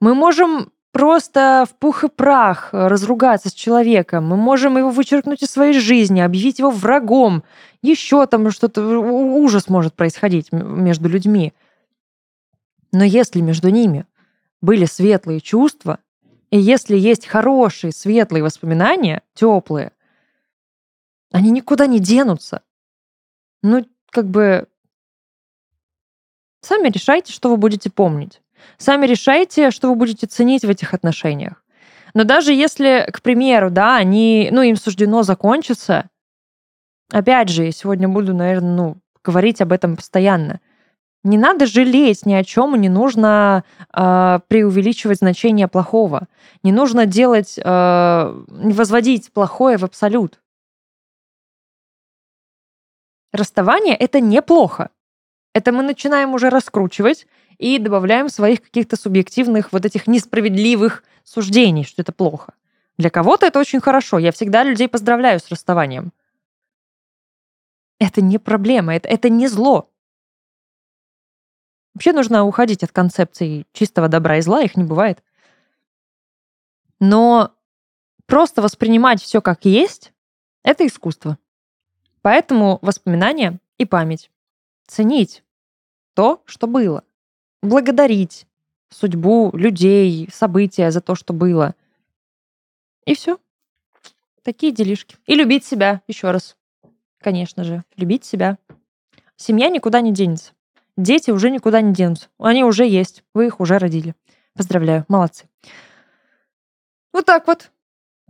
Мы 0.00 0.14
можем 0.14 0.72
просто 0.92 1.64
в 1.70 1.76
пух 1.76 2.02
и 2.02 2.08
прах 2.08 2.70
разругаться 2.72 3.50
с 3.50 3.52
человеком, 3.52 4.26
мы 4.26 4.36
можем 4.36 4.76
его 4.76 4.90
вычеркнуть 4.90 5.42
из 5.42 5.50
своей 5.50 5.78
жизни, 5.78 6.20
объявить 6.20 6.58
его 6.58 6.70
врагом, 6.70 7.44
еще 7.82 8.26
там 8.26 8.50
что-то, 8.50 8.82
ужас 8.82 9.68
может 9.68 9.94
происходить 9.94 10.50
между 10.50 11.08
людьми. 11.08 11.52
Но 12.92 13.04
если 13.04 13.40
между 13.40 13.68
ними 13.68 14.06
были 14.60 14.86
светлые 14.86 15.40
чувства, 15.40 16.00
и 16.50 16.58
если 16.58 16.96
есть 16.96 17.26
хорошие, 17.26 17.92
светлые 17.92 18.42
воспоминания, 18.42 19.22
теплые, 19.34 19.92
они 21.32 21.50
никуда 21.50 21.86
не 21.86 22.00
денутся. 22.00 22.62
Ну, 23.62 23.86
как 24.10 24.28
бы 24.28 24.66
Сами 26.62 26.88
решайте, 26.88 27.32
что 27.32 27.48
вы 27.48 27.56
будете 27.56 27.90
помнить. 27.90 28.42
Сами 28.76 29.06
решайте, 29.06 29.70
что 29.70 29.88
вы 29.88 29.94
будете 29.94 30.26
ценить 30.26 30.64
в 30.64 30.68
этих 30.68 30.92
отношениях. 30.92 31.64
Но 32.12 32.24
даже 32.24 32.52
если, 32.52 33.08
к 33.12 33.22
примеру, 33.22 33.70
да, 33.70 33.96
они, 33.96 34.48
ну, 34.52 34.62
им 34.62 34.76
суждено 34.76 35.22
закончиться, 35.22 36.10
опять 37.10 37.48
же, 37.48 37.64
я 37.64 37.72
сегодня 37.72 38.08
буду, 38.08 38.34
наверное, 38.34 38.74
ну, 38.74 38.96
говорить 39.24 39.60
об 39.60 39.72
этом 39.72 39.96
постоянно. 39.96 40.60
Не 41.22 41.36
надо 41.36 41.66
жалеть 41.66 42.24
ни 42.24 42.32
о 42.32 42.42
чем, 42.44 42.80
не 42.80 42.88
нужно 42.88 43.64
э, 43.92 44.40
преувеличивать 44.48 45.18
значение 45.18 45.68
плохого. 45.68 46.28
Не 46.62 46.72
нужно 46.72 47.04
делать, 47.04 47.58
э, 47.58 48.44
возводить 48.48 49.30
плохое 49.32 49.76
в 49.76 49.84
абсолют. 49.84 50.40
Расставание 53.32 53.94
это 53.94 54.20
неплохо. 54.20 54.90
Это 55.54 55.72
мы 55.72 55.82
начинаем 55.82 56.32
уже 56.32 56.48
раскручивать 56.48 57.26
и 57.58 57.78
добавляем 57.78 58.30
своих 58.30 58.62
каких-то 58.62 58.96
субъективных 58.96 59.72
вот 59.72 59.84
этих 59.84 60.06
несправедливых 60.06 61.04
суждений, 61.24 61.84
что 61.84 62.00
это 62.00 62.12
плохо. 62.12 62.54
Для 62.96 63.10
кого-то 63.10 63.46
это 63.46 63.58
очень 63.58 63.80
хорошо. 63.80 64.18
Я 64.18 64.32
всегда 64.32 64.62
людей 64.64 64.88
поздравляю 64.88 65.38
с 65.38 65.48
расставанием. 65.48 66.12
Это 67.98 68.22
не 68.22 68.38
проблема, 68.38 68.96
это, 68.96 69.08
это 69.08 69.28
не 69.28 69.46
зло. 69.46 69.89
Вообще 71.94 72.12
нужно 72.12 72.44
уходить 72.44 72.82
от 72.82 72.92
концепции 72.92 73.66
чистого 73.72 74.08
добра 74.08 74.38
и 74.38 74.40
зла, 74.40 74.62
их 74.62 74.76
не 74.76 74.84
бывает. 74.84 75.22
Но 77.00 77.52
просто 78.26 78.62
воспринимать 78.62 79.22
все 79.22 79.40
как 79.40 79.64
есть— 79.64 80.12
это 80.62 80.86
искусство. 80.86 81.38
Поэтому 82.22 82.78
воспоминания 82.82 83.58
и 83.78 83.84
память 83.86 84.30
ценить 84.86 85.42
то, 86.14 86.42
что 86.44 86.66
было, 86.66 87.04
благодарить 87.62 88.46
судьбу 88.90 89.50
людей, 89.54 90.28
события 90.32 90.90
за 90.90 91.00
то, 91.00 91.14
что 91.14 91.32
было. 91.32 91.74
И 93.06 93.14
все. 93.14 93.38
Такие 94.42 94.72
делишки. 94.72 95.16
И 95.26 95.34
любить 95.34 95.64
себя, 95.64 96.02
еще 96.08 96.30
раз. 96.30 96.56
Конечно 97.18 97.64
же, 97.64 97.84
любить 97.96 98.24
себя. 98.24 98.58
Семья 99.36 99.68
никуда 99.68 100.00
не 100.00 100.12
денется. 100.12 100.52
Дети 100.96 101.30
уже 101.30 101.50
никуда 101.50 101.80
не 101.80 101.92
денутся. 101.92 102.28
Они 102.38 102.64
уже 102.64 102.86
есть. 102.86 103.24
Вы 103.34 103.46
их 103.46 103.60
уже 103.60 103.78
родили. 103.78 104.14
Поздравляю, 104.54 105.04
молодцы. 105.08 105.48
Вот 107.12 107.26
так 107.26 107.46
вот. 107.46 107.70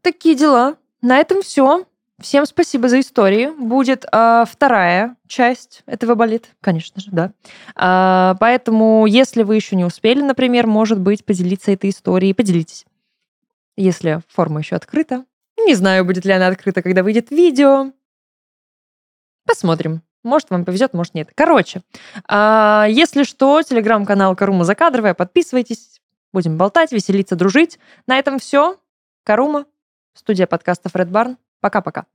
Такие 0.02 0.34
дела. 0.34 0.76
На 1.02 1.18
этом 1.18 1.42
все. 1.42 1.84
Всем 2.20 2.44
спасибо 2.44 2.88
за 2.88 3.00
истории. 3.00 3.48
Будет 3.48 4.04
э, 4.04 4.44
вторая 4.46 5.16
часть 5.26 5.82
этого 5.86 6.14
болит, 6.14 6.50
конечно 6.60 7.00
же, 7.00 7.10
да. 7.10 7.32
Э, 7.74 8.36
поэтому, 8.38 9.06
если 9.06 9.42
вы 9.42 9.56
еще 9.56 9.74
не 9.74 9.86
успели, 9.86 10.20
например, 10.20 10.66
может 10.66 11.00
быть, 11.00 11.24
поделиться 11.24 11.72
этой 11.72 11.90
историей, 11.90 12.34
поделитесь. 12.34 12.84
Если 13.76 14.20
форма 14.28 14.60
еще 14.60 14.76
открыта. 14.76 15.24
Не 15.66 15.74
знаю, 15.74 16.04
будет 16.04 16.26
ли 16.26 16.32
она 16.32 16.48
открыта, 16.48 16.82
когда 16.82 17.02
выйдет 17.02 17.30
видео. 17.30 17.92
Посмотрим. 19.46 20.02
Может, 20.22 20.50
вам 20.50 20.64
повезет, 20.64 20.92
может, 20.92 21.14
нет. 21.14 21.30
Короче, 21.34 21.82
э, 22.28 22.86
если 22.88 23.22
что, 23.22 23.62
телеграм-канал 23.62 24.36
Карума 24.36 24.64
Закадровая, 24.64 25.14
подписывайтесь. 25.14 26.00
Будем 26.32 26.56
болтать, 26.56 26.92
веселиться, 26.92 27.36
дружить. 27.36 27.78
На 28.06 28.18
этом 28.18 28.38
все. 28.38 28.78
Карума, 29.24 29.66
студия 30.14 30.46
подкастов 30.46 30.94
Red 30.94 31.10
Barn. 31.10 31.36
Пока-пока. 31.60 32.06